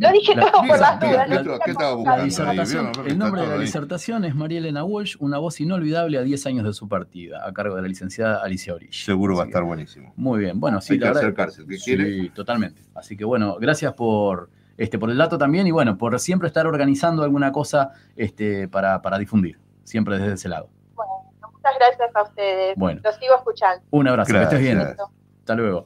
[0.00, 2.74] Lo dije La- todo por la- las dudas.
[3.06, 3.60] el nombre de la ahí.
[3.60, 7.52] disertación es María Elena Walsh, una voz inolvidable a 10 años de su partida, a
[7.52, 8.92] cargo de la licenciada Alicia Orilla.
[8.92, 10.12] Seguro va a estar buenísimo.
[10.16, 12.30] Muy bien, bueno, sí, Hay la acercarse, sí, quiere.
[12.30, 12.82] totalmente.
[12.94, 14.48] Así que bueno, gracias por,
[14.78, 19.02] este, por el dato también y bueno, por siempre estar organizando alguna cosa este, para,
[19.02, 20.68] para difundir, siempre desde ese lado.
[20.96, 22.74] Muchas gracias a ustedes.
[22.78, 23.00] Bueno.
[23.04, 23.84] Los sigo escuchando.
[23.90, 24.78] Un abrazo, que estés bien.
[24.78, 25.08] Gracias.
[25.40, 25.84] Hasta luego.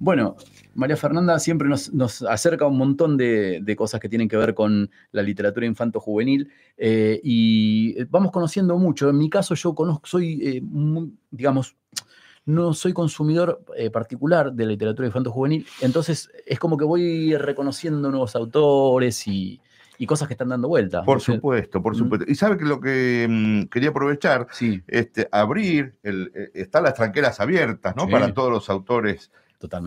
[0.00, 0.34] Bueno,
[0.76, 4.54] María Fernanda siempre nos, nos acerca un montón de, de cosas que tienen que ver
[4.54, 9.08] con la literatura infanto-juvenil eh, y vamos conociendo mucho.
[9.10, 11.76] En mi caso, yo conozco, soy, eh, muy, digamos,
[12.44, 18.08] no soy consumidor eh, particular de la literatura infanto-juvenil, entonces es como que voy reconociendo
[18.10, 19.60] nuevos autores y,
[19.98, 21.02] y cosas que están dando vuelta.
[21.02, 22.26] Por supuesto, por supuesto.
[22.28, 24.46] Y sabe que lo que mm, quería aprovechar,
[24.86, 28.06] este, abrir, el, eh, están las tranqueras abiertas, ¿no?
[28.06, 28.12] Sí.
[28.12, 29.30] Para todos los autores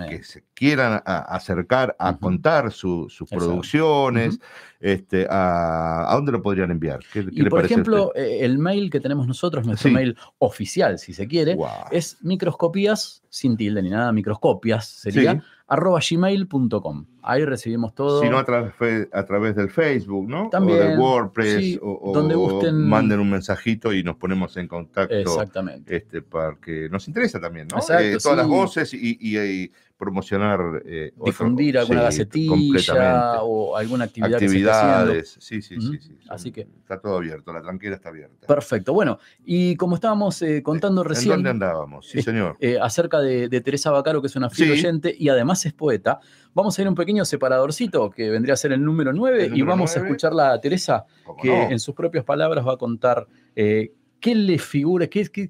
[0.10, 3.46] que se quieran a- acercar a contar su- sus Exacto.
[3.46, 4.40] producciones,
[4.80, 7.00] este, a, ¿a dónde lo podrían enviar?
[7.14, 9.94] ¿Qué, qué Y le por ejemplo, eh, el mail que tenemos nosotros, nuestro Sí.
[9.96, 11.58] mail oficial, si se quiere,
[11.92, 15.40] es microscopías, sin tilde ni nada, microscopias sería, Sí.
[15.70, 17.06] Arroba gmail.com.
[17.22, 18.22] Ahí recibimos todo.
[18.22, 20.50] Si no, a, través, a través del Facebook, ¿no?
[20.50, 22.76] También, o del WordPress, sí, o, o donde gusten.
[22.88, 25.14] manden un mensajito y nos ponemos en contacto.
[25.16, 25.96] Exactamente.
[25.96, 27.78] Este, porque nos interesa también, ¿no?
[27.78, 30.82] Exacto, Eh, todas las voces y, y- y promocionar.
[30.86, 35.76] eh, otro- Difundir alguna sí, gacetilla o alguna actividad que se Actividades, esté sí, sí,
[35.82, 36.18] sí, sí.
[36.30, 38.48] Así que, Está todo abierto, la tranquera está abierta.
[38.48, 38.94] perfecto.
[38.94, 41.36] Bueno, y como estábamos eh, contando ¿En recién.
[41.36, 42.08] dónde andábamos?
[42.08, 42.56] Sí, eh, señor.
[42.62, 46.20] eh, acerca de, de Teresa Bacaro, que es una fiel oyente y además es poeta.
[46.54, 49.58] Vamos a ir a un pequeño separadorcito que vendría a ser el número 9 El
[49.58, 51.70] y vamos a escucharla a Teresa, ¿Cómo que no?
[51.70, 53.92] en sus propias palabras va a contar eh,
[54.22, 55.50] qué le figura, qué, qué-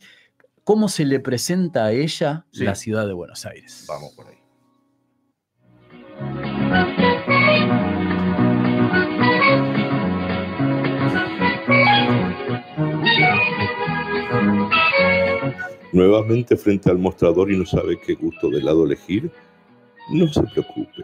[0.64, 2.64] cómo se le presenta a ella Sí.
[2.64, 3.86] la ciudad de Buenos Aires.
[3.88, 4.36] Vamos por ahí.
[15.92, 19.32] Nuevamente frente al mostrador y no sabe qué gusto de helado elegir,
[20.12, 21.04] no se preocupe.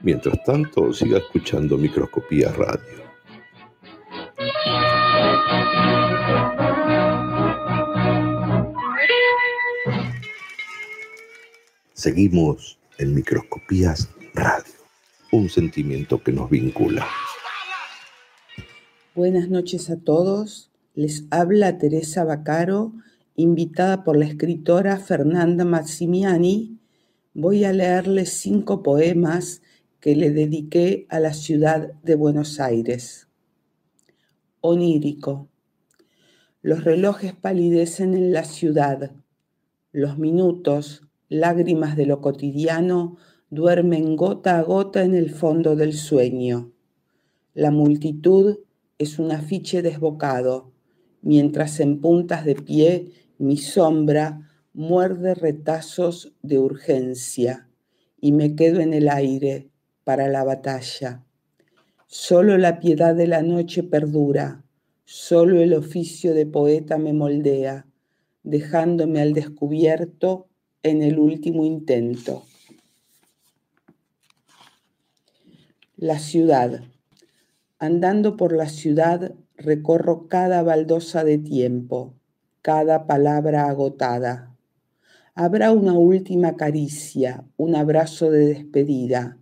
[0.00, 3.04] Mientras tanto, siga escuchando Microscopía Radio.
[11.92, 14.74] Seguimos en Microscopías Radio,
[15.32, 17.06] un sentimiento que nos vincula.
[19.14, 20.70] Buenas noches a todos.
[20.94, 22.92] Les habla Teresa Bacaro,
[23.36, 26.78] invitada por la escritora Fernanda Massimiani.
[27.34, 29.62] Voy a leerles cinco poemas
[30.00, 33.28] que le dediqué a la ciudad de Buenos Aires.
[34.60, 35.48] Onírico.
[36.62, 39.12] Los relojes palidecen en la ciudad.
[39.92, 43.16] Los minutos, lágrimas de lo cotidiano,
[43.50, 46.72] duermen gota a gota en el fondo del sueño.
[47.52, 48.58] La multitud
[48.98, 50.72] es un afiche desbocado,
[51.22, 57.68] mientras en puntas de pie mi sombra muerde retazos de urgencia
[58.20, 59.68] y me quedo en el aire
[60.04, 61.24] para la batalla.
[62.06, 64.64] Solo la piedad de la noche perdura,
[65.04, 67.86] solo el oficio de poeta me moldea,
[68.42, 70.48] dejándome al descubierto
[70.82, 72.44] en el último intento.
[75.96, 76.82] La ciudad.
[77.78, 82.14] Andando por la ciudad recorro cada baldosa de tiempo,
[82.64, 84.56] cada palabra agotada.
[85.34, 89.36] Habrá una última caricia, un abrazo de despedida.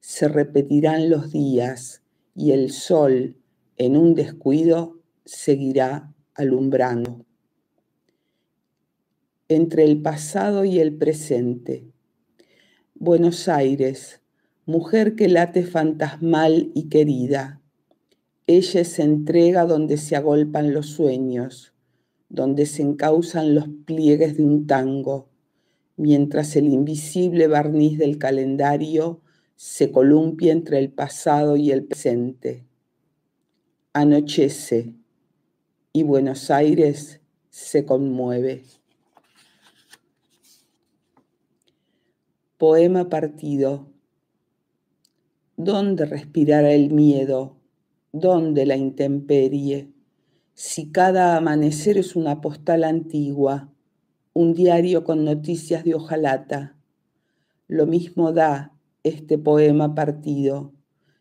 [0.00, 2.02] Se repetirán los días
[2.34, 3.36] y el sol,
[3.76, 7.26] en un descuido, seguirá alumbrando.
[9.48, 11.84] Entre el pasado y el presente.
[12.94, 14.22] Buenos Aires,
[14.64, 17.60] mujer que late fantasmal y querida.
[18.46, 21.71] Ella se entrega donde se agolpan los sueños,
[22.32, 25.28] donde se encausan los pliegues de un tango,
[25.98, 29.20] mientras el invisible barniz del calendario
[29.54, 32.64] se columpia entre el pasado y el presente.
[33.92, 34.94] Anochece
[35.92, 37.20] y Buenos Aires
[37.50, 38.64] se conmueve.
[42.56, 43.92] Poema partido.
[45.58, 47.58] ¿Dónde respirará el miedo?
[48.10, 49.91] ¿Dónde la intemperie?
[50.54, 53.72] Si cada amanecer es una postal antigua,
[54.34, 56.76] un diario con noticias de hojalata,
[57.68, 60.74] lo mismo da este poema partido.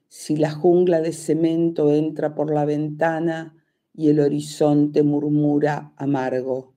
[0.10, 3.56] Si la jungla de cemento entra por la ventana
[3.94, 6.74] y el horizonte murmura amargo.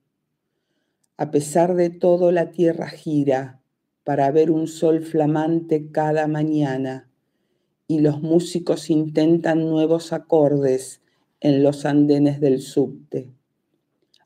[1.17, 3.61] A pesar de todo la tierra gira
[4.05, 7.09] para ver un sol flamante cada mañana
[7.85, 11.01] y los músicos intentan nuevos acordes
[11.39, 13.33] en los andenes del subte.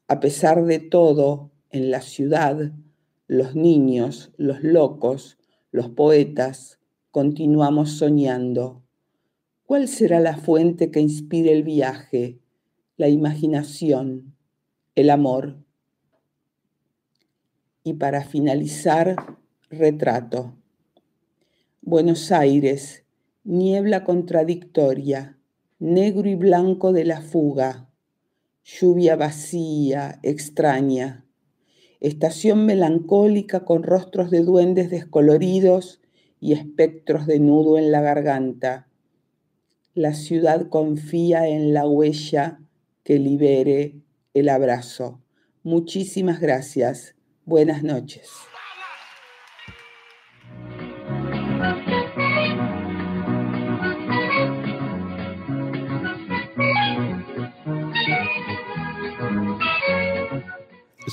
[0.07, 2.71] A pesar de todo, en la ciudad,
[3.27, 5.37] los niños, los locos,
[5.71, 6.79] los poetas,
[7.11, 8.83] continuamos soñando.
[9.65, 12.39] ¿Cuál será la fuente que inspire el viaje,
[12.97, 14.35] la imaginación,
[14.95, 15.63] el amor?
[17.83, 19.15] Y para finalizar,
[19.69, 20.55] retrato.
[21.81, 23.05] Buenos Aires,
[23.43, 25.38] niebla contradictoria,
[25.79, 27.89] negro y blanco de la fuga,
[28.65, 31.25] lluvia vacía, extraña,
[32.01, 36.01] estación melancólica con rostros de duendes descoloridos
[36.41, 38.87] y espectros de nudo en la garganta.
[39.93, 42.59] La ciudad confía en la huella
[43.03, 44.01] que libere
[44.33, 45.21] el abrazo.
[45.63, 47.15] Muchísimas gracias.
[47.45, 48.29] Buenas noches.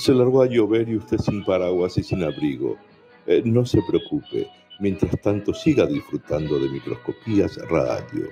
[0.07, 2.77] Se largó a llover y usted sin paraguas y sin abrigo.
[3.25, 4.47] Eh, no se preocupe.
[4.79, 8.29] Mientras tanto, siga disfrutando de microscopías radio.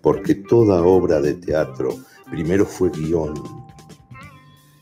[0.00, 1.88] Porque toda obra de teatro
[2.30, 3.34] primero fue guion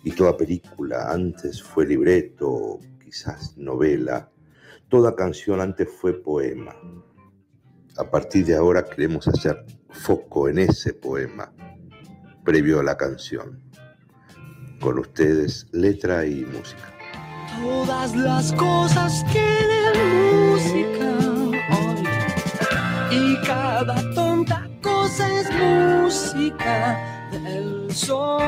[0.05, 4.32] y toda película antes fue libreto, quizás novela
[4.93, 6.76] Toda canción antes fue poema.
[7.97, 11.51] A partir de ahora queremos hacer foco en ese poema,
[12.45, 13.62] previo a la canción.
[14.82, 16.93] Con ustedes, letra y música.
[17.62, 19.95] Todas las cosas tienen
[20.51, 21.16] música
[23.11, 25.51] y cada tonta cosa es
[26.05, 28.43] música del sol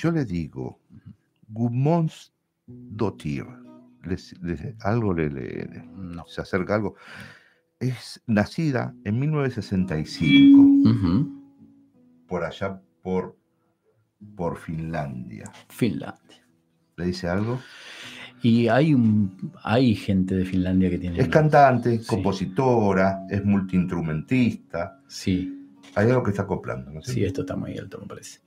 [0.00, 0.78] yo le digo
[1.48, 2.32] Gumons
[2.66, 3.44] Dotir,
[4.04, 5.30] les- les- algo le,
[6.26, 6.94] se acerca algo,
[7.80, 10.58] es nacida en 1965,
[12.26, 13.36] por allá por,
[14.36, 15.44] por Finlandia.
[15.68, 16.44] Finlandia.
[16.96, 17.60] ¿Le dice algo?
[18.42, 21.18] Y hay, un, hay gente de Finlandia que tiene.
[21.20, 25.00] Es cantante, compositora, es multiinstrumentista.
[25.08, 25.54] Sí.
[25.94, 28.40] Hay algo que está acoplando, ¿no es Sí, esto está muy alto, me parece.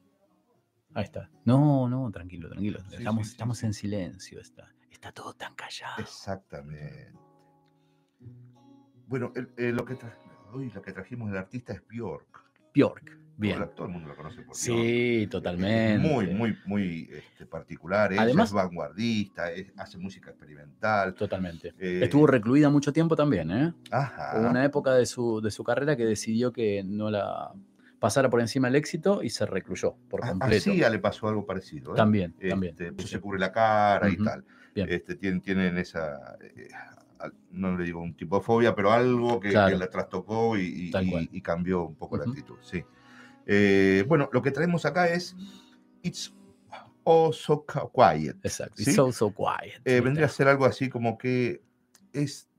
[0.93, 1.29] Ahí está.
[1.45, 2.79] No, no, tranquilo, tranquilo.
[2.91, 4.39] estamos estamos en silencio.
[4.41, 5.99] Está, está todo tan callado.
[5.99, 7.13] Exactamente.
[9.07, 12.41] Bueno, el- eh, lo, que lo trajimos del artista es Bjork.
[12.73, 13.57] Bjork, bien.
[13.57, 14.55] Todo, todo el mundo lo conoce por Bjork.
[14.57, 16.07] Sí, totalmente.
[16.07, 18.13] Muy, muy, muy este, particular.
[18.13, 21.13] Ella Además- es vanguardista, es- hace música experimental.
[21.13, 21.73] Totalmente.
[21.79, 23.73] Eh, Estuvo recluida mucho tiempo también, ¿eh?
[23.91, 24.39] Ajá.
[24.39, 27.51] Hubo una época de su, de su carrera que decidió que no la
[28.01, 30.71] pasara por encima el éxito y se recluyó por completo.
[30.71, 31.93] A Sia le pasó algo parecido.
[31.93, 31.97] ¿eh?
[31.97, 34.43] También, Este, también, pues se cubre la cara y tal.
[34.73, 34.89] bien.
[34.89, 36.67] Este, tienen, tienen esa, eh,
[37.51, 39.69] no le digo un tipo de fobia, pero algo que, Claro.
[39.71, 40.91] que la trastocó y,
[41.43, 42.57] cambió un poco la actitud.
[42.61, 42.83] Sí.
[43.45, 45.35] Eh, bueno, lo que traemos acá es
[46.01, 46.33] It's
[47.03, 48.37] Oh So Quiet.
[48.43, 48.77] Exacto.
[48.77, 48.83] ¿sí?
[48.89, 49.83] It's so, so quiet.
[50.03, 51.61] Vendría a ser algo así como que
[52.13, 52.49] es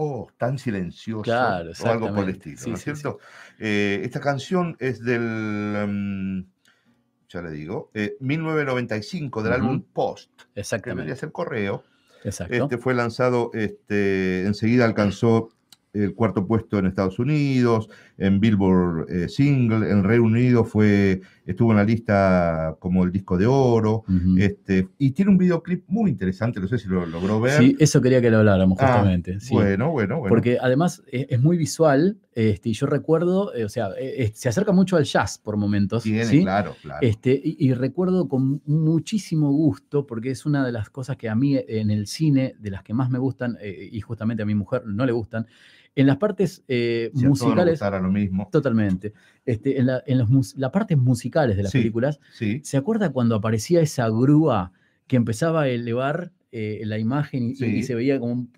[0.00, 3.18] oh, tan silencioso Claro, o algo por el estilo, Sí, ¿no es sí, cierto?
[3.58, 5.20] Eh, esta canción es del,
[5.88, 6.44] mm,
[7.28, 9.60] ya le digo, eh, 1995 del Ujú.
[9.62, 11.12] álbum Post, Exactamente.
[11.12, 11.82] a ser Correo.
[12.22, 12.54] Exacto.
[12.54, 15.50] Este fue lanzado, este, enseguida alcanzó
[15.92, 17.88] el cuarto puesto en Estados Unidos,
[18.18, 23.38] en Billboard eh, Single, en Reino Unido fue, estuvo en la lista como el disco
[23.38, 24.04] de oro,
[24.36, 27.58] este, y tiene un videoclip muy interesante, no sé si lo logró ver.
[27.58, 29.38] Sí, eso quería que lo habláramos Ah, justamente.
[29.38, 29.54] sí.
[29.54, 30.30] Bueno, bueno, bueno.
[30.30, 34.48] Porque además es, es muy visual, este, y yo recuerdo, eh, o sea, eh, se
[34.48, 36.02] acerca mucho al jazz por momentos.
[36.02, 36.42] Tiene, ¿sí?
[36.42, 36.98] claro, claro.
[37.02, 41.36] Este, y, y recuerdo con muchísimo gusto, porque es una de las cosas que a
[41.36, 44.82] mí en el cine, de las que más me gustan, y justamente a mi mujer
[44.86, 45.46] no le gustan,
[46.00, 47.72] en las partes eh, Si a musicales.
[47.74, 48.48] gustara lo mismo.
[48.52, 49.12] Totalmente.
[49.44, 52.60] Este, en la- en los las partes musicales de las Sí, películas, sí.
[52.64, 54.72] ¿se acuerda cuando aparecía esa grúa
[55.06, 58.50] que empezaba a elevar eh, la imagen y, se veía como un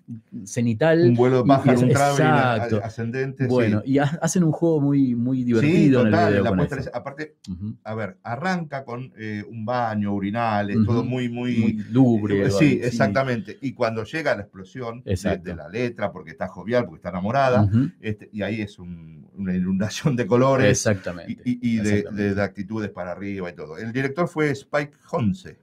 [0.45, 1.01] cenital.
[1.09, 2.79] Un vuelo de pájaro, un exacto.
[2.83, 3.43] ascendente.
[3.43, 3.49] sí.
[3.49, 6.43] Bueno, y ha- hacen un juego muy, muy divertido Sí, en total, el video.
[6.43, 6.89] la con puesta en eso.
[6.89, 7.35] escena- aparte,
[7.83, 11.57] a ver, arranca con eh, un baño, urinales, todo muy, muy...
[11.57, 12.79] Muy lúgubre, eh, sí.
[12.81, 13.57] exactamente.
[13.61, 17.69] Y cuando llega la explosión de, de la letra, porque está jovial, porque está enamorada,
[17.99, 21.41] este, y ahí es un- una inundación de colores Exactamente.
[21.45, 23.77] y, y de, de- de actitudes para arriba y todo.
[23.77, 25.57] El director fue Spike Jonze.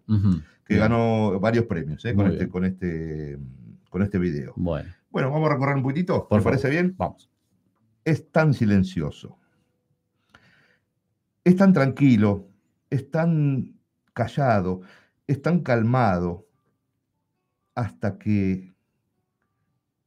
[0.69, 0.81] Que Bien.
[0.83, 3.39] ganó varios premios eh, con, Muy este, con, este,
[3.89, 4.53] con este video.
[4.55, 6.29] Bueno, Bueno, vamos a recorrer un poquitito.
[6.29, 6.95] Por ¿Te parece bien?
[6.97, 7.31] vamos.
[8.05, 9.39] Es tan silencioso.
[11.43, 12.47] Es tan tranquilo,
[12.91, 13.79] es tan
[14.13, 14.83] callado,
[15.27, 16.47] es tan calmado,
[17.75, 18.75] hasta que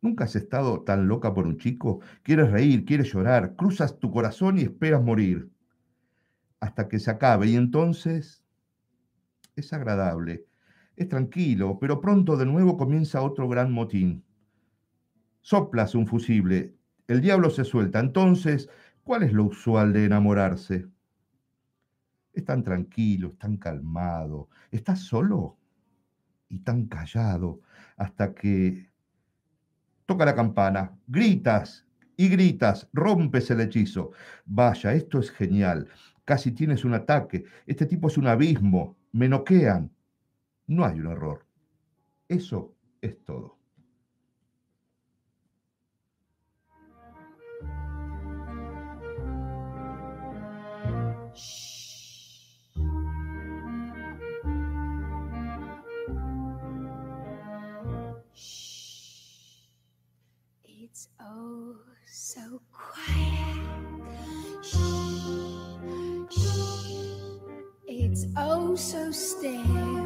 [0.02, 2.02] nunca has estado tan loca por un chico.
[2.22, 5.50] Quieres reír, quieres llorar, cruzas tu corazón y esperas morir,
[6.60, 7.48] hasta que se acabe.
[7.48, 8.44] Y entonces
[9.56, 10.46] es agradable,
[11.02, 14.24] es tranquilo, pero pronto de nuevo comienza otro gran motín.
[15.42, 16.76] Soplas un fusible,
[17.08, 18.00] el diablo se suelta.
[18.00, 18.70] Entonces,
[19.04, 20.88] ¿cuál es lo usual de enamorarse?
[22.34, 25.58] Es tan tranquilo, es tan calmado, estás solo
[26.48, 27.62] y tan callado
[27.98, 28.90] hasta que
[30.06, 31.86] toca la campana, gritas
[32.18, 34.12] y gritas, rompes el hechizo.
[34.46, 35.88] Vaya, esto es genial.
[36.26, 37.46] Casi tienes un ataque.
[37.66, 38.96] Este tipo es un abismo.
[39.12, 39.92] Me noquean.
[40.68, 41.46] No hay un error.
[42.28, 43.58] Eso es todo.
[60.64, 63.62] It's oh so quiet.
[64.62, 64.78] Shh,
[66.30, 66.92] shh.
[67.88, 70.01] It's oh so still.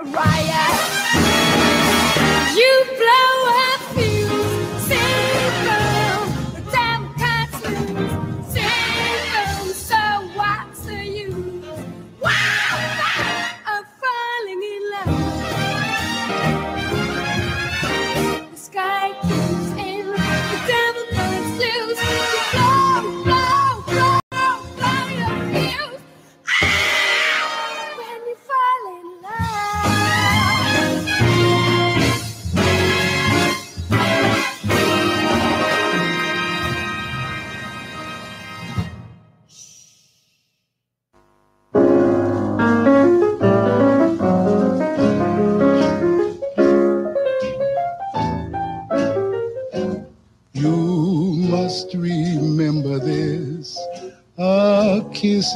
[0.00, 0.81] riot.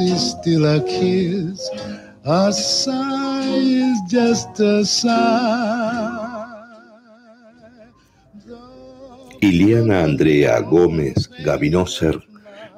[0.01, 1.71] A kiss.
[2.53, 6.53] Sigh is just a sigh.
[9.41, 12.21] Iliana Andrea Gómez Gavinoser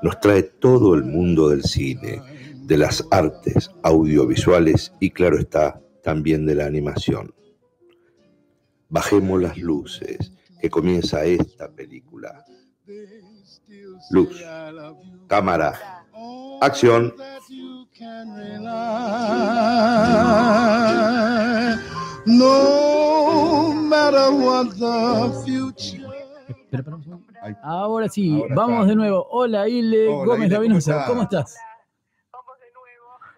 [0.02, 2.20] nos trae todo el mundo del cine,
[2.66, 7.32] de las artes audiovisuales y claro está, también de la animación.
[8.90, 12.44] Bajemos las luces, que comienza esta película.
[14.10, 14.44] Luz,
[15.26, 15.97] cámara,
[16.60, 17.14] acción.
[22.26, 26.04] No matter what the future.
[26.48, 27.60] Espera, espera.
[27.62, 29.26] Ahora sí, vamos de nuevo.
[29.30, 31.06] Hola, Ile Hola, Gómez Ile, ¿cómo estás?
[31.06, 31.56] ¿cómo estás?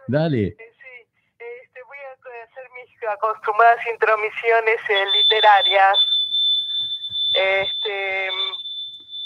[0.09, 0.47] Dale.
[0.49, 5.97] Este, voy a hacer mis acostumbradas intromisiones eh, literarias.
[7.63, 8.29] Este,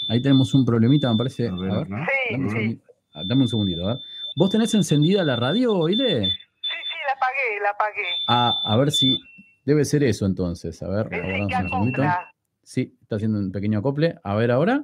[0.09, 1.47] Ahí tenemos un problemita, me parece.
[1.49, 2.55] A ver, Sí, dame, un sí.
[2.55, 2.85] segundito.
[3.15, 3.89] Ah, dame un segundito.
[3.91, 3.97] ¿eh?
[4.35, 6.25] ¿Vos tenés encendida la radio, Ile?
[6.25, 8.05] sí, la apagué, la apagué.
[8.27, 9.17] Ah, a ver si.
[9.63, 10.83] Debe ser eso entonces.
[10.83, 12.03] A ver, un segundito.
[12.61, 14.15] Sí, está haciendo un pequeño acople.
[14.23, 14.83] A ver ahora.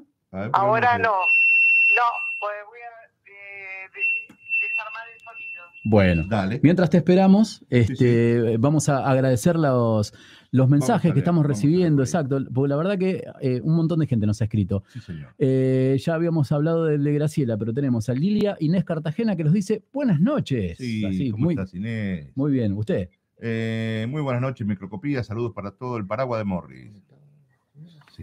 [0.54, 1.12] Ahora no.
[1.12, 2.08] No,
[2.40, 4.36] pues voy a eh, de-
[4.68, 5.64] desarmar el sonido.
[5.84, 10.14] Bueno, mientras te esperamos, este, vamos a agradecer los,
[10.52, 14.28] los mensajes que estamos recibiendo, exacto, porque la verdad que eh, un montón de gente
[14.28, 14.84] nos ha escrito.
[14.90, 15.34] Sí, señor.
[15.38, 19.54] Eh, ya habíamos hablado del de Graciela, pero tenemos a Lilia Inés Cartagena que nos
[19.54, 20.78] dice buenas noches.
[20.78, 22.32] Sí, Así, ¿cómo muy, estás, Inés?
[22.36, 23.10] muy bien, ¿usted?
[23.38, 25.24] Eh, muy buenas noches, Microcopía.
[25.24, 26.92] Saludos para todo el Paraguas de Morris.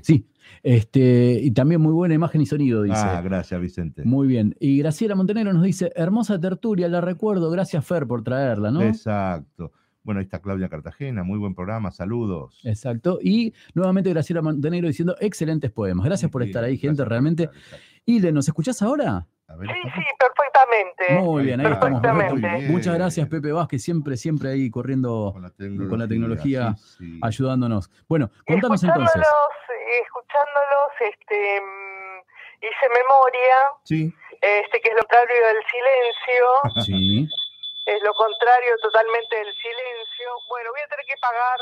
[0.02, 0.26] Sí.
[0.62, 2.96] Este, y también muy buena imagen y sonido, dice.
[2.98, 4.04] Ah, gracias, Vicente.
[4.04, 4.54] Muy bien.
[4.60, 8.82] Y Graciela Montenegro nos dice, hermosa tertulia, la recuerdo, gracias Fer por traerla, ¿no?
[8.82, 9.72] Exacto.
[10.08, 12.58] Bueno, ahí está Claudia Cartagena, muy buen programa, saludos.
[12.64, 13.18] Exacto.
[13.22, 16.06] Y nuevamente Graciela Montenegro diciendo excelentes poemas.
[16.06, 17.50] Gracias por estar ahí, gente, realmente.
[18.06, 19.26] Ile, ¿nos escuchás ahora?
[19.46, 21.22] Sí, sí, perfectamente.
[21.22, 22.00] Muy bien, ahí estamos.
[22.00, 22.40] Perfectamente.
[22.40, 22.72] perfecto.
[22.72, 25.34] Muchas gracias, Pepe Vázquez, siempre, siempre ahí corriendo
[25.90, 26.74] con la tecnología,
[27.20, 27.90] ayudándonos.
[28.08, 29.14] Bueno, contanos entonces.
[29.14, 34.14] Escuchándolos, escuchándolos, este, mm, hice memoria, Sí.
[34.40, 37.28] este, que es lo contrario del silencio, Sí.
[37.96, 40.28] Es lo contrario totalmente del silencio.
[40.48, 41.60] Bueno, voy a tener que pagar.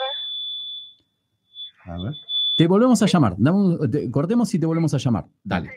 [1.98, 2.14] A ver.
[2.56, 3.36] Te volvemos a llamar.
[3.90, 5.24] Te- cortemos y te volvemos a llamar.
[5.44, 5.70] Dale.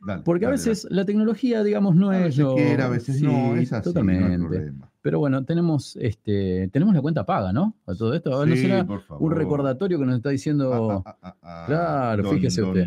[0.00, 2.54] Dale, Porque a dale, veces la tecnología, digamos, no A es lo.
[2.54, 4.72] quiere, a veces no, es así, no hay Totalmente.
[5.02, 7.74] Pero bueno, tenemos, este, tenemos la cuenta paga, ¿no?
[7.86, 8.44] A todo esto.
[8.46, 9.22] ¿No Sí, será por favor.
[9.22, 11.02] un recordatorio que nos está diciendo.
[11.42, 12.84] Ah, claro, don- fíjese don- usted.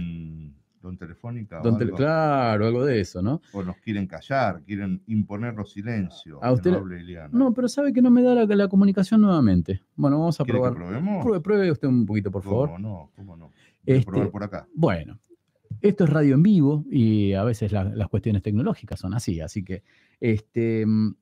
[0.82, 1.60] Don Telefónica.
[1.60, 1.98] o Don Tele- algo.
[1.98, 3.42] claro, algo de eso, ¿no?
[3.54, 6.44] O nos quieren callar, quieren imponernos silencio.
[6.44, 7.30] A usted- que no hable.
[7.32, 9.82] No, pero sabe que no me da la, la comunicación nuevamente.
[9.96, 10.76] Bueno, vamos a ¿Quiere que probar.
[10.88, 11.24] probemos?
[11.24, 12.70] Pruebe, pruebe usted un poquito, por favor.
[12.70, 13.12] ¿Cómo no?
[13.16, 13.52] ¿Cómo no?
[13.86, 14.68] Este, probar por acá.
[14.74, 15.20] Bueno,
[15.82, 19.42] esto es radio en vivo y a veces la- las cuestiones tecnológicas son así.
[19.42, 19.84] Así que,
[20.20, 21.14] este, mm,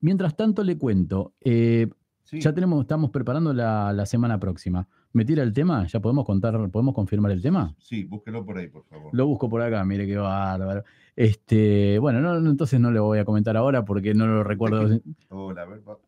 [0.00, 1.88] mientras tanto le cuento, eh,
[2.32, 4.88] ya tenemos, estamos preparando la, la semana próxima.
[5.14, 5.86] ¿Me tira el tema?
[5.86, 7.74] ¿Ya podemos contar, podemos confirmar el tema?
[7.78, 9.10] Sí, búsquelo por ahí, por favor.
[9.14, 10.84] Lo busco por acá, mire qué bárbaro.
[11.14, 14.98] Este, bueno, no, no, entonces no le voy a comentar ahora porque no lo recuerdo.
[15.28, 15.86] Hola, a ver.
[15.86, 15.98] va-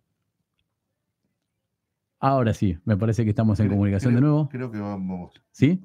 [2.21, 4.49] Ahora sí, me parece que estamos en comunicación de nuevo.
[4.49, 5.35] Creo que vamos.
[5.51, 5.85] ¿Sí?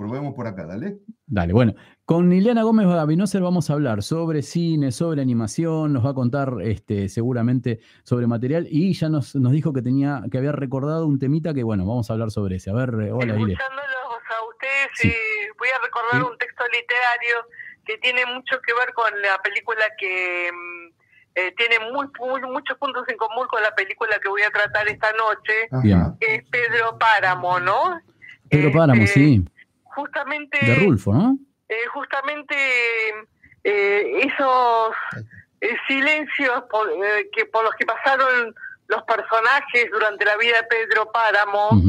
[0.00, 0.96] Probemos por acá, dale.
[1.26, 1.74] Dale, bueno,
[2.06, 6.54] con Ileana Gómez Gavinoser vamos a hablar sobre cine, sobre animación, nos va a contar
[6.62, 11.18] este, seguramente sobre material y ya nos, nos dijo que tenía, que había recordado un
[11.18, 12.70] temita que bueno, vamos a hablar sobre ese.
[12.70, 13.52] A ver, eh, hola Ile.
[13.52, 15.18] Escuchándolos a ustedes, eh,
[15.58, 17.36] voy a recordar un texto literario
[17.84, 20.94] que tiene mucho que ver con la película que mm,
[21.34, 24.88] eh, tiene muy, muy- muchos puntos en común con la película que voy a tratar
[24.88, 26.16] esta noche, Bien.
[26.18, 28.00] que es Pedro Páramo, ¿no?
[28.48, 29.44] Pedro Páramo, sí,
[30.00, 31.38] Justamente de Rulfo, ¿no?
[31.68, 32.54] eh, justamente
[33.64, 34.94] eh, esos
[35.60, 38.54] eh, silencios por, eh, que por los que pasaron
[38.88, 41.80] los personajes durante la vida de Pedro Páramo,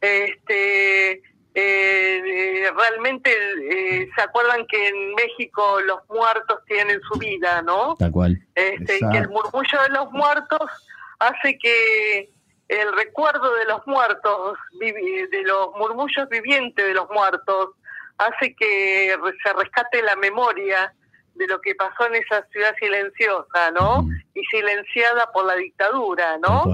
[0.00, 1.22] este, eh,
[1.54, 3.30] eh, realmente
[3.70, 7.96] eh, se acuerdan que en México los muertos tienen su vida, ¿no?
[7.96, 8.38] Tal cual.
[8.54, 10.70] Este, y que el murmullo de los muertos
[11.18, 12.30] hace que
[12.70, 17.70] el recuerdo de los muertos, de los murmullos vivientes de los muertos,
[18.18, 20.94] hace que se rescate la memoria
[21.34, 24.06] de lo que pasó en esa ciudad silenciosa, ¿no?
[24.34, 26.64] Y silenciada por la dictadura, ¿no?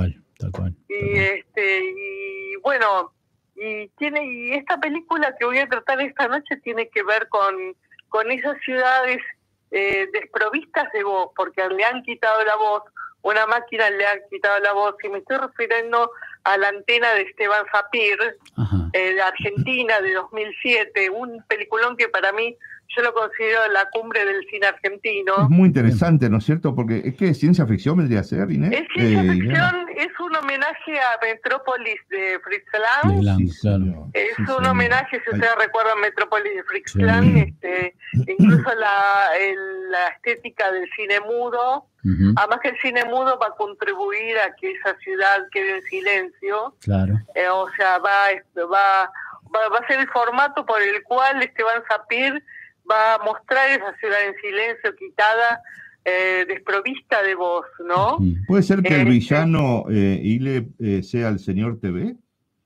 [0.89, 3.13] Y este y bueno,
[3.55, 7.75] y tiene y esta película que voy a tratar esta noche tiene que ver con
[8.09, 9.19] con esas ciudades
[9.71, 12.83] eh, desprovistas de voz, porque le han quitado la voz,
[13.27, 16.11] una máquina le ha quitado la voz, y me estoy refiriendo
[16.45, 18.19] a la antena de Esteban Zapir,
[18.93, 22.57] eh, de Argentina, de 2007, un peliculón que para mí
[22.97, 25.35] yo lo considero la cumbre del cine argentino.
[25.43, 26.75] Es muy interesante, ¿no es cierto?
[26.75, 28.73] Porque es que ciencia ficción vendría a ser, Inés.
[28.73, 33.17] Es ciencia Eh, ficción, es un homenaje a Metrópolis de Fritz Lang.
[33.17, 34.09] De Lang, claro.
[34.15, 34.71] Es Sí, un sí.
[34.71, 35.35] homenaje, si Ay.
[35.35, 37.03] ustedes recuerdan Metrópolis de Fritz Sí.
[37.03, 37.95] Lang, este,
[38.29, 41.87] incluso la, el- la estética del cine mudo.
[42.37, 46.75] Además que el cine mudo va a contribuir a que esa ciudad quede en silencio.
[46.81, 47.15] Claro.
[47.35, 49.11] Eh, o sea, va, este, va,
[49.55, 52.43] va, va a ser el formato por el cual Esteban Sapir
[52.91, 55.61] va a mostrar esa ciudad en silencio, quitada,
[56.05, 58.19] eh, desprovista de voz, ¿no?
[58.47, 62.15] ¿Puede ser que el Eh, villano eh, Ile eh, sea el señor TV?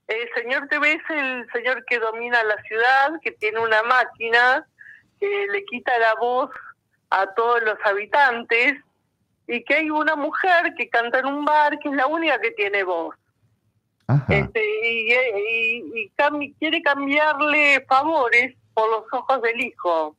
[0.07, 4.67] El señor TV es el señor que domina la ciudad, que tiene una máquina
[5.19, 6.51] que le quita la voz
[7.09, 8.75] a todos los habitantes
[9.51, 12.51] y que hay una mujer que canta en un bar que es la única que
[12.51, 13.13] tiene voz.
[14.29, 16.11] Este, y y-
[16.57, 20.15] quiere cambiarle favores por los ojos del hijo.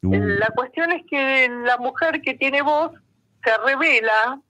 [0.00, 2.92] La cuestión es que la mujer que tiene voz
[3.44, 4.40] se revela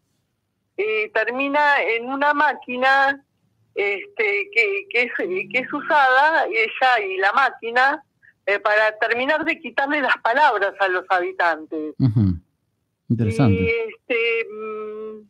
[0.76, 3.20] y termina en una máquina
[3.74, 8.04] este, que, que, es, que es usada, ella y la máquina,
[8.46, 11.94] eh, para terminar de quitarle las palabras a los habitantes.
[11.98, 12.45] Ujú.
[13.08, 13.54] Interesante.
[13.54, 15.20] Y, este, mm,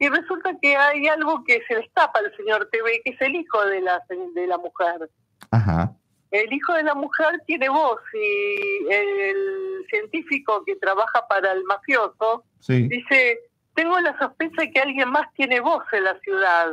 [0.00, 3.34] y resulta que hay algo que se le escapa al señor TV, que es el
[3.36, 4.02] hijo de la,
[4.34, 5.08] de la mujer.
[5.50, 5.92] Ajá.
[6.30, 12.44] El hijo de la mujer tiene voz y el científico que trabaja para el mafioso
[12.60, 12.88] Sí.
[12.88, 13.38] dice,
[13.74, 16.70] tengo la sospecha de que alguien más tiene voz en la ciudad.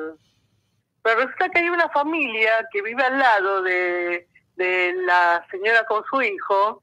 [1.02, 6.04] Pero resulta que hay una familia que vive al lado de, de la señora con
[6.10, 6.82] su hijo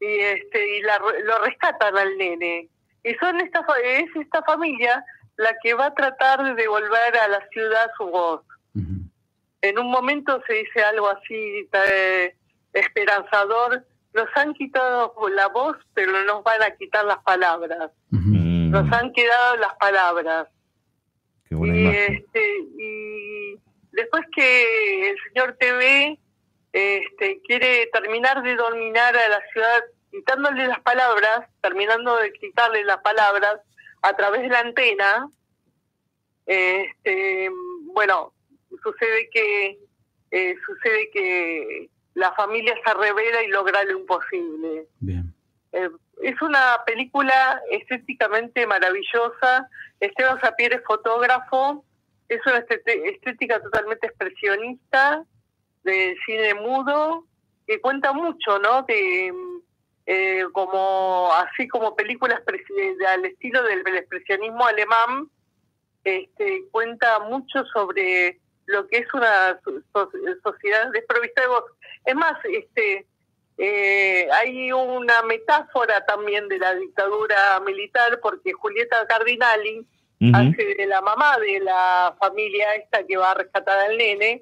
[0.00, 2.68] y este y la, re- lo rescatan al nene.
[3.04, 5.04] Y son esta es esta familia
[5.36, 8.42] la que va a tratar de devolver a la ciudad su voz.
[9.62, 12.36] En un momento se dice algo así eh,
[12.74, 17.90] esperanzador, nos han quitado la voz, pero no nos van a quitar las palabras.
[18.10, 20.48] Nos han quedado las palabras.
[21.48, 23.58] Qué buena Y, este, y
[23.92, 26.18] después que el señor TV
[26.72, 29.84] este, quiere terminar de dominar a la ciudad,
[30.14, 33.60] quitándole las palabras, terminando de quitarle las palabras
[34.02, 35.28] a través de la antena,
[36.46, 37.50] este,
[37.92, 38.32] bueno,
[38.82, 39.78] sucede que
[40.30, 44.86] eh, sucede que la familia se revela y logra lo imposible.
[45.72, 45.90] Eh,
[46.22, 49.68] es una película estéticamente maravillosa.
[49.98, 51.84] Esteban Sapier es fotógrafo.
[52.28, 55.24] Es una estética totalmente expresionista
[55.82, 57.26] del cine mudo
[57.66, 58.82] que cuenta mucho, ¿no?
[58.82, 59.32] De
[60.06, 62.40] eh, como así como películas
[63.08, 65.28] al estilo del, del expresionismo alemán,
[66.04, 70.10] este, cuenta mucho sobre lo que es una so- so-
[70.42, 71.64] sociedad desprovista de voz.
[72.04, 73.06] Es más, este,
[73.58, 79.86] eh, hay una metáfora también de la dictadura militar porque Julieta Cardinali
[80.34, 84.40] hace de la mamá de la familia esta que va a rescatar al nene,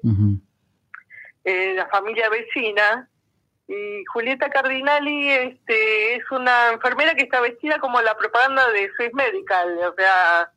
[1.43, 3.09] eh, la familia vecina,
[3.73, 9.13] y Julieta Cardinali este, es una enfermera que está vestida como la propaganda de Swiss
[9.13, 10.51] Medical, o sea,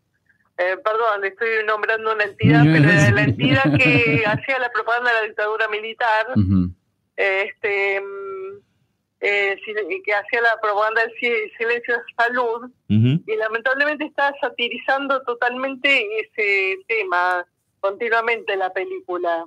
[0.59, 5.21] eh, perdón, estoy nombrando una entidad, pero era la entidad que hacía la propaganda de
[5.21, 6.27] la dictadura militar,
[7.17, 8.59] este mm,
[9.21, 9.57] eh,
[10.05, 12.71] que hacía la propaganda del si- silencio de salud,
[13.27, 17.47] y lamentablemente está satirizando totalmente ese tema
[17.81, 19.45] continuamente en la película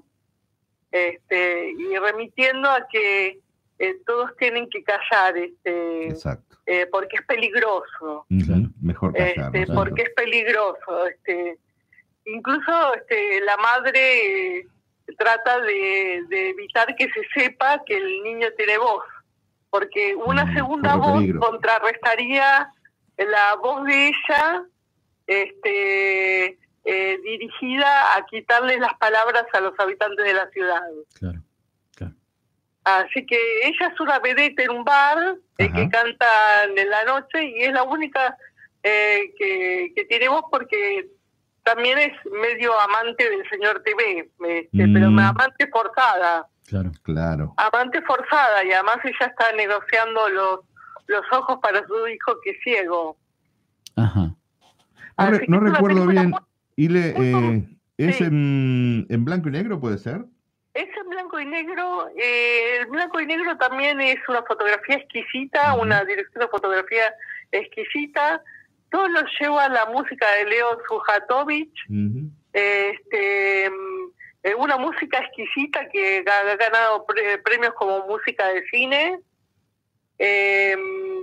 [0.92, 3.40] este y remitiendo a que
[3.80, 6.58] eh, todos tienen que callar este Exacto.
[6.66, 8.70] eh, porque es peligroso Ujú.
[8.82, 9.56] Mejor callar.
[9.56, 11.58] este, porque es peligroso este
[12.26, 14.68] incluso este la madre eh,
[15.18, 19.04] trata de, de evitar que se sepa que el niño tiene voz
[19.72, 21.40] porque una segunda corre voz peligro.
[21.40, 22.70] contrarrestaría
[23.18, 24.64] la voz de ella
[25.28, 30.82] este eh, dirigida a quitarle las palabras a los habitantes de la ciudad
[31.14, 31.40] Claro,
[32.98, 36.26] Así que ella es una vedette en un bar eh, que canta
[36.76, 38.36] en la noche y es la única
[38.84, 41.08] eh, que, que tiene voz porque
[41.64, 45.20] también es medio amante del señor TV, este, pero Mm.
[45.20, 46.92] amante forzada, Claro.
[47.04, 47.54] Claro.
[47.58, 50.60] amante forzada y además ella está negociando los,
[51.08, 53.18] los ojos para su hijo que es ciego.
[53.96, 54.34] Ajá.
[55.48, 56.30] No, re- recuerdo bien.
[56.30, 56.40] muy-
[56.78, 57.64] Ile, eh,
[57.98, 58.24] ¿es Sí.
[58.24, 60.24] en, en blanco y negro, puede ser?
[60.80, 62.10] Es en blanco y negro.
[62.16, 67.14] eh, el blanco y negro también es una fotografía exquisita, una dirección de fotografía
[67.52, 68.42] exquisita.
[68.90, 71.72] Todo lo lleva la música de Leo Sujatovic.
[72.54, 79.20] este, eh, una música exquisita que ha ganado pre- premios como música de cine.
[80.18, 80.76] Eh,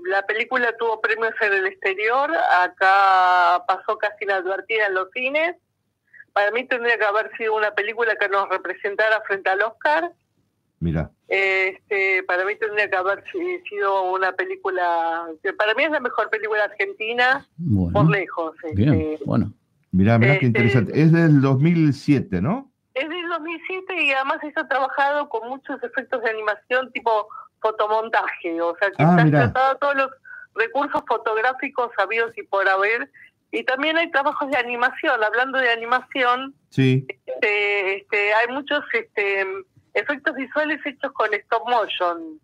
[0.05, 2.31] la película tuvo premios en el exterior,
[2.61, 5.57] acá pasó casi inadvertida en los cines.
[6.37, 10.13] Para mí tendría que haber sido una película que nos representara frente al Oscar.
[10.81, 11.11] Mira.
[11.29, 16.01] Este, para mí tendría que haber si- sido una película, que para mí es la
[16.01, 17.49] mejor película argentina
[17.91, 18.55] por lejos.
[18.75, 19.25] Bien, este.
[19.25, 19.51] bueno.
[19.93, 21.01] Mirá, mirá qué Este- interesante.
[21.01, 22.71] Es del 2007, ¿no?
[22.93, 27.29] Es del 2007 y además está trabajado con muchos efectos de animación tipo
[27.63, 30.11] fotomontaje, o sea que Ah, está tratado todos los
[30.55, 33.11] recursos fotográficos sabidos y por haber.
[33.53, 37.07] Y también hay trabajos de animación, hablando de animación, Sí.
[37.27, 39.47] este, este, hay muchos este,
[39.95, 42.41] efectos visuales hechos con stop motion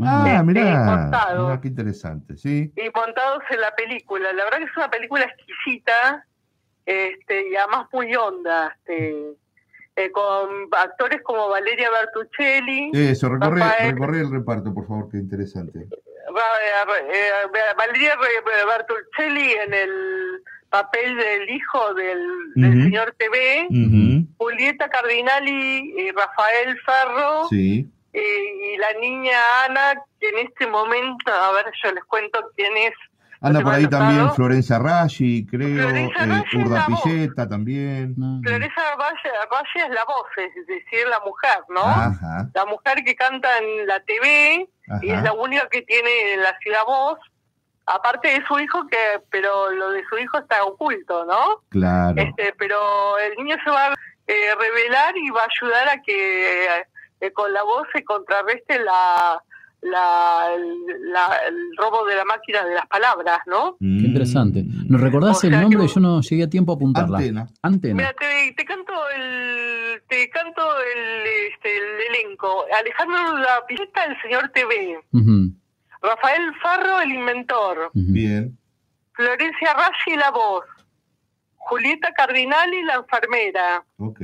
[0.00, 1.08] Ah, Este, mirá.
[1.38, 2.72] Mirá qué interesante, sí.
[2.76, 4.32] y montados en la película.
[4.32, 6.26] La verdad que es una película exquisita
[6.84, 9.14] este, y además muy honda, este,
[9.96, 15.18] eh, con actores como Valeria Bertuccelli, Eso, recorre, Rafael- recorre el reparto, por favor, qué
[15.18, 15.86] interesante.
[16.36, 22.18] Eh, eh, Valeria Re- Bertuccelli en el papel del hijo del,
[22.56, 24.26] señor TV, Ujú.
[24.38, 27.88] Julieta Cardinali y Rafael Ferro, Sí.
[28.12, 32.92] y la niña Ana, que en este momento, a ver, yo les cuento quién es.
[33.44, 34.32] Anda ¿No por ahí también?
[34.32, 37.02] Florencia Raggi, creo, Florencia eh, Raggi es Urda la voz.
[37.02, 38.14] Pilleta también.
[38.42, 41.82] Florencia Valle, Valle es la voz, es decir, la mujer, ¿no?
[41.82, 42.48] Ajá.
[42.54, 44.66] La mujer que canta en la TV
[45.02, 47.18] y es la única que tiene en la ciudad voz,
[47.84, 48.96] aparte de su hijo, que
[49.30, 51.62] pero lo de su hijo está oculto, ¿no?
[51.68, 52.14] Claro.
[52.16, 53.94] Este, pero el niño se va a
[54.26, 56.64] eh, revelar y va a ayudar a que
[57.20, 59.38] eh, con la voz se contrarreste la,
[59.84, 60.48] la,
[61.12, 63.76] la- el robo de la máquina de las palabras, ¿no?
[63.78, 64.64] Qué interesante.
[64.88, 65.80] ¿Nos recordás O el nombre?
[65.80, 67.18] que- Yo no llegué a tiempo a apuntarla.
[67.18, 67.46] Antena.
[67.62, 67.94] Antena.
[67.94, 72.64] Mira, te, te canto el te canto el, este, el elenco.
[72.78, 74.98] Alejandro La Pileta, el señor TV.
[75.12, 75.52] Ujú.
[76.02, 77.90] Rafael Farro, el inventor.
[77.94, 78.58] Bien.
[79.12, 80.64] Florencia Raggi, la voz.
[81.56, 83.84] Julieta Cardinali, la enfermera.
[83.98, 84.20] Ok.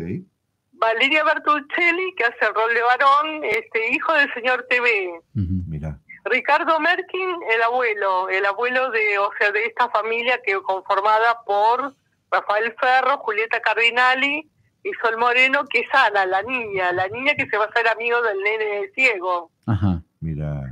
[0.81, 5.20] Valeria Bertuccelli, que hace el rol de varón, este hijo del señor TV.
[5.35, 5.98] Mira.
[6.24, 11.94] Ricardo Merkin, el abuelo, el abuelo de, o sea, de esta familia que conformada por
[12.31, 14.48] Rafael Ferro, Julieta Cardinali
[14.82, 17.86] y Sol Moreno, que es Ana, la niña, la niña que se va a hacer
[17.89, 19.51] amigo del nene ciego.
[19.66, 20.02] Ajá.
[20.20, 20.62] Mira.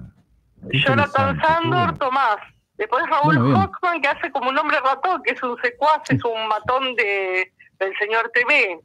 [0.72, 2.38] Jonathan Sandor, Tomás.
[2.76, 3.64] Después Raúl Bueno.
[3.64, 7.52] Hoffman, que hace como un hombre ratón, que es un secuaz, es un matón de,
[7.78, 8.80] del señor TV.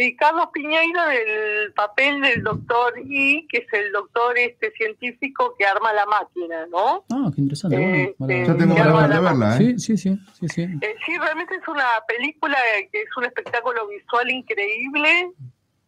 [0.00, 5.66] Y Carlos Piñeiro del papel del doctor I, que es el doctor este científico que
[5.66, 7.04] arma la máquina, ¿no?
[7.12, 7.76] Ah, qué interesante.
[7.76, 8.42] bueno, Eh, vale.
[8.42, 9.58] eh, Ya tengo ganas de verla, ¿eh?
[9.58, 10.62] Sí, sí, sí, sí, sí.
[10.62, 12.56] Eh, sí, realmente es una película
[12.92, 15.32] que es un espectáculo visual increíble,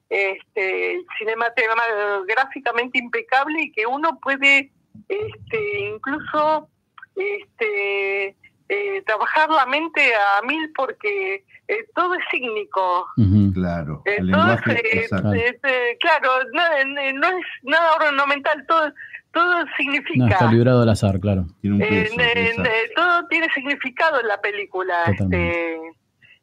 [0.09, 4.73] este, cinematográficamente impecable y que uno puede
[5.09, 6.69] este, incluso
[7.16, 8.37] este,
[8.69, 13.06] eh, trabajar la mente a mil porque eh, todo es cínico.
[13.55, 14.02] Claro.
[14.05, 15.32] El Entonces, eh, exacto.
[15.32, 16.62] este, claro, no,
[17.01, 18.92] eh, no es nada ornamental, todo,
[19.32, 20.18] todo significa.
[20.18, 21.47] No, está librado al azar, claro.
[21.60, 25.05] Tiene Eh, eh, eh, todo tiene significado en la película.
[25.05, 25.78] Este,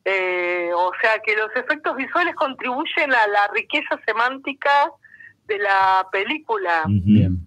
[0.06, 4.72] eh, o sea que los efectos visuales contribuyen a la riqueza semántica
[5.48, 6.84] de la película.
[6.88, 7.46] Bien.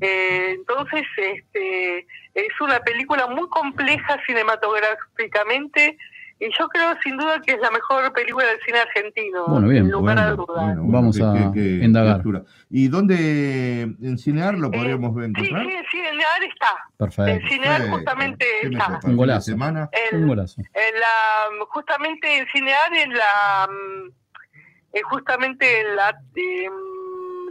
[0.00, 5.96] Eh, entonces, este, es una película muy compleja cinematográficamente
[6.38, 9.84] y yo creo sin duda que es la mejor película del cine argentino, Bueno, bien.
[9.84, 10.64] sin lugar a Bueno, dudas.
[10.64, 12.22] bueno, bueno, Vamos a qué indagar.
[12.70, 15.62] ¿Y dónde en Cinear lo podríamos ver Sí, encontrar?
[15.66, 16.68] sí, sí, en Cinear está.
[16.98, 17.30] Perfecto.
[17.30, 18.92] En Cinear justamente ¿Qué me está.
[18.94, 19.40] Un ¿Fin de golazo.
[19.50, 19.88] semana?
[20.12, 20.60] El- Un golazo.
[20.60, 23.68] en la justamente en Cinear en la
[24.92, 26.72] eh, justamente en la em,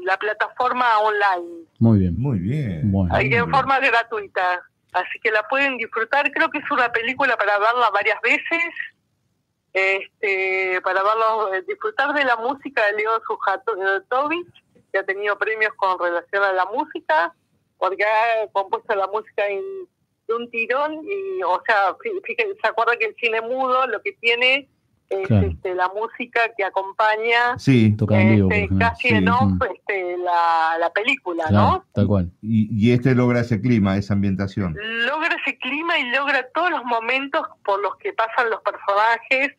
[0.03, 2.15] la plataforma online Muy bien.
[2.19, 2.91] Muy bien.
[2.91, 3.13] Bueno.
[3.15, 4.61] ahí en forma gratuita
[4.95, 6.31] así que la pueden disfrutar.
[6.31, 8.63] Creo que es una película para verla varias veces.
[9.73, 14.47] Este para verlo eh, disfrutar de la música de Leo Sujatovich
[14.91, 17.33] que ha tenido premios con relación a la música
[17.77, 19.61] porque ha compuesto la música en
[20.27, 24.01] de un tirón y o sea fí- fíjense se acuerda que el cine mudo lo
[24.01, 24.69] que tiene
[25.09, 25.47] es Claro.
[25.47, 27.95] este, la música que acompaña Sí.
[27.97, 31.85] Toca en vivo, por este, casi Sí, en off este, la, la película, Claro, ¿no?
[31.93, 32.31] tal cual.
[32.41, 34.75] Y, y este logra ese clima, esa ambientación.
[35.05, 39.53] Logra ese clima y logra todos los momentos por los que pasan los personajes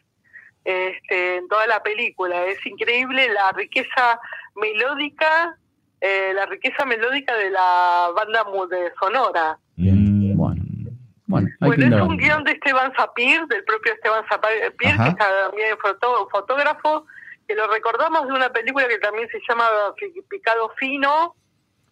[0.64, 2.44] este, en toda la película.
[2.47, 4.18] Es increíble la riqueza
[4.56, 5.56] melódica,
[6.01, 9.59] eh, la riqueza melódica de la banda mu- de sonora.
[11.27, 11.48] Bueno.
[11.61, 15.09] Bueno, que es un guion de Esteban Sapir, del propio Esteban Sapir, que Ajá.
[15.09, 15.77] es también
[16.31, 17.07] fotógrafo,
[17.48, 19.65] que lo recordamos de una película que también se llama
[20.28, 21.35] Picado Fino,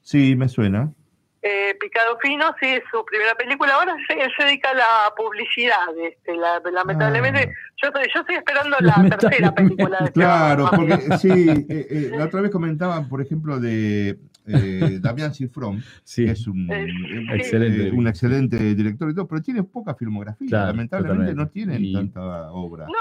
[0.03, 0.93] Sí, me suena.
[1.41, 3.75] Eh, Picado Fino, sí, es su primera película.
[3.75, 5.97] Ahora se, se dedica a la publicidad.
[6.03, 7.53] Este, la- lamentablemente,
[7.83, 9.99] yo, estoy, yo estoy esperando la tercera película.
[10.01, 15.33] de Claro, porque sí, eh, eh, la otra vez comentaban, por ejemplo, de eh, Damián
[15.35, 15.83] Cifrón,
[16.15, 16.87] que es un, Eh,
[17.35, 17.89] Excelente.
[17.89, 20.49] eh, un excelente director y todo, pero tiene poca filmografía.
[20.49, 21.43] Claro, Lamentablemente totalmente.
[21.43, 22.87] no tienen Y- tanta obra.
[22.87, 22.93] No,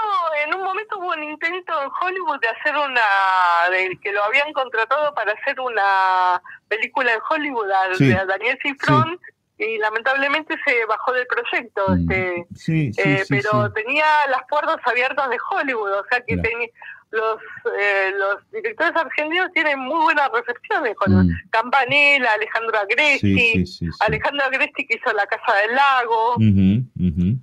[0.46, 4.52] en un momento hubo un intento en Hollywood de hacer una, de que lo habían
[4.52, 8.06] contratado para hacer una película en Hollywood a, Sí.
[8.08, 9.18] de a Daniel Cifrón
[9.56, 11.94] y lamentablemente se bajó del proyecto.
[11.94, 13.72] Este, Sí, sí, eh, sí, pero sí.
[13.74, 16.48] tenía las puertas abiertas de Hollywood, o sea que Claro.
[16.50, 16.68] tenía
[17.14, 17.38] los
[17.80, 21.24] eh, los directores argentinos tienen muy buena recepción en Hollywood.
[21.24, 21.48] Mm.
[21.50, 23.98] Campanella, Alejandro Agresti, Sí, sí, sí, sí.
[24.00, 27.38] Alejandro Agresti que hizo La Casa del Lago, ujú.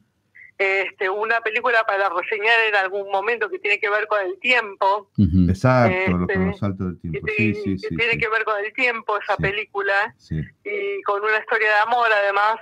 [0.58, 5.10] este, una película para reseñar en algún momento que tiene que ver con el tiempo,
[5.50, 7.28] Exacto, los, Este, con los saltos del tiempo.
[7.36, 7.96] Sí, sí, que sí.
[7.96, 10.40] tiene sí, que ver con el tiempo esa película sí.
[10.64, 12.58] y con una historia de amor además.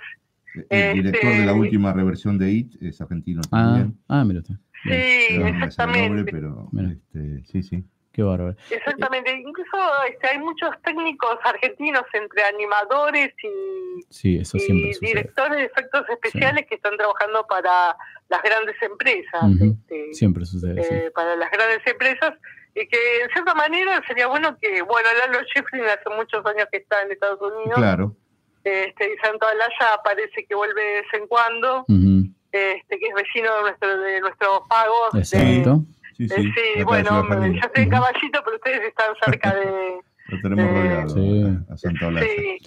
[0.70, 3.98] El director de la Este, última reversión de IT es argentino Ah, también.
[4.08, 4.42] ah, mira.
[4.84, 6.32] Sí, nombre, exactamente.
[6.32, 7.84] pero este, sí, sí.
[8.12, 8.56] Qué bárbaro.
[8.72, 9.78] Exactamente, incluso
[10.12, 15.08] este, hay muchos técnicos argentinos entre animadores y, Sí, eso siempre y sucede.
[15.10, 17.96] directores de efectos especiales que están trabajando para
[18.30, 20.94] las grandes empresas, este, Siempre sucede, sí.
[20.94, 22.34] eh, para las grandes empresas,
[22.76, 26.78] y que en cierta manera sería bueno que, bueno, Lalo Schifrin hace muchos años que
[26.80, 28.16] está en Estados Unidos, Claro.
[28.64, 32.28] este, y Santo Alaya parece que vuelve de vez en cuando, Ujú.
[32.52, 34.96] Este, que es vecino de nuestro, de nuestro pago.
[35.14, 35.84] de- Exacto.
[36.18, 36.52] Sí, eh, sí.
[36.76, 40.00] sí, bueno, yo estoy en caballito, pero ustedes están cerca de...
[40.30, 41.58] Lo tenemos rodeado Sí.
[41.72, 42.22] a Santa.
[42.22, 42.58] Sí,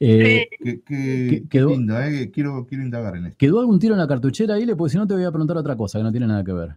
[0.00, 1.42] Eh, Qué, qué- qué eh,
[2.32, 3.36] quiero, quiero indagar en esto.
[3.38, 4.66] ¿Quedó algún tiro en la cartuchera ahí?
[4.74, 6.70] Porque si no te voy a preguntar otra cosa que no tiene nada que ver.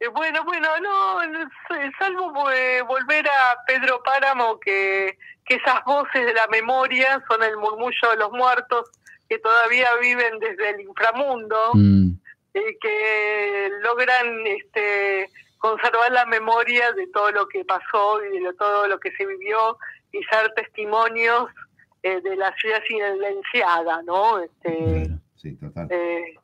[0.00, 1.20] Eh, Bueno, bueno, no,
[1.68, 7.42] sé, salvo eh, volver a Pedro Páramo, que, que esas voces de la memoria son
[7.42, 8.88] el murmullo de los muertos
[9.32, 12.10] que todavía viven desde el inframundo Mm,
[12.54, 18.86] y que logran este, conservar la memoria de todo lo que pasó y de todo
[18.88, 19.78] lo que se vivió
[20.12, 21.48] y ser testimonios
[22.02, 24.38] eh, de la ciudad silenciada, ¿no?
[24.40, 25.88] Este, Sí, total.
[25.90, 26.34] eh,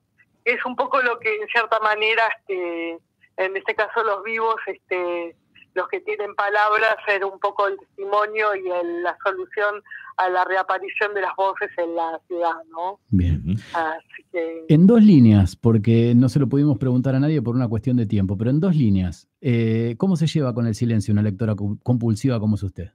[0.46, 2.98] es un poco lo que en cierta manera este
[3.36, 5.36] en este caso los vivos este
[5.74, 9.82] los que tienen palabras ser un poco el testimonio y el- la solución
[10.18, 13.56] a la reaparición de las voces en la ciudad no bien.
[13.72, 17.68] así que En dos líneas, porque no se lo pudimos preguntar a nadie por una
[17.68, 21.22] cuestión de tiempo, pero en dos líneas, eh, ¿cómo se lleva con el silencio una
[21.22, 22.90] lectora co- compulsiva como es usted?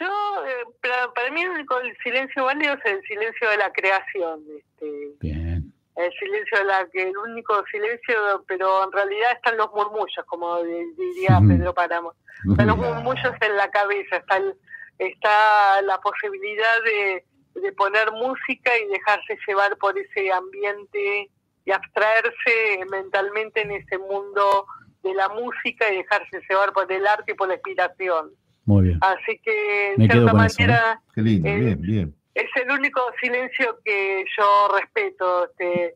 [0.00, 1.74] yo eh, para, mí el único
[2.04, 5.72] silencio válido es el silencio de la creación este Bien.
[5.96, 10.62] el silencio de la que el único silencio pero en realidad están los murmullos como
[10.62, 11.40] di- diría.
[11.46, 12.12] Pedro Páramo
[12.50, 14.54] están los murmullos en la cabeza está el-
[14.98, 17.24] está la posibilidad de,
[17.60, 21.30] de poner música y dejarse llevar por ese ambiente
[21.64, 24.66] y abstraerse mentalmente en ese mundo
[25.02, 28.30] de la música y dejarse llevar por el arte y por la inspiración
[28.64, 28.98] Muy bien.
[29.02, 30.32] así que quedo cierta eso, ¿eh?
[30.32, 32.14] manera Qué lindo, eh, bien, bien.
[32.34, 35.44] es el único silencio que yo respeto.
[35.46, 35.94] Este,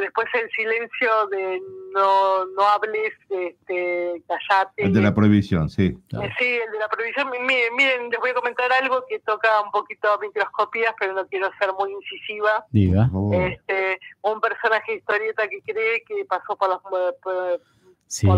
[0.00, 1.60] después el silencio de
[1.94, 4.84] no, no hables, este, callate.
[4.84, 5.86] El de la prohibición, sí.
[5.86, 7.30] Eh, Sí, el de la prohibición.
[7.30, 11.12] Mi- Miren, miren, les voy a comentar algo que toca un poquito a microscopías, pero
[11.14, 12.64] no quiero ser muy incisiva.
[12.70, 13.08] Diga.
[13.32, 16.80] Este, un personaje de historieta que cree que pasó por las...
[16.80, 17.60] por-
[18.06, 18.28] Sí,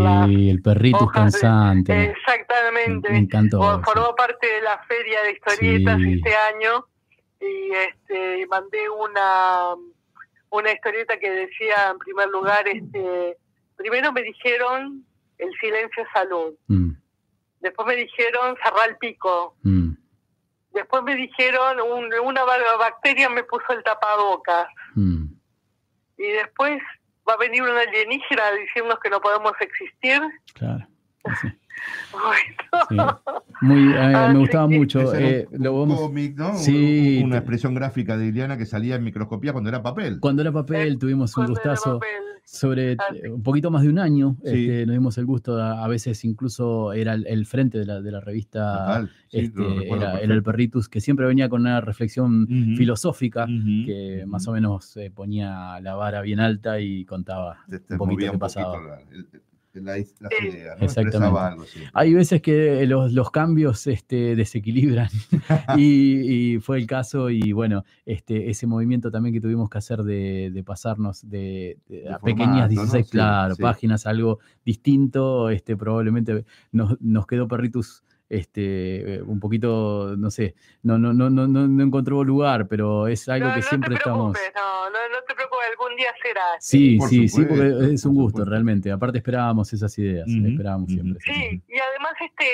[0.50, 2.04] el perrito de- cansante.
[2.12, 3.10] Exactamente.
[3.10, 3.60] Me encantó.
[3.82, 6.14] Formó parte de la feria de historietas Sí.
[6.14, 6.86] este año
[7.40, 9.74] y este mandé una
[10.50, 13.36] una historieta que decía en primer lugar este
[13.76, 15.04] primero me dijeron
[15.38, 16.90] el silencio es salud Mm,
[17.60, 19.90] después me dijeron cerrar el pico mm.
[20.72, 25.26] después me dijeron un- una ba- bacteria me puso el tapabocas Mm.
[26.18, 26.80] y después
[27.28, 30.22] va a venir una alienígena a decirnos que no podemos existir
[30.54, 30.86] Claro.
[32.90, 33.20] Bueno.
[33.62, 34.78] Muy, eh, Ah, me gustaba sí.
[34.78, 35.14] mucho.
[35.14, 36.50] Eh, un, lo un vamos- cómic, ¿no?
[36.50, 40.20] Un- Sí, Una expresión gráfica de Iliana que salía en microscopía cuando era papel.
[40.20, 42.00] Cuando era papel tuvimos un gustazo
[42.44, 42.98] sobre eh,
[43.30, 44.36] un poquito más de un año.
[44.44, 44.50] Sí.
[44.68, 48.00] este, nos dimos el gusto, a, a veces incluso era el, el frente de la,
[48.00, 52.46] de la revista, Total, sí, este, era, el Perritus, que siempre venía con una reflexión
[52.76, 57.98] filosófica que más o menos eh, ponía la vara bien alta y contaba Te un
[57.98, 58.72] poquito qué pasaba.
[58.74, 59.28] poquito la- el,
[59.84, 60.28] la, ¿no?
[60.28, 60.84] Exactamente.
[60.84, 61.80] Expresaba algo así.
[61.92, 65.08] Hay veces que los, los cambios este, desequilibran
[65.76, 70.02] y, y fue el caso y bueno, este, ese movimiento también que tuvimos que hacer
[70.02, 72.82] de, de pasarnos de, de a pequeñas formato, ¿no?
[72.82, 73.62] 16 Sí, claro, sí.
[73.62, 80.98] páginas, algo distinto, este, probablemente nos, nos quedó Perritus este, un poquito, no sé, no,
[80.98, 83.94] no, no, no, no no encontró lugar, pero es algo No, que no siempre te
[83.96, 84.32] estamos...
[84.32, 86.42] preocupes, no, no, no te preocupes, algún día será.
[86.58, 88.90] Sí, Por sí, sí, porque es un gusto realmente.
[88.90, 91.20] Aparte esperábamos esas ideas, esperábamos siempre.
[91.24, 92.46] Sí, y además este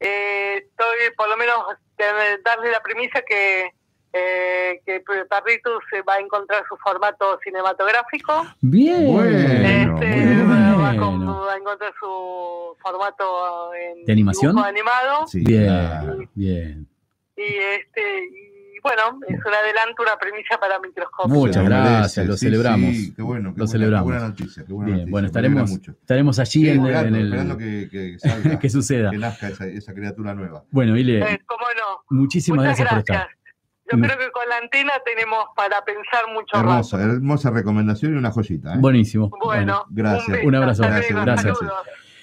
[0.00, 1.56] eh, estoy por lo menos
[1.96, 2.04] de
[2.44, 3.70] darle la premisa que
[4.14, 8.44] eh, que Parritus se va a encontrar su formato cinematográfico.
[8.60, 10.41] Bien, Bueno, Este,
[10.82, 11.40] bueno.
[11.46, 14.52] va a encontrar su formato en ¿De animación?
[14.52, 16.18] dibujo animado Sí, Bien, claro.
[16.34, 16.88] bien.
[17.36, 18.02] y este
[18.74, 22.90] y bueno es un adelanto una premisa para microscopio Muchas gracias, lo sí, celebramos.
[22.96, 24.06] sí, qué bueno, qué Lo buena- celebramos.
[24.06, 27.14] Qué buena noticia, qué buena Bien, noticia, bueno, estaremos, estaremos allí Sí, en, esperando, en
[27.14, 27.26] el...
[27.28, 29.10] esperando que, que salga, que suceda.
[29.10, 30.64] que nazca esa, esa criatura nueva.
[30.70, 33.41] Bueno, Ile, Eh, cómo no muchísimas muchas gracias, por gracias estar.
[33.96, 38.18] Yo creo que con la antena tenemos para pensar mucho Hermosa, rato hermosa recomendación y
[38.18, 38.74] una joyita.
[38.74, 38.78] ¿eh?
[38.80, 39.30] Buenísimo.
[39.44, 40.28] bueno gracias.
[40.28, 40.82] un, beso, Un abrazo.
[40.82, 41.58] hasta Gracias, luego, gracias.
[41.58, 41.78] saludos.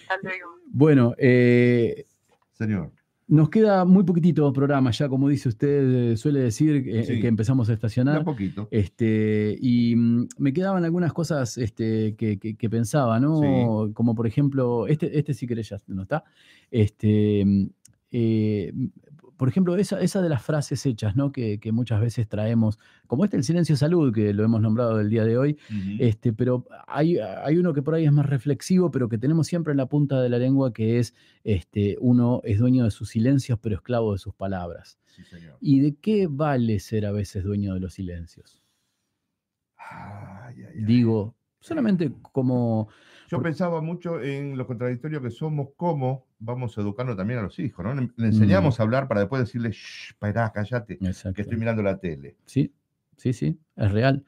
[0.10, 0.50] Hasta luego.
[0.72, 2.06] Bueno, eh,
[2.52, 2.92] Señor.
[3.28, 7.20] nos queda muy poquitito programa ya, como dice usted, eh, suele decir eh, Sí.
[7.22, 8.18] que empezamos a estacionar.
[8.18, 8.68] a poquito.
[8.72, 13.90] Este, y mm, me quedaban algunas cosas este, que, que- que pensaba, ¿no?
[13.94, 16.24] Como por ejemplo, este, este sí querés ya, ¿no está?
[16.72, 17.66] Este, mm,
[18.12, 18.74] eh,
[19.40, 21.32] por ejemplo, esa, esa de las frases hechas, ¿no?
[21.32, 25.10] Que, que muchas veces traemos, como este el silencio salud, que lo hemos nombrado el
[25.10, 25.58] día de hoy,
[25.98, 29.72] este, pero hay, hay uno que por ahí es más reflexivo, pero que tenemos siempre
[29.72, 33.58] en la punta de la lengua, que es, este, uno es dueño de sus silencios,
[33.60, 35.00] pero esclavo de sus palabras.
[35.06, 35.58] Sí, señor.
[35.62, 38.62] ¿Y de qué vale ser a veces dueño de los silencios?
[39.78, 40.84] Ay, ay, ay.
[40.84, 42.90] Digo, solamente como...
[43.30, 47.60] Yo por- pensaba mucho en lo contradictorio que somos, cómo vamos educando también a los
[47.60, 47.94] hijos, ¿no?
[47.94, 48.26] Le, le Mm.
[48.26, 51.42] enseñamos a hablar para después decirle, shh, pará, cállate, que Exacto.
[51.42, 52.38] estoy mirando la tele.
[52.46, 52.74] Sí,
[53.18, 54.24] sí, sí, es real.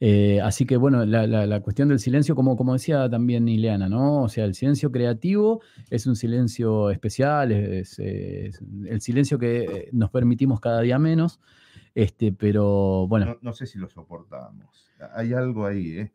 [0.00, 3.88] Eh, así que bueno, la, la- la cuestión del silencio, como, como decía también Ileana,
[3.88, 4.22] ¿no?
[4.22, 9.88] O sea, el silencio creativo es un silencio especial, es, es el silencio que eh,
[9.92, 11.40] nos permitimos cada día menos,
[11.94, 14.90] este, pero bueno, No, no sé si lo soportamos.
[15.14, 16.12] Hay algo ahí, ¿eh?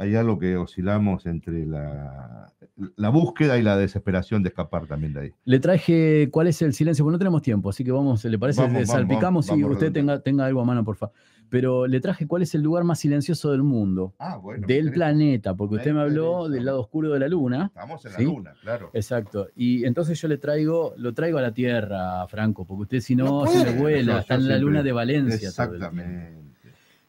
[0.00, 2.50] Hay algo que oscilamos entre la,
[2.96, 5.30] la búsqueda y la desesperación de escapar también de ahí.
[5.44, 8.62] le traje cuál es el silencio, porque no tenemos tiempo, así que vamos, ¿le parece?
[8.62, 11.14] Vamos, Le vamos, salpicamos vamos, y usted tenga, tenga algo a mano, por favor.
[11.50, 14.66] Pero le traje cuál es el lugar más silencioso del mundo, Ah, bueno.
[14.66, 17.66] del me planeta, porque usted me Me habló del lado oscuro de la luna.
[17.66, 18.24] Estamos en la ¿sí?
[18.24, 18.90] luna, claro.
[18.94, 19.48] Exacto.
[19.56, 23.44] Y entonces yo le traigo, lo traigo a la Tierra, Franco, porque usted si no,
[23.44, 23.80] No se le puede.
[24.04, 25.48] vuela, está en la luna de Valencia.
[25.48, 26.49] Exactamente.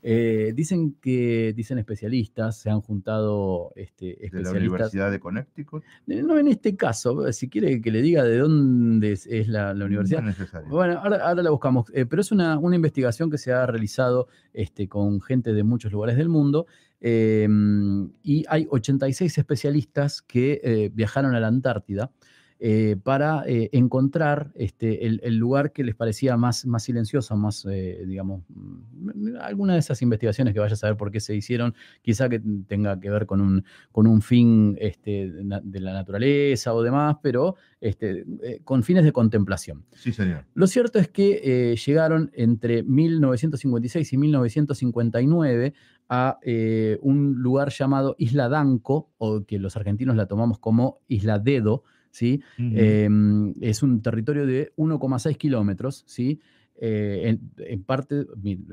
[0.03, 4.51] Eh, dicen que, dicen especialistas, se han juntado este, De la.
[4.51, 5.83] Universidad de Connecticut.
[6.07, 9.85] No en este caso, si quiere que le diga de dónde es, es la, la
[9.85, 10.21] universidad.
[10.21, 10.69] No es necesario.
[10.69, 14.27] Bueno, ahora, ahora la buscamos, eh, pero es una, una investigación que se ha realizado
[14.53, 16.65] este, con gente de muchos lugares del mundo
[16.99, 17.47] eh,
[18.23, 22.11] y hay 86 especialistas que viajaron a la Antártida
[22.63, 27.65] eh, para eh, encontrar este, el, el lugar que les parecía más, más silencioso, más,
[27.67, 31.73] eh, digamos, mm, alguna de esas investigaciones que vaya a saber por qué se hicieron,
[32.03, 36.83] quizá que tenga que ver con un, con un fin este, de la naturaleza o
[36.83, 39.83] demás, pero este, eh, con fines de contemplación.
[39.95, 40.45] Sí, señor.
[40.53, 45.73] Lo cierto es que llegaron entre 1956 y 1959
[46.09, 46.37] a
[47.01, 52.41] un lugar llamado Isla Danco, o que los argentinos la tomamos como Isla Dedo, ¿sí?
[52.59, 53.09] Eh,
[53.61, 56.39] es un territorio de 1,6 kilómetros, ¿sí?
[56.83, 58.25] Eh, en, en parte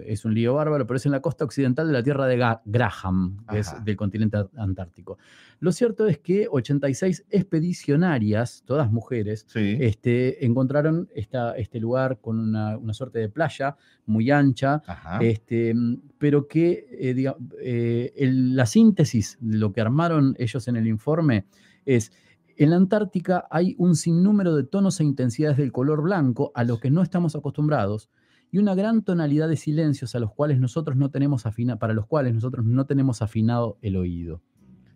[0.07, 2.63] es un lío bárbaro, pero es en la costa occidental de la tierra de Ga-
[2.65, 5.19] Graham, que es del continente antártico.
[5.61, 9.77] Lo cierto es que 86 expedicionarias, todas mujeres, Sí.
[9.81, 15.19] este, encontraron esta, este lugar con una, una suerte de playa muy ancha, Ajá.
[15.23, 15.75] este,
[16.19, 21.45] pero que eh, eh, el- la síntesis de lo que armaron ellos en el informe
[21.85, 22.11] es,
[22.59, 26.81] en la Antártica hay un sinnúmero de tonos e intensidades del color blanco a los
[26.81, 28.11] que no estamos acostumbrados
[28.51, 32.07] y una gran tonalidad de silencios a los cuales nosotros no tenemos afina, para los
[32.07, 34.43] cuales nosotros no tenemos afinado el oído.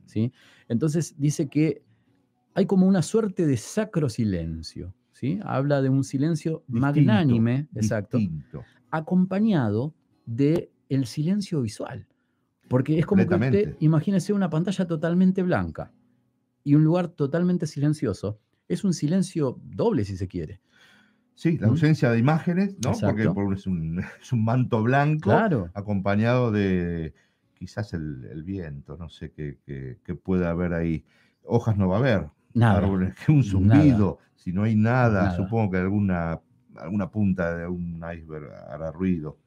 [0.06, 0.32] ¿sí?
[0.68, 1.84] Entonces dice que
[2.55, 4.93] hay como una suerte de sacro silencio.
[5.12, 5.39] ¿sí?
[5.44, 8.64] Habla de un silencio Distinto, magnánime, exacto, distinto.
[8.90, 9.94] acompañado
[10.26, 12.09] de el silencio visual.
[12.68, 15.93] Porque es como que usted, imagínese una pantalla totalmente blanca
[16.64, 18.39] y un lugar totalmente silencioso.
[18.68, 20.60] Es un silencio doble, si se quiere.
[21.34, 21.70] Sí, la ¿Mm?
[21.70, 22.93] ausencia de imágenes, ¿no?
[22.93, 23.34] Porque Exacto.
[23.34, 25.70] por- es, un, es un manto blanco Claro.
[25.74, 27.14] acompañado de
[27.55, 31.05] quizás el, el viento, no sé qué, qué- qué puede haber ahí.
[31.44, 32.26] hojas no va a haber.
[32.55, 32.78] Nada.
[32.78, 34.30] Árboles, que un zumbido, Nada.
[34.36, 35.36] si no hay nada, Nada.
[35.36, 36.40] supongo que alguna,
[36.76, 39.39] alguna punta de un iceberg hará ruido.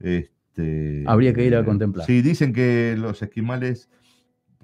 [0.00, 2.06] Este, Habría que ir a eh, contemplar.
[2.06, 3.88] Sí, dicen que los esquimales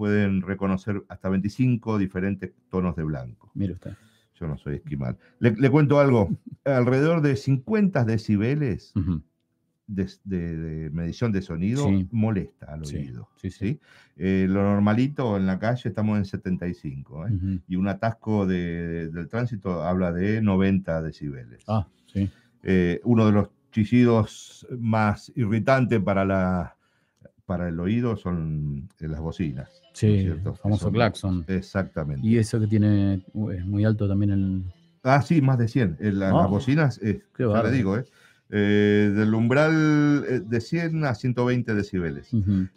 [0.00, 3.50] pueden reconocer hasta 25 diferentes tonos de blanco.
[3.54, 3.92] Mire usted.
[4.40, 5.18] Yo no soy esquimal.
[5.40, 6.30] Le, le cuento algo.
[6.64, 8.94] Alrededor de 50 decibeles
[9.86, 12.08] de, de- de medición de sonido Sí.
[12.12, 13.28] molesta al oído.
[13.36, 13.78] sí, sí.
[14.16, 17.26] Eh, lo normalito en la calle estamos en 75.
[17.28, 17.32] ¿eh?
[17.68, 21.62] Y un atasco de- del tránsito habla de 90 decibeles.
[21.68, 22.30] Ah, sí.
[22.62, 26.76] Eh, uno de los chillidos más irritantes para, la,
[27.50, 29.68] para el oído son eh, las bocinas.
[29.82, 30.50] ¿no es Sí, cierto?
[30.50, 31.44] el famoso Son- claxon.
[31.48, 32.24] Exactamente.
[32.24, 34.62] Y eso que tiene uh, es muy alto también el.
[35.02, 35.96] Ah, sí, más de 100.
[35.98, 38.04] Eh, la- Ah, las bocinas, eh, qué ya le digo, eh,
[38.50, 42.30] eh, del umbral eh, de 100 a 120 decibeles.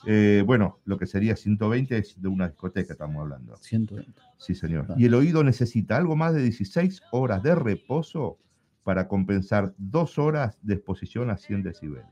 [0.07, 3.55] Eh, bueno, lo que sería 120 es de una discoteca, estamos hablando.
[3.57, 4.19] 120.
[4.39, 4.87] Sí, señor.
[4.97, 8.39] Y el oído necesita algo más de 16 horas de reposo
[8.83, 12.07] para compensar dos horas de exposición a 100 decibeles.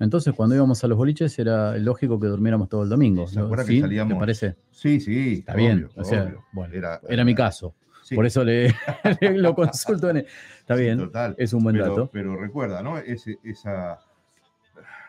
[0.00, 3.26] Entonces, cuando íbamos a los boliches, era lógico que durmiéramos todo el domingo.
[3.26, 4.14] ¿Se acuerda que salíamos?
[4.14, 4.56] ¿Te parece?
[4.70, 5.34] Sí, sí.
[5.38, 5.84] Está bien.
[5.84, 6.44] obvio, O sea, obvio.
[6.52, 7.74] bueno, Era- era, mi caso.
[8.02, 8.14] Sí.
[8.16, 8.68] Por eso le,
[9.20, 10.10] le- lo consulto.
[10.10, 10.98] En, está Sí, bien.
[10.98, 11.34] total.
[11.38, 12.10] Es un buen pero, dato.
[12.12, 12.98] Pero recuerda, ¿no?
[12.98, 13.98] Ese- esa,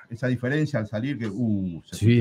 [0.09, 2.19] esa diferencia al salir que, uh, se Sí,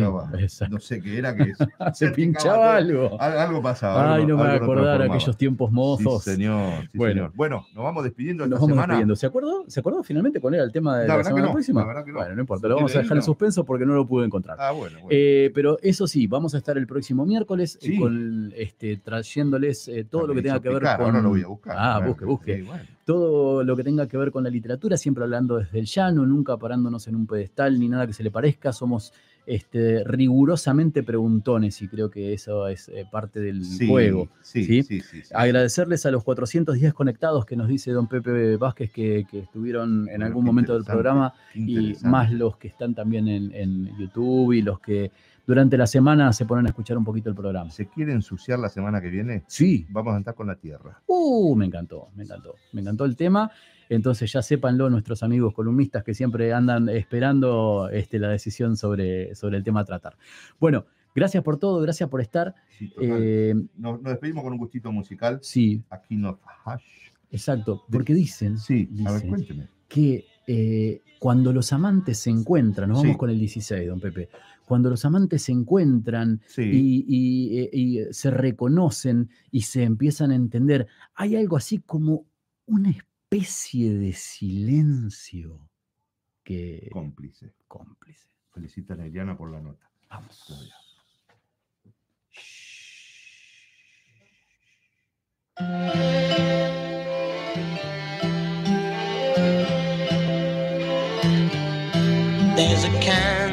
[0.70, 1.52] no sé qué era, que
[1.94, 3.20] Se pinchaba algo.
[3.20, 4.14] Al- Algo pasaba.
[4.14, 6.24] Ay, algo- no me voy a acordar aquellos tiempos mozos.
[6.24, 6.82] Sí, señor.
[6.82, 7.14] sí, Bueno.
[7.14, 7.32] señor.
[7.34, 8.86] Bueno, nos vamos despidiendo Nos esta vamos semana.
[8.94, 9.16] despidiendo.
[9.16, 9.64] ¿Se acordó?
[9.68, 11.84] ¿Se acordó finalmente cuál era el tema de La la, semana no, próxima?
[11.92, 12.18] la que no.
[12.18, 14.56] Bueno, no importa, lo vamos a ¿Tiene dejar en suspenso porque no lo pude encontrar.
[14.60, 15.08] Ah, bueno, bueno.
[15.10, 20.04] Eh, pero eso sí, vamos a estar el próximo miércoles eh, con, este, trayéndoles eh,
[20.04, 21.06] todo lo que tenga que ver picar, con.
[21.06, 21.76] ahora lo voy a buscar.
[21.78, 22.62] Ah, busque, busque.
[22.62, 22.82] bueno.
[23.04, 26.56] Todo lo que tenga que ver con la literatura, siempre hablando desde el llano, nunca
[26.56, 28.72] parándonos en un pedestal ni nada que se le parezca.
[28.72, 29.12] Somos
[29.46, 34.28] este, rigurosamente preguntones y creo que eso es eh, parte del Sí, juego.
[34.40, 35.02] sí, ¿sí?
[35.34, 40.22] Agradecerles a los 410 conectados que nos dice don Pepe Vázquez que, que estuvieron en
[40.22, 44.80] algún momento del programa y más los que están también en, en YouTube y los
[44.80, 45.10] que
[45.46, 47.70] durante la semana se ponen a escuchar un poquito el programa.
[47.70, 49.44] ¿Se quiere ensuciar la semana que viene?
[49.46, 49.86] Sí.
[49.90, 51.02] Vamos a andar con la tierra.
[51.06, 52.54] Uh, me encantó, me encantó.
[52.72, 53.50] Me encantó el tema.
[53.90, 59.58] Entonces ya sépanlo nuestros amigos columnistas que siempre andan esperando este, la decisión sobre, sobre
[59.58, 60.16] el tema a tratar.
[60.58, 62.54] Bueno, gracias por todo, gracias por estar.
[62.78, 62.90] Sí.
[63.02, 65.38] Eh, Nos, nos despedimos con un gustito musical.
[65.42, 66.82] sí, Aquí no hash.
[67.30, 69.68] exacto, porque dicen, Sí, a ver, cuénteme.
[69.88, 73.18] que eh, cuando los amantes se encuentran, nos vamos Sí.
[73.18, 74.28] con el 16, don Pepe,
[74.64, 76.62] cuando los amantes se encuentran Sí.
[76.62, 82.26] y, y- eh, y se reconocen y se empiezan a entender, hay algo así como
[82.66, 85.68] una especie de silencio
[86.42, 86.88] que...
[86.92, 87.54] Cómplice.
[87.68, 88.28] Cómplice.
[88.52, 89.90] Felicitan a Eliana por la nota.
[90.10, 90.52] Vamos.
[102.56, 103.43] There's a kind of hush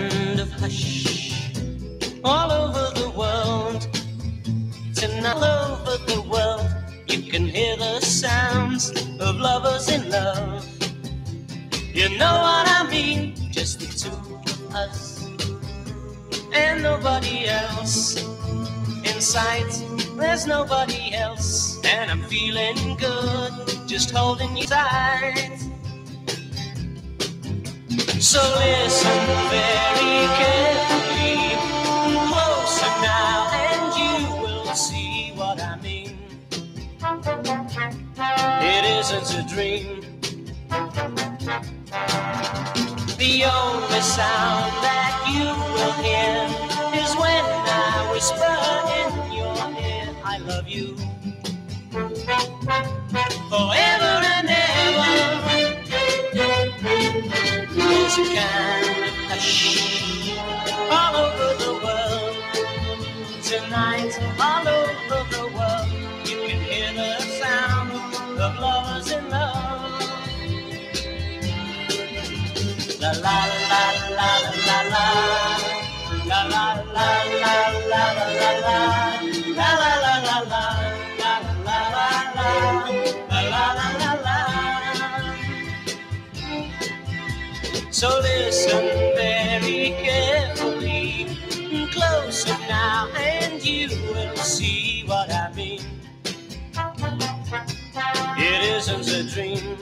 [2.24, 3.88] all over the world.
[4.96, 6.68] Tonight, all over the world,
[7.08, 10.66] you can hear the sounds of lovers in love.
[11.94, 13.36] You know what I mean?
[13.52, 15.28] Just the two of us
[16.54, 18.18] and nobody else.
[19.04, 19.72] In sight,
[20.18, 23.52] there's nobody else, and I'm feeling good
[23.88, 25.58] just holding you tight.
[28.20, 30.81] So listen very carefully,
[39.14, 40.02] Isn't a dream.
[43.18, 46.48] The only sound that you will hear
[47.04, 48.56] is when I whisper
[49.00, 50.96] in your ear, I love you.
[53.50, 55.74] Forever and ever.
[57.76, 60.32] There's a kind of hush
[60.90, 62.36] all over the world.
[63.44, 65.41] Tonight, all over the world,
[88.02, 91.28] So listen very carefully,
[91.92, 95.82] closer now, and you will see what I mean.
[98.38, 99.78] It isn't a dream.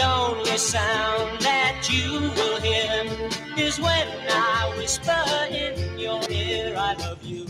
[0.00, 3.04] The only sound that you will hear
[3.58, 5.12] is when I whisper
[5.50, 7.44] in your ear, I love you.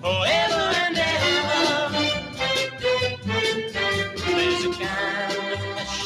[0.00, 1.90] Forever and ever,
[4.26, 5.98] there's a kind of hush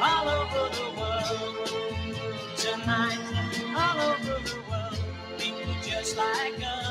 [0.00, 1.66] all over the world.
[2.56, 3.18] Tonight,
[3.76, 4.98] all over the world,
[5.38, 6.89] people just like us.